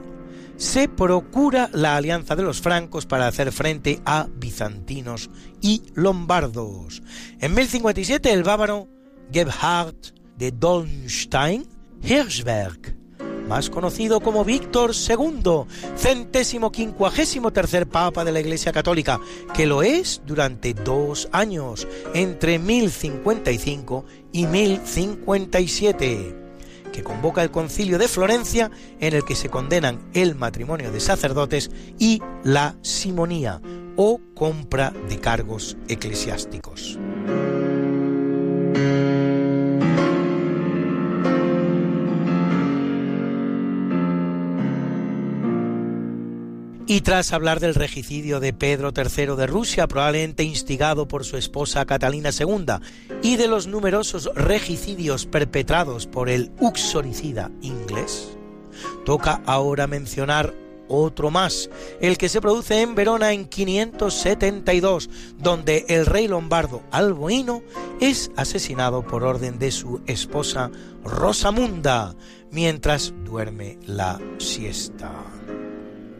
[0.64, 5.30] se procura la alianza de los francos para hacer frente a bizantinos
[5.62, 7.04] y lombardos.
[7.42, 8.88] En 1057 el bávaro
[9.32, 9.94] Gebhard
[10.38, 11.68] de Dolnstein
[12.02, 12.96] Hirschberg,
[13.50, 15.66] más conocido como Víctor II,
[15.98, 19.20] centésimo quincuagésimo tercer papa de la Iglesia Católica,
[19.54, 26.43] que lo es durante dos años, entre 1055 y 1057
[26.94, 28.72] que convoca el concilio de Florencia
[29.02, 33.62] en el que se condenan el matrimonio de sacerdotes y la simonía
[33.98, 36.98] o compra de cargos eclesiásticos.
[46.94, 51.88] Y tras hablar del regicidio de Pedro III de Rusia, probablemente instigado por su esposa
[51.88, 52.66] Catalina II,
[53.24, 58.38] y de los numerosos regicidios perpetrados por el uxoricida inglés,
[59.06, 60.54] toca ahora mencionar
[60.88, 65.10] otro más, el que se produce en Verona en 572,
[65.40, 67.64] donde el rey lombardo Alboino
[68.02, 70.70] es asesinado por orden de su esposa
[71.04, 72.14] Rosamunda
[72.52, 75.12] mientras duerme la siesta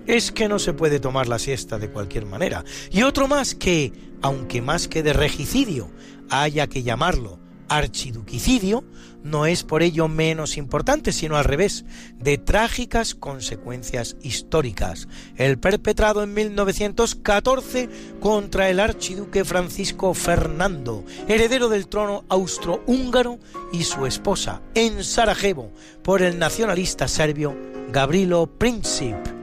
[0.08, 2.64] es que no se puede tomar la siesta de cualquier manera.
[2.92, 5.90] Y otro más que, aunque más que de regicidio
[6.30, 7.40] haya que llamarlo
[7.70, 8.84] archiduquicidio,
[9.24, 11.86] no es por ello menos importante, sino al revés,
[12.20, 15.08] de trágicas consecuencias históricas.
[15.38, 17.90] El perpetrado en 1914
[18.20, 23.40] contra el archiduque Francisco Fernando, heredero del trono austrohúngaro,
[23.72, 25.72] y su esposa en Sarajevo
[26.04, 27.56] por el nacionalista serbio
[27.92, 29.43] Gavrilo Princip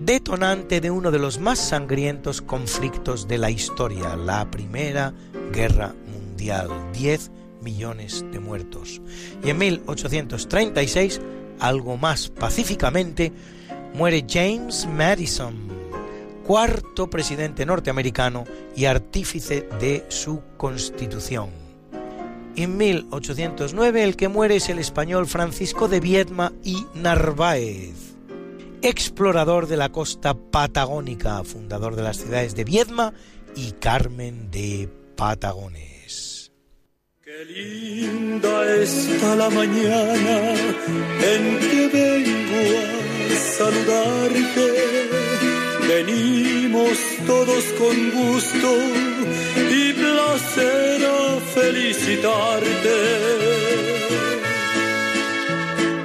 [0.00, 5.12] detonante de uno de los más sangrientos conflictos de la historia, la Primera
[5.52, 9.02] Guerra Mundial, 10 millones de muertos.
[9.44, 11.20] Y en 1836,
[11.60, 13.30] algo más pacíficamente,
[13.92, 15.54] muere James Madison,
[16.46, 18.44] cuarto presidente norteamericano
[18.74, 21.50] y artífice de su constitución.
[22.56, 28.09] En 1809 el que muere es el español Francisco de Viedma y Narváez
[28.82, 33.12] explorador de la costa patagónica, fundador de las ciudades de Viedma
[33.54, 36.52] y Carmen de Patagones.
[37.22, 40.54] Qué linda está la mañana
[41.22, 42.78] en que vengo
[43.30, 44.66] a saludarte.
[45.86, 48.78] Venimos todos con gusto
[49.70, 54.29] y placer a felicitarte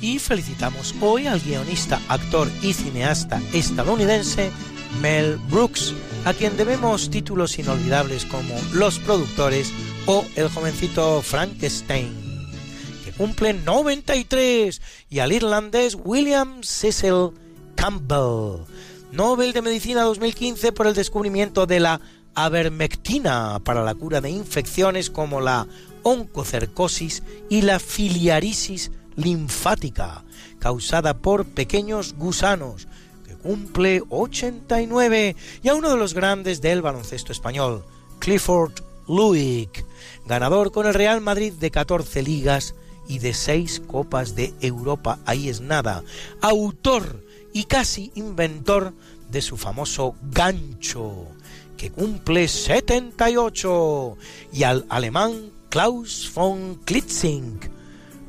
[0.00, 4.50] Y felicitamos hoy al guionista, actor y cineasta estadounidense
[5.00, 9.72] Mel Brooks, a quien debemos títulos inolvidables como Los productores
[10.06, 12.12] o El jovencito Frankenstein,
[13.04, 14.80] que cumple 93,
[15.10, 17.30] y al irlandés William Cecil
[17.74, 18.64] Campbell,
[19.12, 22.00] Nobel de Medicina 2015 por el descubrimiento de la
[22.44, 25.66] avermectina para la cura de infecciones como la
[26.04, 30.24] oncocercosis y la filiarisis linfática,
[30.60, 32.86] causada por pequeños gusanos,
[33.26, 35.34] que cumple 89,
[35.64, 37.84] y a uno de los grandes del baloncesto español,
[38.20, 38.74] Clifford
[39.08, 39.84] Luick,
[40.24, 42.76] ganador con el Real Madrid de 14 ligas
[43.08, 46.04] y de 6 copas de Europa, ahí es nada,
[46.40, 48.92] autor y casi inventor
[49.28, 51.26] de su famoso gancho,
[51.78, 54.18] que cumple 78,
[54.52, 57.60] y al alemán Klaus von Klitzing,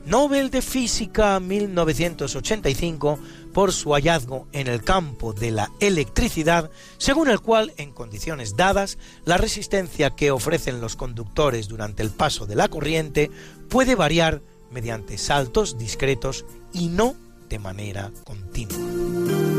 [0.05, 3.19] Nobel de Física 1985
[3.53, 8.97] por su hallazgo en el campo de la electricidad, según el cual, en condiciones dadas,
[9.25, 13.29] la resistencia que ofrecen los conductores durante el paso de la corriente
[13.67, 17.15] puede variar mediante saltos discretos y no
[17.49, 19.58] de manera continua.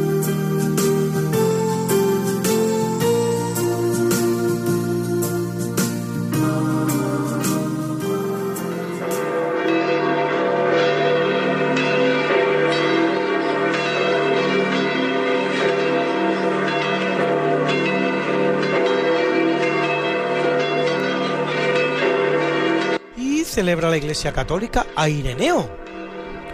[23.60, 25.68] Celebra la Iglesia Católica a Ireneo,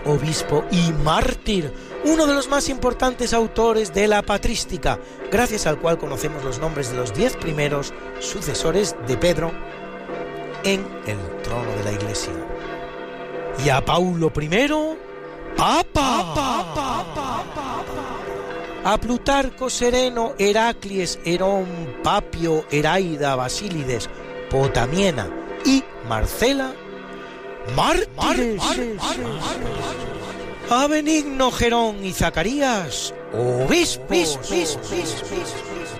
[0.06, 1.72] obispo y mártir,
[2.04, 4.98] uno de los más importantes autores de la patrística,
[5.30, 9.52] gracias al cual conocemos los nombres de los diez primeros sucesores de Pedro
[10.64, 12.32] en el trono de la Iglesia.
[13.64, 14.50] Y a Paulo I,
[15.56, 16.34] Papa.
[18.82, 21.66] A Plutarco Sereno, Heraclies, Herón,
[22.02, 24.10] Papio, Heraida, Basílides,
[24.50, 25.30] Potamiena
[25.64, 26.74] y Marcela
[27.74, 28.62] mártires.
[30.68, 34.38] A Benigno Gerón y Zacarías, obispos.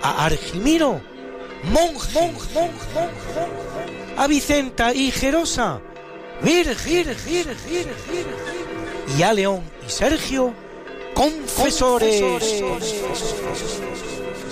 [0.01, 1.01] A Argimiro,
[1.71, 2.33] monje.
[4.17, 5.79] A Vicenta y Jerosa,
[6.41, 7.15] Virgil,
[9.17, 10.53] y a León y Sergio,
[11.13, 12.63] confesores.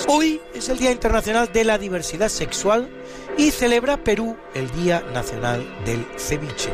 [0.07, 2.87] Hoy es el Día Internacional de la Diversidad Sexual
[3.37, 6.73] y celebra Perú el Día Nacional del Ceviche.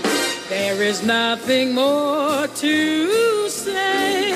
[0.51, 4.33] There is nothing more to say,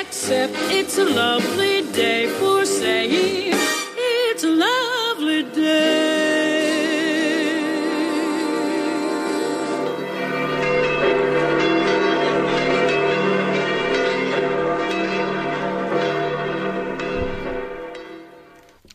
[0.00, 3.54] except it's a lovely day for saying
[3.96, 6.00] it's a lovely day.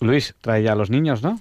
[0.02, 1.39] Luis, trae ya a los niños, ¿no?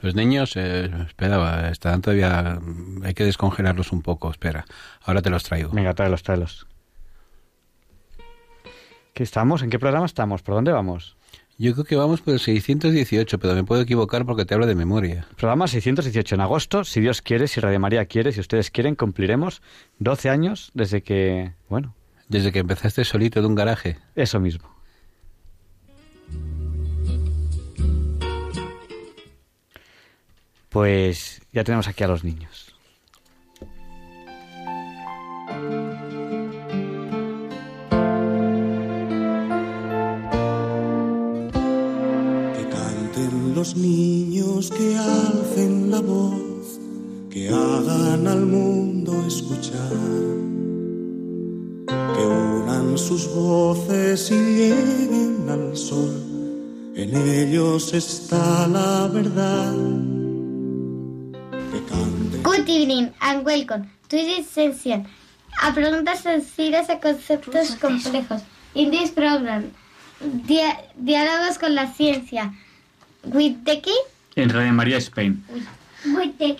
[0.00, 2.58] Los niños, eh, espera, están todavía...
[3.02, 4.64] Hay que descongelarlos un poco, espera.
[5.04, 5.70] Ahora te los traigo.
[5.70, 6.66] Venga, tráelos, tráelos.
[9.14, 9.62] ¿Qué estamos?
[9.62, 10.42] ¿En qué programa estamos?
[10.42, 11.16] ¿Por dónde vamos?
[11.58, 14.74] Yo creo que vamos por el 618, pero me puedo equivocar porque te hablo de
[14.74, 15.26] memoria.
[15.36, 19.62] Programa 618 en agosto, si Dios quiere, si Radio María quiere, si ustedes quieren, cumpliremos
[19.98, 21.94] 12 años desde que, bueno...
[22.28, 23.96] Desde que empezaste solito de un garaje.
[24.16, 24.75] Eso mismo.
[30.76, 32.74] Pues ya tenemos aquí a los niños.
[42.52, 46.78] Que canten los niños, que alcen la voz,
[47.30, 49.96] que hagan al mundo escuchar,
[51.86, 56.92] que unan sus voces y lleguen al sol.
[56.94, 60.25] En ellos está la verdad.
[62.76, 65.06] Good evening and welcome to this session.
[65.62, 68.42] A preguntas sencillas a conceptos complejos.
[68.74, 69.72] In this program,
[70.20, 72.52] dia- diálogos con la ciencia.
[73.24, 73.96] With the key?
[74.34, 75.42] En Radio María Spain.
[76.04, 76.58] With the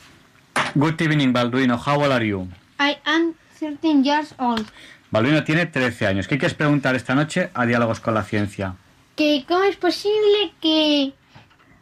[0.74, 1.76] Good evening, Balduino.
[1.76, 2.48] How old are you?
[2.80, 4.64] I am 13 years old.
[5.10, 6.28] Balduino tiene 13 años.
[6.28, 8.74] ¿Qué quieres preguntar esta noche a Diálogos con la Ciencia?
[9.16, 11.12] Que ¿Cómo es posible que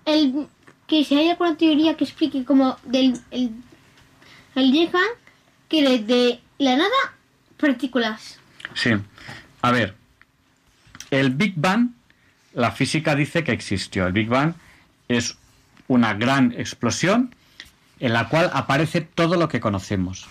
[0.06, 0.48] el
[0.88, 3.52] que se haya alguna teoría que explique como del el,
[4.54, 5.02] el Big Bang
[5.68, 6.90] que de la nada
[7.58, 8.38] partículas?
[8.74, 8.90] Sí.
[9.62, 9.94] A ver,
[11.10, 11.90] el Big Bang,
[12.54, 14.06] la física dice que existió.
[14.06, 14.54] El Big Bang
[15.08, 15.36] es
[15.88, 17.34] una gran explosión
[18.00, 20.26] en la cual aparece todo lo que conocemos.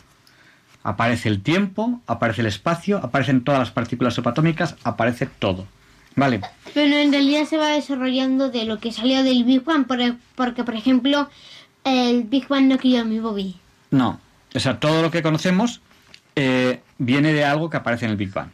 [0.84, 5.66] Aparece el tiempo, aparece el espacio, aparecen todas las partículas subatómicas, aparece todo.
[6.16, 6.42] ¿Vale?
[6.76, 10.64] Pero en realidad se va desarrollando de lo que salió del Big Bang, por- porque
[10.64, 11.28] por ejemplo
[11.86, 13.56] el Big Bang no crió a mi Bobby.
[13.94, 14.20] No.
[14.56, 15.82] O sea, todo lo que conocemos
[16.36, 18.50] eh, viene de algo que aparece en el Big Bang.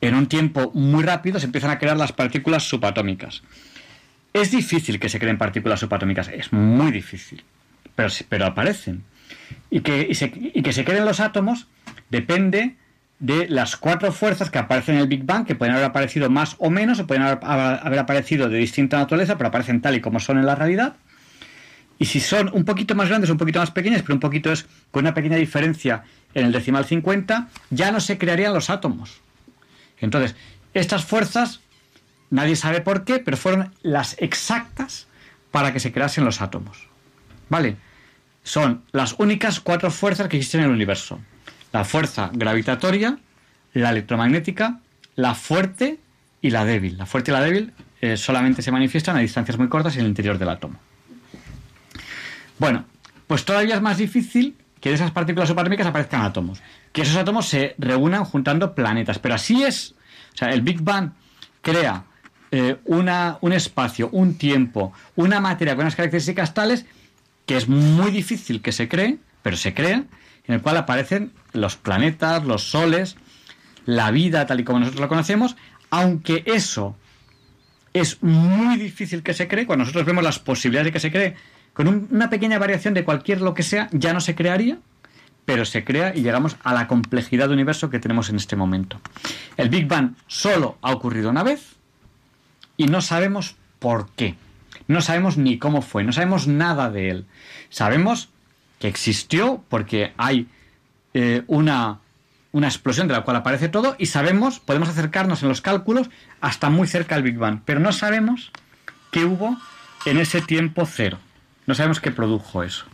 [0.00, 3.42] En un tiempo muy rápido se empiezan a crear las partículas subatómicas.
[4.32, 7.44] Es difícil que se creen partículas subatómicas, es muy difícil,
[7.94, 9.04] pero, pero aparecen.
[9.70, 11.66] Y que, y, se, que se creen los átomos
[12.08, 12.76] depende
[13.18, 16.56] de las cuatro fuerzas que aparecen en el Big Bang, que pueden haber aparecido más
[16.58, 20.38] o menos, o pueden haber aparecido de distinta naturaleza, pero aparecen tal y como son
[20.38, 20.96] en la realidad.
[22.00, 24.66] Y si son un poquito más grandes un poquito más pequeñas, pero un poquito es
[24.90, 26.02] con una pequeña diferencia
[26.32, 29.20] en el decimal 50, ya no se crearían los átomos.
[29.98, 30.34] Entonces,
[30.72, 31.60] estas fuerzas,
[32.30, 35.08] nadie sabe por qué, pero fueron las exactas
[35.50, 36.88] para que se creasen los átomos.
[37.50, 37.76] ¿Vale?
[38.44, 41.20] Son las únicas cuatro fuerzas que existen en el universo.
[41.70, 43.18] La fuerza gravitatoria,
[43.74, 44.80] la electromagnética,
[45.16, 45.98] la fuerte
[46.40, 46.96] y la débil.
[46.96, 50.08] La fuerte y la débil eh, solamente se manifiestan a distancias muy cortas en el
[50.08, 50.80] interior del átomo.
[52.60, 52.84] Bueno,
[53.26, 56.62] pues todavía es más difícil que de esas partículas subatómicas aparezcan átomos.
[56.92, 59.18] Que esos átomos se reúnan juntando planetas.
[59.18, 59.94] Pero así es.
[60.34, 61.12] O sea, el Big Bang
[61.62, 62.04] crea
[62.50, 66.84] eh, una, un espacio, un tiempo, una materia con unas características tales
[67.46, 70.04] que es muy difícil que se cree, pero se crea,
[70.46, 73.16] en el cual aparecen los planetas, los soles,
[73.86, 75.56] la vida tal y como nosotros la conocemos,
[75.88, 76.96] aunque eso
[77.92, 81.36] es muy difícil que se cree, cuando nosotros vemos las posibilidades de que se cree,
[81.80, 84.76] con un- una pequeña variación de cualquier lo que sea, ya no se crearía,
[85.46, 89.00] pero se crea y llegamos a la complejidad de universo que tenemos en este momento.
[89.56, 91.76] El Big Bang solo ha ocurrido una vez
[92.76, 94.34] y no sabemos por qué.
[94.88, 97.26] No sabemos ni cómo fue, no sabemos nada de él.
[97.70, 98.28] Sabemos
[98.78, 100.48] que existió porque hay
[101.14, 102.00] eh, una
[102.52, 106.10] una explosión de la cual aparece todo y sabemos, podemos acercarnos en los cálculos
[106.42, 108.52] hasta muy cerca del Big Bang, pero no sabemos
[109.12, 109.56] qué hubo
[110.04, 111.18] en ese tiempo cero.
[111.70, 112.84] No sabemos qué produjo eso.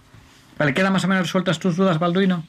[0.59, 2.44] Vale, ¿quedan más o menos resueltas tus dudas, Balduino?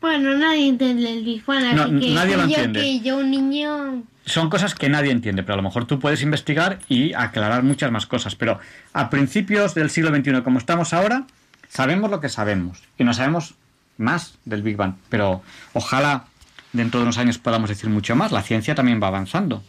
[0.00, 2.80] Bueno, nadie entiende el Big Bang, así No, que nadie lo yo entiende.
[2.80, 6.20] que yo un niño Son cosas que nadie entiende, pero a lo mejor tú puedes
[6.22, 8.34] investigar y aclarar muchas más cosas.
[8.34, 8.58] Pero
[8.92, 11.28] a principios del siglo XXI, como estamos ahora,
[11.68, 13.54] sabemos lo que sabemos y no sabemos
[13.98, 14.94] más del Big Bang.
[15.10, 15.42] Pero
[15.74, 16.24] ojalá
[16.72, 18.32] dentro de unos años podamos decir mucho más.
[18.32, 19.62] La ciencia también va avanzando.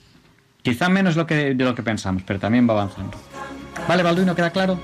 [0.63, 3.15] Quizá menos lo que, de lo que pensamos, pero también va avanzando.
[3.87, 4.35] ¿Vale, Balduino?
[4.35, 4.79] ¿Queda claro?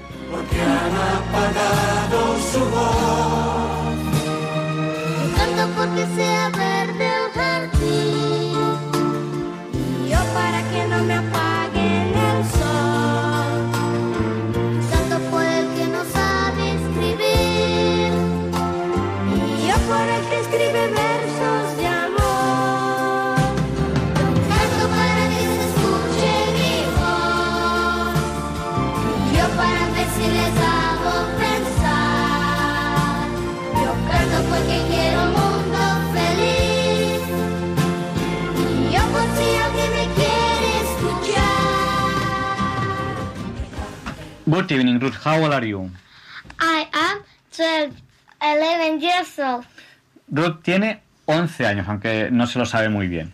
[50.62, 53.34] Tiene 11 años, aunque no se lo sabe muy bien.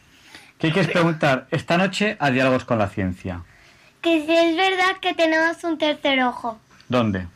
[0.57, 3.41] ¿Qué quieres preguntar esta noche a Diálogos con la Ciencia?
[4.01, 6.59] Que si es verdad que tenemos un tercer ojo.
[6.87, 7.27] ¿Dónde?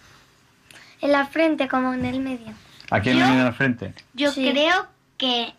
[1.01, 2.53] En la frente, como en el medio.
[2.89, 3.93] ¿Aquí en Yo- medio de la frente?
[4.13, 4.87] Yo creo
[5.17, 5.53] que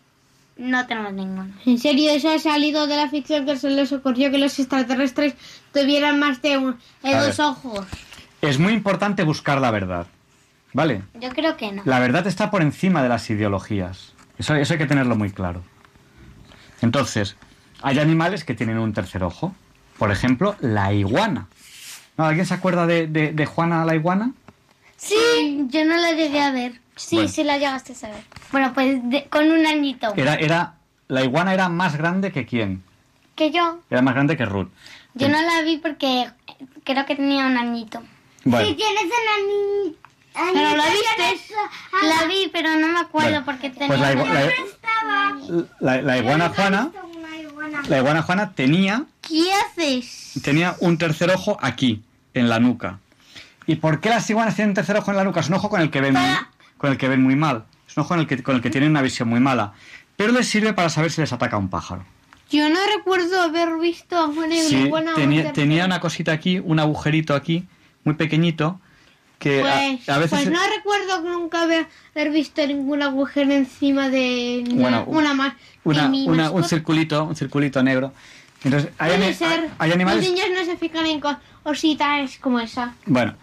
[0.56, 1.52] no tenemos ninguno.
[1.66, 5.34] En serio, eso ha salido de la ficción que se les ocurrió que los extraterrestres
[5.72, 7.86] tuvieran más de, un, de dos ojos.
[8.40, 10.06] Es muy importante buscar la verdad.
[10.74, 11.02] ¿Vale?
[11.18, 11.82] Yo creo que no.
[11.86, 14.12] La verdad está por encima de las ideologías.
[14.38, 15.62] Eso, eso hay que tenerlo muy claro.
[16.82, 17.36] Entonces,
[17.80, 19.54] hay animales que tienen un tercer ojo.
[19.98, 21.46] Por ejemplo, la iguana.
[22.16, 22.24] ¿No?
[22.24, 24.32] ¿Alguien se acuerda de, de- de Juana la iguana?
[24.96, 26.80] Sí, yo no la llegué a ver.
[26.96, 27.30] Sí, Bueno.
[27.30, 28.22] sí la llegaste a saber.
[28.52, 30.12] Bueno, pues de- con un añito.
[30.16, 30.74] Era, era,
[31.08, 32.82] la iguana era más grande que quién.
[33.34, 33.80] Que yo.
[33.90, 34.68] Era más grande que Ruth.
[35.14, 36.26] Yo no la vi porque
[36.84, 38.00] creo que tenía un añito.
[38.44, 38.66] Bueno.
[38.66, 39.98] Sí, tienes un añito.
[40.34, 41.54] ¿Pero la viste?
[42.02, 43.86] La vi, pero no me acuerdo Bueno, porque tenía...
[43.88, 45.64] pues la un igua- la-.
[45.96, 46.90] La, la iguana Juana,
[47.88, 50.32] la iguana Juana tenía, ¿Qué haces?
[50.42, 52.02] tenía un tercer ojo aquí,
[52.34, 52.98] en la nuca.
[53.66, 55.40] ¿Y por qué las iguanas tienen un tercer ojo en la nuca?
[55.40, 56.28] Es un ojo con el que ven, muy,
[56.78, 57.64] con el que ven muy mal.
[57.88, 59.72] Es un ojo con el que, con el que tienen una visión muy mala.
[60.16, 62.04] Pero les sirve para saber si les ataca un pájaro.
[62.50, 66.58] Yo no recuerdo haber visto a una Sí, iguana tenía, un tenía una cosita aquí,
[66.58, 67.64] un agujerito aquí,
[68.04, 68.80] muy pequeñito,
[69.44, 70.30] que Pues, a, veces...
[70.30, 75.54] pues no recuerdo nunca haber, haber visto ningún agujero encima de Bueno, una, una más.
[75.84, 78.12] una- de mi una- un circulito, un circulito negro.
[78.64, 79.70] Entonces, hay, Puede ani- ser.
[79.78, 80.24] hay animales...
[80.24, 81.20] Los niños no se fijan en
[81.62, 82.94] cositas como esa.
[83.04, 83.34] Bueno,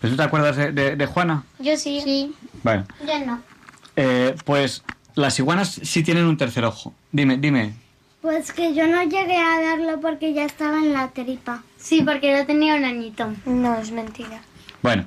[0.00, 1.44] ¿pues ¿tú te acuerdas de, de- de Juana?
[1.58, 2.02] Yo sí.
[2.04, 2.34] Sí.
[2.62, 3.40] Bueno, Yo no.
[3.96, 4.84] eh, pues
[5.14, 6.92] las iguanas sí tienen un tercer ojo.
[7.10, 7.72] Dime, dime.
[8.20, 11.62] Pues que yo no llegué a darlo porque ya estaba en la tripa.
[11.78, 13.32] Sí, porque no tenía un añito.
[13.46, 14.40] No, es mentira.
[14.82, 15.06] Bueno,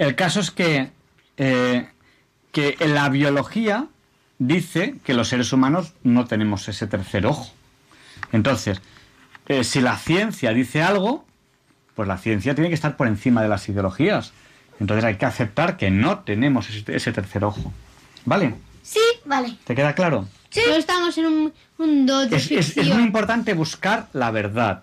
[0.00, 0.90] el caso es que,
[1.36, 1.86] eh,
[2.52, 3.86] que en la biología
[4.38, 7.52] dice que los seres humanos no tenemos ese tercer ojo.
[8.32, 8.80] Entonces,
[9.46, 11.24] eh, si la ciencia dice algo,
[11.94, 14.32] pues la ciencia tiene que estar por encima de las ideologías.
[14.78, 17.72] Entonces hay que aceptar que no tenemos ese, ese tercer ojo.
[18.24, 18.54] ¿Vale?
[18.82, 19.56] Sí, vale.
[19.64, 20.26] ¿Te queda claro?
[20.66, 22.96] No estamos en un mundo de Es, es- es ficción.
[22.96, 24.82] muy importante buscar la verdad.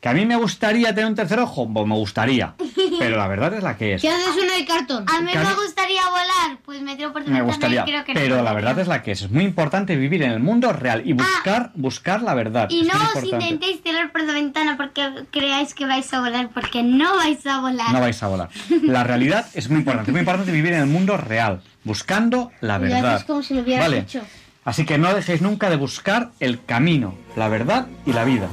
[0.00, 1.68] ¿Que a mí me gustaría tener un tercer ojo?
[1.70, 2.54] Pues me gustaría.
[2.98, 4.02] Pero la verdad es la que es.
[4.02, 5.04] ¿Qué haces uno de cartón?
[5.06, 6.58] A mí me gustaría volar.
[6.64, 7.84] Pues me tiro por Me gustaría.
[7.84, 9.20] creo que no Pero la verdad es la que es.
[9.22, 12.68] Es muy importante vivir en el mundo real y buscar, buscar la verdad.
[12.70, 16.48] Y Es no os intentéis tirar por la ventana porque creáis que vais a volar,
[16.54, 17.92] porque no vais a volar.
[17.92, 18.48] No vais a volar.
[18.82, 20.10] La realidad es muy importante.
[20.10, 23.16] Es muy importante vivir en el mundo real, buscando la verdad.
[23.16, 23.98] haces como si lo hubieras Vale.
[23.98, 24.22] hecho.
[24.64, 28.48] Así que no dejéis nunca de buscar el camino, la verdad y la vida.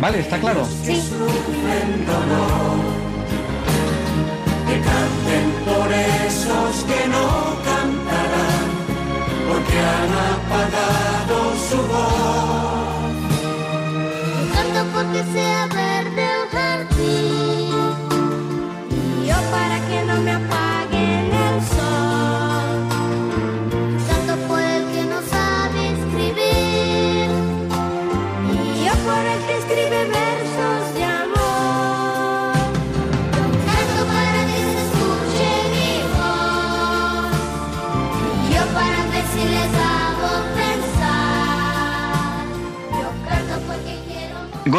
[0.00, 0.20] ¿Vale?
[0.20, 0.66] ¿Está claro?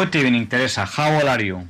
[0.02, 0.84] Good evening, Teresa.
[0.84, 1.64] How old are you?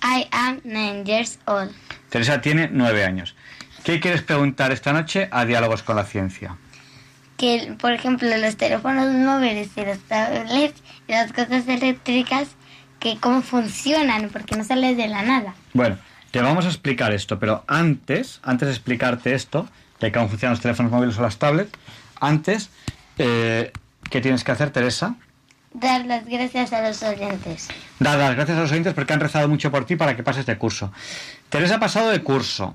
[0.00, 1.70] I am nine years old.
[2.08, 3.34] Teresa tiene nueve años.
[3.84, 6.56] ¿Qué quieres preguntar esta noche a Diálogos con la Ciencia?
[7.36, 12.48] Que, por ejemplo, los teléfonos móviles y los tablets y las cosas eléctricas,
[13.00, 15.54] que cómo funcionan, porque no sale de la nada.
[15.74, 15.98] Bueno,
[16.30, 19.68] te vamos a explicar esto, pero antes, antes de explicarte esto,
[20.00, 21.72] de cómo funcionan los teléfonos móviles o las tablets,
[22.18, 22.70] antes,
[23.18, 23.72] eh,
[24.08, 25.16] ¿qué tienes que hacer, Teresa?
[25.78, 27.68] Dar las gracias a los oyentes.
[28.00, 30.46] Dar las gracias a los oyentes porque han rezado mucho por ti para que pases
[30.46, 30.90] de curso.
[31.50, 32.74] Teresa ha pasado de curso.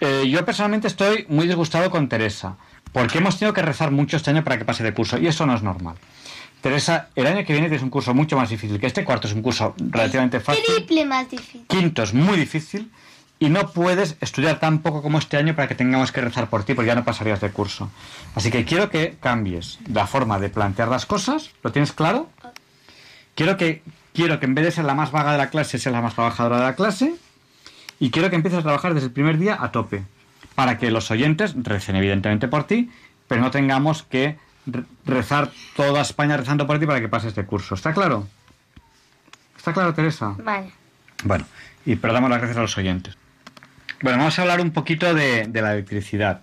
[0.00, 2.56] Eh, yo personalmente estoy muy disgustado con Teresa,
[2.92, 5.46] porque hemos tenido que rezar mucho este año para que pase de curso, y eso
[5.46, 5.96] no es normal.
[6.60, 9.34] Teresa, el año que viene tienes un curso mucho más difícil que este, cuarto es
[9.34, 11.64] un curso relativamente fácil, Triple más difícil.
[11.66, 12.88] quinto es muy difícil,
[13.42, 16.62] y no puedes estudiar tan poco como este año para que tengamos que rezar por
[16.62, 17.90] ti, porque ya no pasarías de curso.
[18.36, 22.30] Así que quiero que cambies la forma de plantear las cosas, ¿lo tienes claro?
[23.34, 23.82] Quiero que,
[24.14, 26.14] quiero que en vez de ser la más vaga de la clase, seas la más
[26.14, 27.16] trabajadora de la clase,
[27.98, 30.04] y quiero que empieces a trabajar desde el primer día a tope,
[30.54, 32.90] para que los oyentes recen evidentemente por ti,
[33.26, 37.44] pero no tengamos que re- rezar toda España rezando por ti para que pases este
[37.44, 37.74] curso.
[37.74, 38.28] ¿Está claro?
[39.56, 40.36] ¿Está claro, Teresa?
[40.44, 40.70] Vale.
[41.24, 41.44] Bueno,
[41.84, 43.16] y pero damos las gracias a los oyentes.
[44.02, 46.40] Bueno, vamos a hablar un poquito de, la electricidad.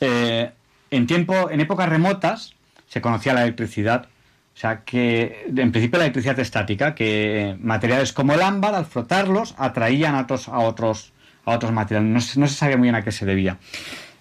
[0.00, 0.50] Eh,
[0.90, 2.54] en tiempo, en épocas remotas
[2.88, 4.06] se conocía la electricidad,
[4.54, 9.54] o sea que en principio la electricidad estática, que materiales como el ámbar al frotarlos
[9.58, 11.12] atraían a otros a otros
[11.44, 12.36] a otros materiales.
[12.36, 13.58] No, se- sabía muy bien a qué se debía.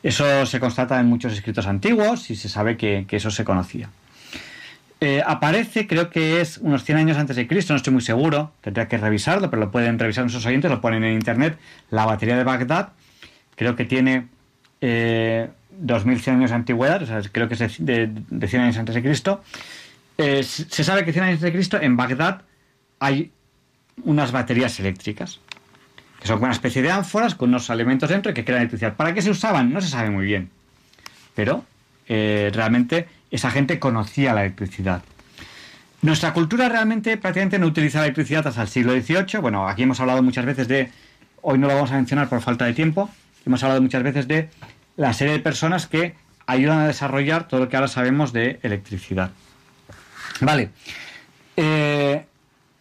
[0.04, 3.90] Eso se constata en muchos escritos antiguos y se sabe que eso se conocía.
[5.00, 8.52] Eh, aparece, creo que es unos 100 años antes de Cristo, no estoy muy seguro,
[8.62, 11.58] tendría que revisarlo, pero lo pueden revisar nuestros oyentes, lo ponen en internet.
[11.92, 12.90] La batería de Bagdad,
[13.56, 14.28] creo que tiene
[14.82, 15.50] eh,
[15.80, 18.96] 2100 años de antigüedad, o sea, creo que es de, de- de 100 años antes
[18.96, 19.44] de Cristo.
[20.18, 22.42] Eh, se se sabe que 100 años antes de Cristo en Bagdad
[23.00, 23.32] hay
[24.04, 25.40] unas baterías eléctricas,
[26.20, 28.96] que son una especie de ánforas con unos elementos dentro que crean electricidad.
[28.96, 29.72] ¿Para qué se usaban?
[29.72, 30.50] No se sabe muy bien,
[31.36, 31.64] pero
[32.08, 35.04] eh, realmente esa gente conocía la electricidad.
[36.02, 39.40] Nuestra cultura realmente prácticamente no utiliza la electricidad hasta el siglo XVIII.
[39.42, 40.92] Bueno, aquí hemos hablado muchas veces de,
[41.42, 43.10] hoy no lo vamos a mencionar por falta de tiempo,
[43.46, 44.50] hemos hablado muchas veces de
[44.96, 49.32] la serie de personas que ayudan a desarrollar todo lo que ahora sabemos de electricidad.
[50.40, 50.70] Vale.
[51.56, 52.26] Eh,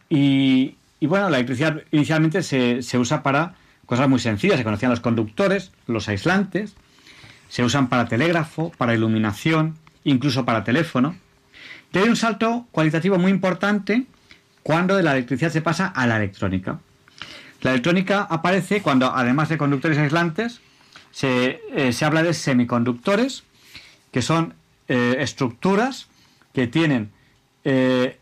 [0.09, 3.55] y, y bueno, la electricidad inicialmente se, se usa para
[3.87, 4.59] cosas muy sencillas.
[4.59, 6.77] Se conocían los conductores, los aislantes,
[7.49, 11.17] se usan para telégrafo, para iluminación, incluso para teléfono.
[11.93, 14.07] Y hay un salto cualitativo muy importante
[14.63, 16.81] cuando de la electricidad se pasa a la electrónica.
[17.63, 20.61] La electrónica aparece cuando, además de conductores aislantes,
[21.11, 23.45] se, eh, se habla de semiconductores,
[24.13, 24.55] que son
[24.89, 26.09] eh, estructuras
[26.53, 27.11] que tienen
[27.65, 28.19] eh,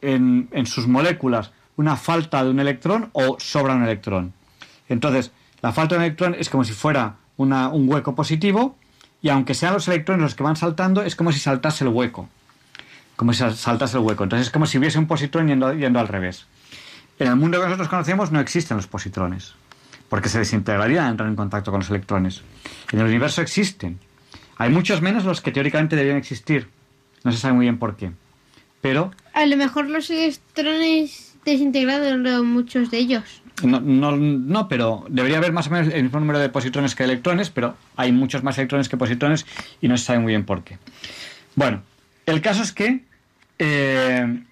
[0.00, 4.32] en, en sus moléculas una falta de un electrón o sobra un electrón.
[4.88, 5.32] Entonces,
[5.62, 8.76] la falta de un electrón es como si fuera una- un hueco positivo
[9.22, 12.28] y aunque sean los electrones los que van saltando, es como si saltase el hueco.
[13.16, 14.24] Como si sal- saltase el hueco.
[14.24, 16.46] Entonces es como si hubiese un positrón yendo, yendo al revés.
[17.18, 19.54] En el mundo que nosotros conocemos no existen los positrones,
[20.08, 22.40] porque se desintegrarían al entrar en contacto con los electrones.
[22.92, 23.98] En el universo existen.
[24.56, 26.68] Hay muchos menos los que teóricamente deberían existir.
[27.22, 28.12] No se sabe muy bien por qué.
[28.80, 33.42] Pero A lo mejor los electrones desintegrados, no, muchos de ellos.
[33.62, 37.04] No, no, no, pero debería haber más o menos el mismo número de positrones que
[37.04, 39.46] electrones, pero hay muchos más electrones que positrones
[39.80, 40.78] y no se sabe muy bien por qué.
[41.56, 41.82] Bueno,
[42.26, 43.04] el caso es que
[43.58, 44.42] eh,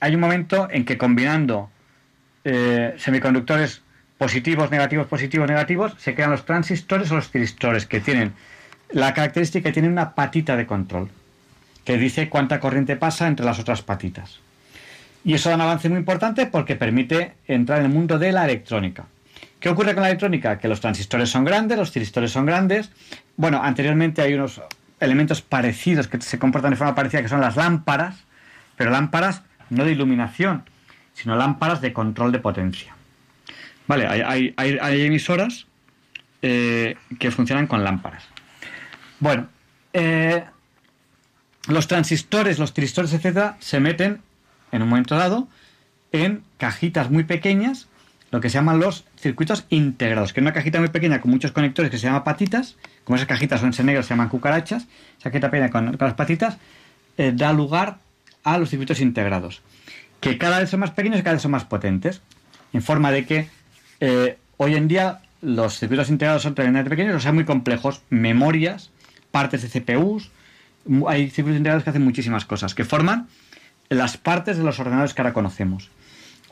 [0.00, 1.70] hay un momento en que combinando
[2.44, 3.82] eh, semiconductores
[4.18, 8.32] positivos, negativos, positivos, negativos, se crean los transistores o los tiristores, que tienen
[8.90, 11.10] la característica que tienen una patita de control,
[11.84, 14.40] que dice cuánta corriente pasa entre las otras patitas.
[15.24, 18.44] Y eso da un avance muy importante porque permite entrar en el mundo de la
[18.44, 19.06] electrónica.
[19.58, 20.58] ¿Qué ocurre con la electrónica?
[20.58, 22.90] Que los transistores son grandes, los tiristores son grandes.
[23.36, 24.60] Bueno, anteriormente hay unos
[25.00, 28.16] elementos parecidos que se comportan de forma parecida que son las lámparas,
[28.76, 30.64] pero lámparas no de iluminación,
[31.14, 32.94] sino lámparas de control de potencia.
[33.86, 35.66] Vale, hay, hay- hay- emisoras
[36.42, 38.24] eh, que funcionan con lámparas.
[39.20, 39.48] Bueno,
[39.94, 40.44] eh,
[41.68, 44.20] los transistores, los tiristores, etcétera, se meten
[44.74, 45.48] en un momento dado
[46.10, 47.86] en cajitas muy pequeñas,
[48.32, 51.52] lo que se llaman los circuitos integrados, que es una cajita muy pequeña con muchos
[51.52, 54.86] conectores que se llama patitas, como esas cajitas son negras se llaman cucarachas,
[55.18, 56.58] esa cajita pequeña con, con las patitas
[57.16, 57.98] eh, da lugar
[58.42, 59.62] a los circuitos integrados,
[60.20, 62.20] que cada vez son más pequeños y cada vez son más potentes,
[62.72, 63.48] en forma de que
[64.00, 68.90] eh, hoy en día los circuitos integrados son tremendamente pequeños, o sea, muy complejos, memorias,
[69.30, 70.32] partes de CPUs,
[71.06, 73.28] hay circuitos integrados que hacen muchísimas cosas, que forman
[73.88, 75.90] las partes de los ordenadores que ahora conocemos.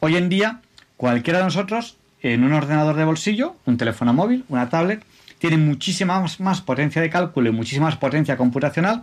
[0.00, 0.60] Hoy en día,
[0.96, 5.04] cualquiera de nosotros, en un ordenador de bolsillo, un teléfono móvil, una tablet,
[5.38, 9.02] tiene muchísima más, potencia de cálculo y muchísima más potencia computacional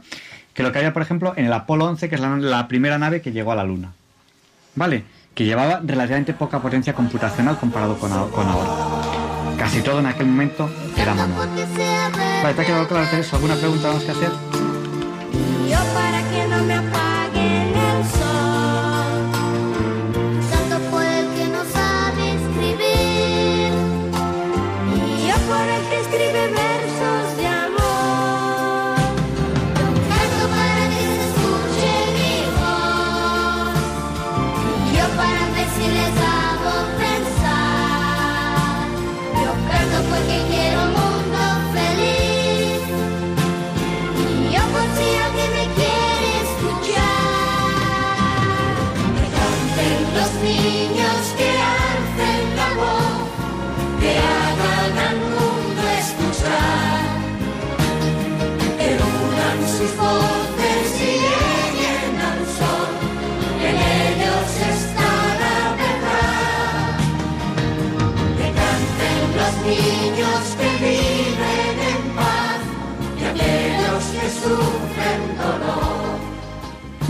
[0.54, 3.22] que lo que había, por ejemplo, en el Apolo 11, que es la, primera nave
[3.22, 3.92] que llegó a la Luna.
[4.76, 5.04] ¿Vale?
[5.34, 9.58] Que llevaba relativamente poca potencia computacional comparado con, con ahora.
[9.58, 11.50] Casi todo en aquel momento era manual.
[12.42, 13.36] Vale, ¿te ha quedado claro, Teresa?
[13.36, 14.32] ¿Alguna pregunta más que hacer?
[15.70, 16.89] Yo para que no me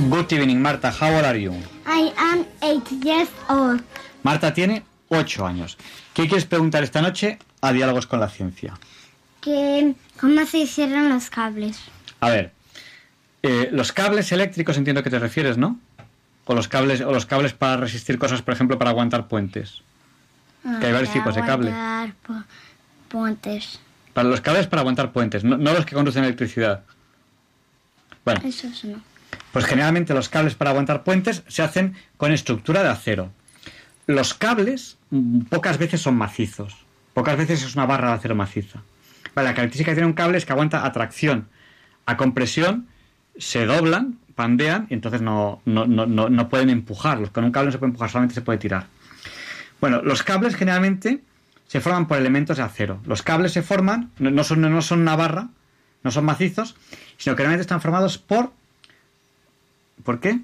[0.10, 0.90] Good evening, Marta.
[0.92, 1.54] How old are you?
[1.86, 3.82] I am eight years old.
[4.24, 5.78] Marta tiene 8 años.
[6.14, 8.74] ¿Qué quieres preguntar esta noche a Diálogos con la Ciencia?
[9.42, 11.78] Que, ¿Cómo se hicieron los cables?
[12.20, 12.52] A ver,
[13.44, 15.80] eh, los cables eléctricos entiendo que te refieres, ¿no?
[16.46, 19.82] O los cables, o los cables para resistir cosas, por ejemplo, para aguantar puentes.
[20.80, 21.72] Que hay varios tipos de cable.
[21.72, 22.44] aguantar pu-
[23.10, 23.80] Puentes.
[24.14, 26.84] Para los cables para aguantar puentes, no, no los que conducen electricidad.
[28.26, 29.02] Bueno, Esos no.
[29.52, 33.32] Pues generalmente los cables para aguantar puentes se hacen con estructura de acero.
[34.08, 36.86] Los cables mm, pocas veces son macizos.
[37.14, 38.82] Pocas veces es una barra de acero maciza.
[39.36, 41.48] La característica que tiene un cable es que aguanta atracción.
[42.06, 42.88] A compresión
[43.38, 47.30] se doblan, pandean y entonces no, no, no, no, pueden empujarlos.
[47.32, 48.88] Con un cable no se puede empujar, solamente se puede tirar.
[49.80, 51.22] Bueno, los cables generalmente
[51.68, 53.00] se forman por elementos de acero.
[53.06, 55.50] Los cables se forman, no son, no son una barra,
[56.04, 56.76] no son macizos,
[57.18, 58.52] sino que realmente están formados por...
[60.10, 60.40] ¿Por qué?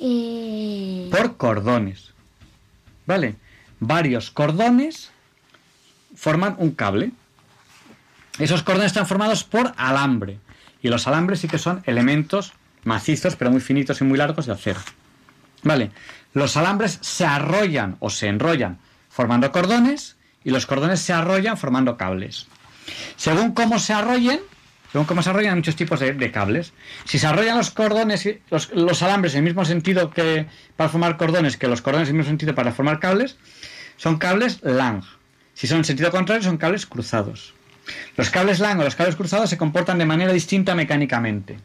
[0.00, 2.12] Eh, Por cordones.
[3.06, 3.36] ¿Vale?
[3.78, 5.12] Varios cordones
[6.16, 7.12] forman un cable.
[8.40, 10.40] Esos cordones están formados por alambre.
[10.82, 12.52] Y los alambres sí que son elementos
[12.82, 14.80] macizos, pero muy finitos y muy largos de acero.
[15.62, 15.92] ¿Vale?
[16.34, 21.96] Los alambres se arrollan o se enrollan formando cordones y los cordones se arrollan formando
[21.96, 22.48] cables.
[23.14, 24.40] Según cómo se arrollen,
[24.92, 26.72] según cómo se arrollan muchos tipos de, cables.
[27.04, 30.46] Si se arrollan los cordones, los, los alambres en el mismo sentido que
[30.76, 33.36] para formar cordones, que los cordones en el mismo sentido para formar cables,
[33.96, 35.02] son cables Lang.
[35.54, 37.54] Si son en sentido contrario, son cables cruzados.
[38.16, 41.58] Los cables Lang o los cables cruzados se comportan de manera distinta mecánicamente.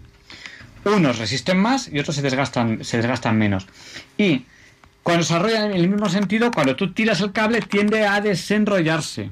[0.83, 3.65] Unos resisten más y otros se desgastan, se desgastan menos.
[4.17, 4.45] Y
[5.01, 9.31] cuando se arrollan en el mismo sentido, cuando tú tiras el cable tiende a desenrollarse.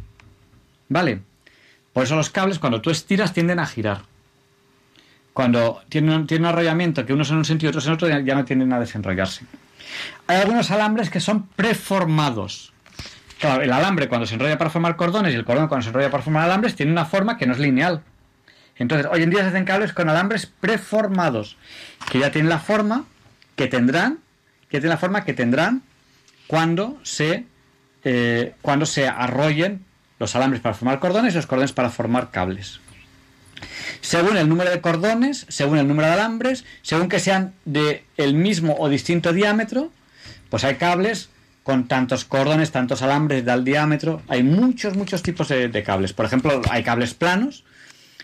[0.90, 1.22] ¿Vale?
[1.94, 4.02] Por eso los cables, cuando tú estiras, tienden a girar.
[5.34, 8.36] Cuando tienen, un- arrollamiento que unos en un sentido y otros en otro, ya, ya
[8.36, 9.46] no tienden a desenrollarse.
[10.28, 12.74] Hay algunos alambres que son preformados.
[13.40, 16.10] Claro, el alambre cuando se enrolla para formar cordones y el cordón cuando se enrolla
[16.10, 18.02] para formar alambres tiene una forma que no es lineal.
[18.78, 21.58] Entonces, hoy en día se hacen cables con alambres preformados,
[22.12, 23.06] que ya tienen la forma
[23.56, 24.20] que tendrán,
[24.70, 25.84] que tienen la forma que tendrán
[26.48, 27.46] cuando se,
[28.04, 29.84] eh, cuando se arrollen
[30.24, 32.80] los alambres para formar cordones y los cordones para formar cables.
[34.02, 38.34] Según el número de cordones, según el número de alambres, según que sean de el
[38.34, 39.92] mismo o distinto diámetro,
[40.50, 41.30] pues hay cables
[41.64, 44.22] con tantos cordones, tantos alambres de tal diámetro.
[44.28, 46.12] Hay muchos, muchos tipos de, cables.
[46.14, 47.64] Por ejemplo, hay cables planos,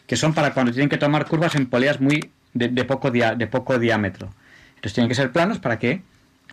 [0.08, 3.36] que son para cuando tienen que tomar curvas en poleas muy de, de poco, dia-
[3.36, 4.34] de poco diámetro.
[4.76, 6.02] Entonces tienen que ser planos para que,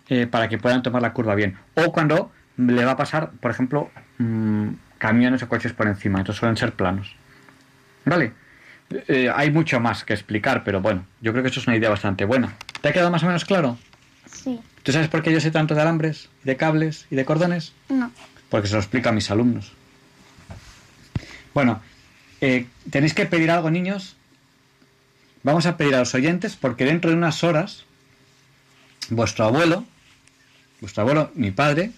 [0.09, 1.57] eh, para que puedan tomar la curva bien.
[1.75, 6.19] O cuando le va a pasar, por ejemplo, mm, camiones o coches por encima.
[6.19, 7.15] Entonces suelen ser planos.
[8.05, 8.33] ¿Vale?
[8.89, 11.89] Eh, hay mucho más que explicar, pero bueno, yo creo que eso es una idea
[11.89, 12.55] bastante buena.
[12.81, 13.77] ¿Te ha quedado más o menos claro?
[14.25, 14.59] sí.
[14.83, 17.73] ¿Tú sabes por qué yo sé tanto de alambres, de cables y de cordones?
[17.89, 18.09] No.
[18.47, 19.73] Porque se lo explico a mis alumnos.
[21.53, 21.81] Bueno,
[22.39, 24.15] eh, tenéis que pedir algo, niños.
[25.43, 27.83] Vamos a pedir a los oyentes porque dentro de unas horas
[29.09, 29.83] vuestro abuelo,
[30.79, 31.91] vuestro abuelo, mi padre,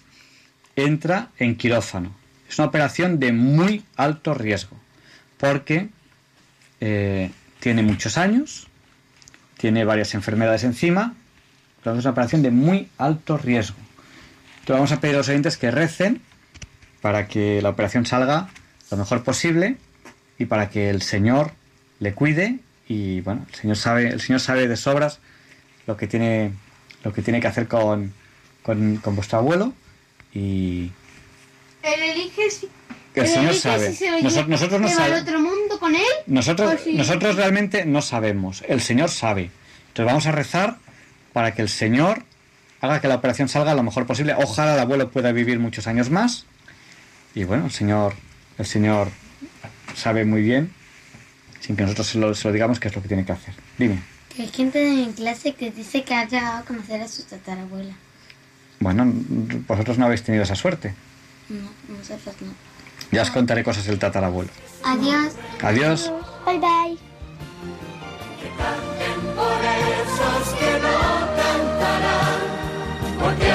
[0.74, 2.12] entra en quirófano.
[2.50, 4.76] Es una operación de muy alto riesgo
[5.38, 5.88] porque
[6.80, 8.66] eh, tiene muchos años,
[9.56, 11.14] tiene varias enfermedades encima
[11.82, 13.76] Pero es una operación de muy alto riesgo.
[14.58, 16.22] Entonces vamos a pedir a los oyentes que recen
[17.00, 18.48] para que la operación salga
[18.90, 19.76] lo mejor posible
[20.36, 21.52] y para que el Señor
[22.00, 22.58] le cuide
[22.88, 25.20] y bueno, el Señor sabe, el Señor sabe de sobras
[25.86, 26.52] lo que tiene,
[27.04, 28.12] lo que tiene que hacer con,
[28.64, 29.72] con, con vuestro abuelo
[30.34, 30.90] y
[31.82, 32.68] Él elige si,
[33.14, 33.90] que el Señor sabe.
[33.90, 35.22] si se va, Nosotros, no sabemos.
[35.22, 36.02] otro mundo con él.
[36.26, 38.62] Nosotros, si- nosotros realmente no sabemos.
[38.68, 39.50] El Señor sabe.
[39.88, 40.76] Entonces vamos a rezar
[41.32, 42.24] para que el Señor
[42.80, 44.34] haga que la operación salga lo mejor posible.
[44.36, 46.46] Ojalá el abuelo pueda vivir muchos años más.
[47.34, 48.14] Y bueno, el Señor,
[48.58, 49.08] el Señor
[49.94, 50.72] sabe muy bien,
[51.60, 53.54] sin que nosotros se lo, se lo digamos, qué es lo que tiene que hacer.
[53.78, 54.00] Dime.
[54.34, 57.94] Que hay gente en clase que dice que ha llegado a conocer a su tatarabuela.
[58.78, 59.12] Bueno,
[59.66, 60.94] vosotros no habéis tenido esa suerte.
[61.50, 62.52] No, nosotros no.
[63.10, 64.50] Ya os contaré cosas del tatarabuelo.
[64.84, 65.34] Adiós.
[65.62, 66.12] Adiós.
[66.46, 66.98] Bye bye.
[69.36, 70.96] Por esos que no
[71.36, 72.40] cantarán,
[73.18, 73.52] porque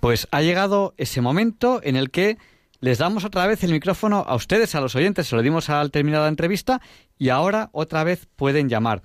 [0.00, 2.38] Pues ha llegado ese momento en el que
[2.80, 5.90] les damos otra vez el micrófono a ustedes, a los oyentes, se lo dimos al
[5.90, 6.80] terminar la entrevista
[7.18, 9.02] y ahora otra vez pueden llamar.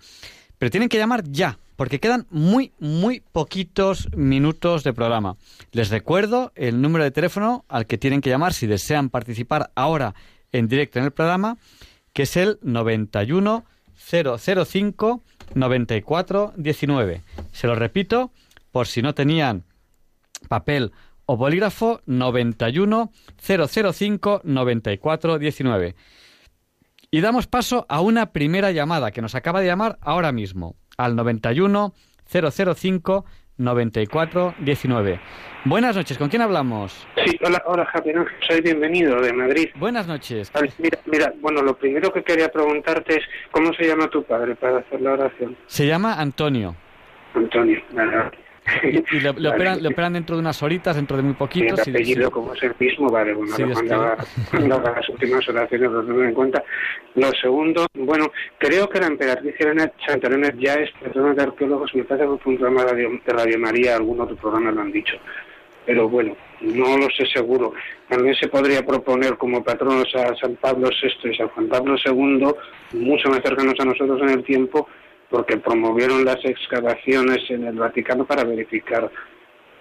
[0.58, 5.36] Pero tienen que llamar ya, porque quedan muy, muy poquitos minutos de programa.
[5.74, 10.16] Les recuerdo el número de teléfono al que tienen que llamar si desean participar ahora
[10.54, 11.58] en directo en el programa,
[12.14, 13.66] que es el 91
[13.98, 15.22] 005
[15.54, 17.22] 94 19.
[17.52, 18.32] Se lo repito,
[18.72, 19.64] por si no tenían
[20.46, 20.92] papel
[21.26, 25.96] o bolígrafo 91 005 94 19.
[27.12, 31.16] Y damos paso a una primera llamada que nos acaba de llamar ahora mismo al
[31.16, 31.94] 91
[32.30, 33.26] 005
[33.58, 35.20] 94 19.
[35.64, 37.08] Buenas noches, ¿con quién hablamos?
[37.26, 39.70] Sí, hola, hola Javier, Ángel, soy bienvenido de Madrid.
[39.76, 40.52] Buenas noches.
[40.52, 44.56] Vale, mira, mira, bueno, lo primero que quería preguntarte es, ¿cómo se llama tu padre
[44.56, 45.56] para hacer la oración?
[45.68, 46.76] Se llama Antonio.
[47.34, 48.32] Antonio, vale,
[48.84, 49.50] Y le, le Vale.
[49.50, 51.78] operan, le operan dentro de unas horitas, dentro de muy poquito.
[51.78, 56.04] si- apellido si- como es el mismo, vale, bueno, lo haga las últimas oraciones lo
[56.04, 56.64] tengo en cuenta.
[57.16, 62.04] Lo segundo, bueno, creo que la emperatriz Elena Elena ya es patrona de arqueólogos, me
[62.04, 64.92] parece que fue un programa de Radio, de Radio María, algún otro programa lo han
[64.92, 65.16] dicho.
[65.86, 67.74] Pero bueno, no lo sé seguro.
[68.10, 72.48] También se podría proponer como patronos a San Pablo VI y San Juan Pablo II,
[72.94, 74.90] mucho más cercanos a nosotros en el tiempo,
[75.36, 79.12] porque promovieron las excavaciones en el Vaticano para verificar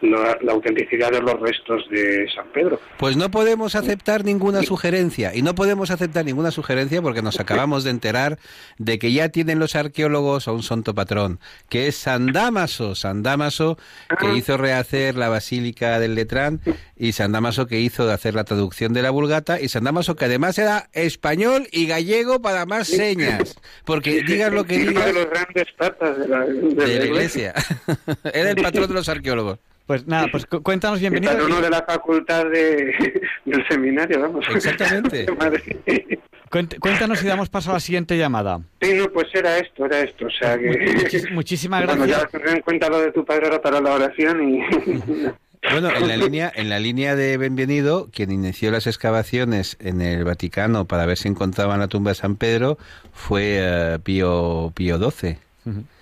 [0.01, 2.81] la, la autenticidad de los restos de San Pedro.
[2.99, 5.35] Pues no podemos aceptar ninguna sugerencia.
[5.35, 8.39] Y no podemos aceptar ninguna sugerencia porque nos acabamos de enterar
[8.79, 12.95] de que ya tienen los arqueólogos a un santo patrón, que es San Dámaso.
[12.95, 13.79] San Dámaso
[14.19, 16.61] que hizo rehacer la Basílica del Letrán
[16.97, 20.27] y San Dámaso que hizo hacer la traducción de la Vulgata y San Dámaso que
[20.27, 23.57] además era español y gallego para más señas.
[23.85, 26.99] Porque digas lo que Y uno digas de los grandes papas de la, de de
[26.99, 27.55] la iglesia.
[28.33, 29.59] era el patrón de los arqueólogos.
[29.87, 31.33] Pues nada, pues cu- cuéntanos bienvenido.
[31.33, 34.45] patrono de la facultad de, del seminario, vamos.
[34.55, 35.27] Exactamente.
[36.51, 38.61] Cuént- Cuéntanos y damos paso a la siguiente llamada.
[38.81, 40.27] Sí, no, pues era esto, era esto.
[40.27, 40.71] O sea que.
[40.71, 42.23] Muchis- muchísimas Bueno, gracias.
[42.23, 44.61] ya tendré en cuenta lo de tu padre ahora para la oración y.
[45.71, 50.23] Bueno, en la línea, en la línea de Benvenido, quien inició las excavaciones en el
[50.23, 52.77] Vaticano para ver si encontraban la tumba de San Pedro
[53.15, 55.39] fue eh, Pío, Pío XII.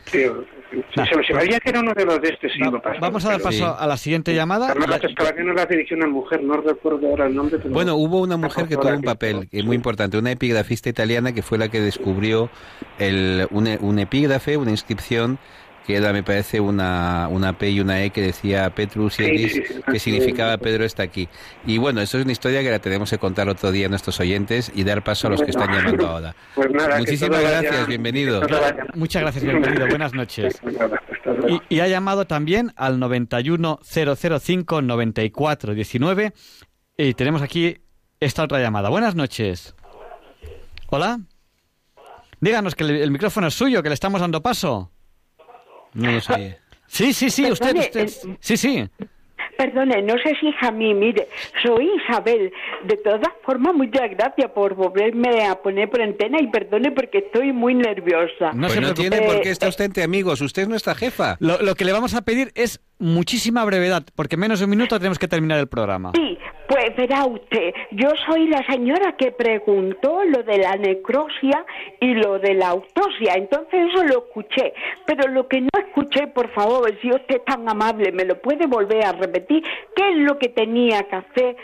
[0.07, 0.25] Sí,
[0.94, 3.01] se, se veía que era uno de los de este siglo pasado.
[3.01, 4.66] Vamos a dar paso a la siguiente llamada.
[4.70, 7.59] Además, las excavaciones las dirigió una mujer, no recuerdo ahora el nombre.
[7.59, 7.74] Pero...
[7.74, 11.43] Bueno, hubo una mujer que tuvo un papel eh, muy importante, una epigrafista italiana que
[11.43, 12.51] fue la que descubrió
[12.99, 15.39] el, un, un epígrafe, una inscripción
[15.87, 19.53] que era, me parece, una, una P y una E que decía Petrus Sí, Iris,
[19.53, 19.99] sí, sí, que sí.
[19.99, 21.29] significaba Pedro está aquí.
[21.67, 24.19] Y bueno, eso es una historia que la tenemos que contar otro día a nuestros
[24.21, 26.37] oyentes y dar paso a los que están llamando ahora.
[26.55, 28.41] Pues nada, Muchísimas vaya- gracias, bienvenido.
[28.95, 29.87] Muchas gracias, bienvenido.
[29.89, 30.61] Buenas noches.
[31.69, 36.33] Y, y ha llamado también al 91 005 94 19
[36.97, 37.79] y tenemos aquí
[38.21, 38.89] esta otra llamada.
[38.91, 39.75] Buenas noches.
[40.89, 41.21] Hola.
[42.41, 44.91] Díganos que el, el micrófono es suyo, que le estamos dando paso.
[45.94, 46.59] No lo sé.
[46.86, 48.09] Sí, sí, sí, usted, usted.
[48.40, 48.89] Sí, sí.
[49.56, 51.28] Perdone, no sé si es a mí, mire,
[51.62, 52.51] soy Isabel.
[52.85, 57.52] De todas formas, muchas gracias por volverme a poner por antena y perdone porque estoy
[57.52, 58.52] muy nerviosa.
[58.59, 61.36] pues no tiene por qué Eh, estar usted entre amigos, usted es nuestra jefa.
[61.39, 64.70] Lo, lo que le vamos a pedir es muchísima brevedad, porque en menos de un
[64.70, 66.12] minuto tenemos que terminar el programa.
[66.14, 66.39] Sí,
[66.73, 71.66] Pues verá usted, yo soy la señora que preguntó lo de la necrosia
[72.01, 74.73] y lo de la autopsia, entonces eso lo escuché,
[75.05, 78.66] pero lo que no escuché, por favor, si usted es tan amable, me lo puede
[78.66, 79.62] volver a repetir,
[79.94, 81.57] ¿qué es lo que tenía que hacer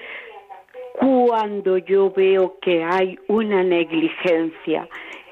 [1.01, 4.87] cuando yo veo que hay una negligencia?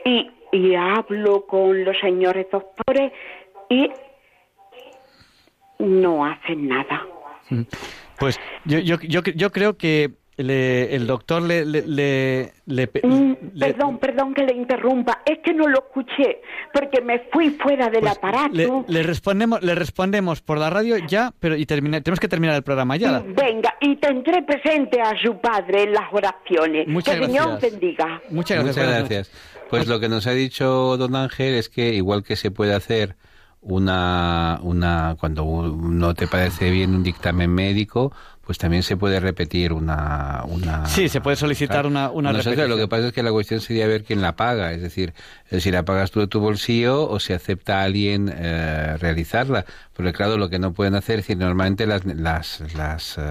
[0.07, 0.31] Y,
[0.75, 3.13] hablo con los señores doctores
[3.69, 3.91] y
[5.81, 7.07] no hacen nada.
[7.51, 7.63] Mm.
[8.19, 13.01] Pues yo, yo, yo, yo creo que le- el doctor le, le, le- le pe-
[13.07, 16.43] Mm, le- perdón, perdón que le interrumpa, es que no lo escuché
[16.75, 18.53] porque me fui fuera del aparato.
[18.53, 22.55] le- le respondemos le respondemos por la radio ya, pero y termina- tenemos que terminar
[22.55, 23.21] el programa ya.
[23.27, 26.87] Venga, y tendré presente a su padre en las oraciones.
[26.87, 27.73] Muchas que el Señor gracias.
[27.73, 28.21] bendiga.
[28.29, 28.77] Muchas gracias.
[28.87, 29.31] buenas gracias.
[29.71, 33.17] Pues lo que nos ha dicho don Ángel es que igual que se puede hacer
[33.69, 35.45] una, una cuando
[35.77, 38.13] no te parece bien un dictamen médico,
[38.47, 40.45] pues también se puede repetir una...
[40.47, 42.71] una Sí, se puede solicitar una, una Nosotros repetición.
[42.71, 45.15] lo que pasa es que la cuestión sería ver quién la paga, es decir,
[45.51, 49.65] eh, si la pagas tú de tu bolsillo o si acepta alguien eh, realizarla.
[49.95, 53.23] Porque claro, lo que no pueden hacer es decir, normalmente las, las, las eh,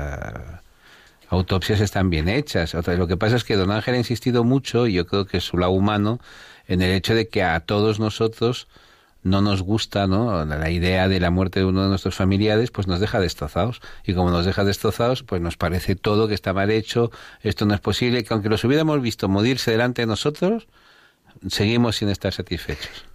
[1.29, 2.75] autopsias están bien hechas.
[2.75, 5.37] Otra- lo que pasa es que don Ángel ha insistido mucho, y yo creo que
[5.37, 6.19] es su lado humano,
[6.67, 8.67] en el hecho de que a todos nosotros
[9.26, 10.45] no nos gusta ¿no?
[10.45, 13.81] la idea de la muerte de uno de nuestros familiares, pues nos deja destrozados.
[14.06, 17.11] Y como nos deja destrozados, pues nos parece todo que está mal hecho,
[17.41, 20.68] esto no es posible, que aunque los hubiéramos visto morirse delante de nosotros,
[21.47, 23.06] seguimos sin estar satisfechos.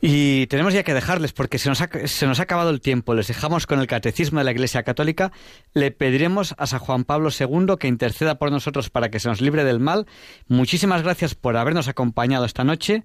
[0.00, 3.14] Y tenemos ya que dejarles porque se nos, ha, se nos ha acabado el tiempo.
[3.14, 5.32] Les dejamos con el Catecismo de la Iglesia Católica.
[5.72, 9.40] Le pediremos a San Juan Pablo II que interceda por nosotros para que se nos
[9.40, 10.06] libre del mal.
[10.46, 13.04] Muchísimas gracias por habernos acompañado esta noche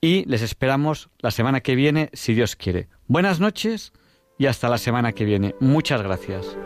[0.00, 2.88] y les esperamos la semana que viene, si Dios quiere.
[3.06, 3.92] Buenas noches
[4.38, 5.54] y hasta la semana que viene.
[5.60, 6.56] Muchas gracias.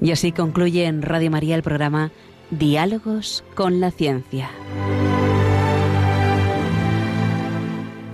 [0.00, 2.12] Y así concluye en Radio María el programa
[2.50, 4.48] Diálogos con la Ciencia.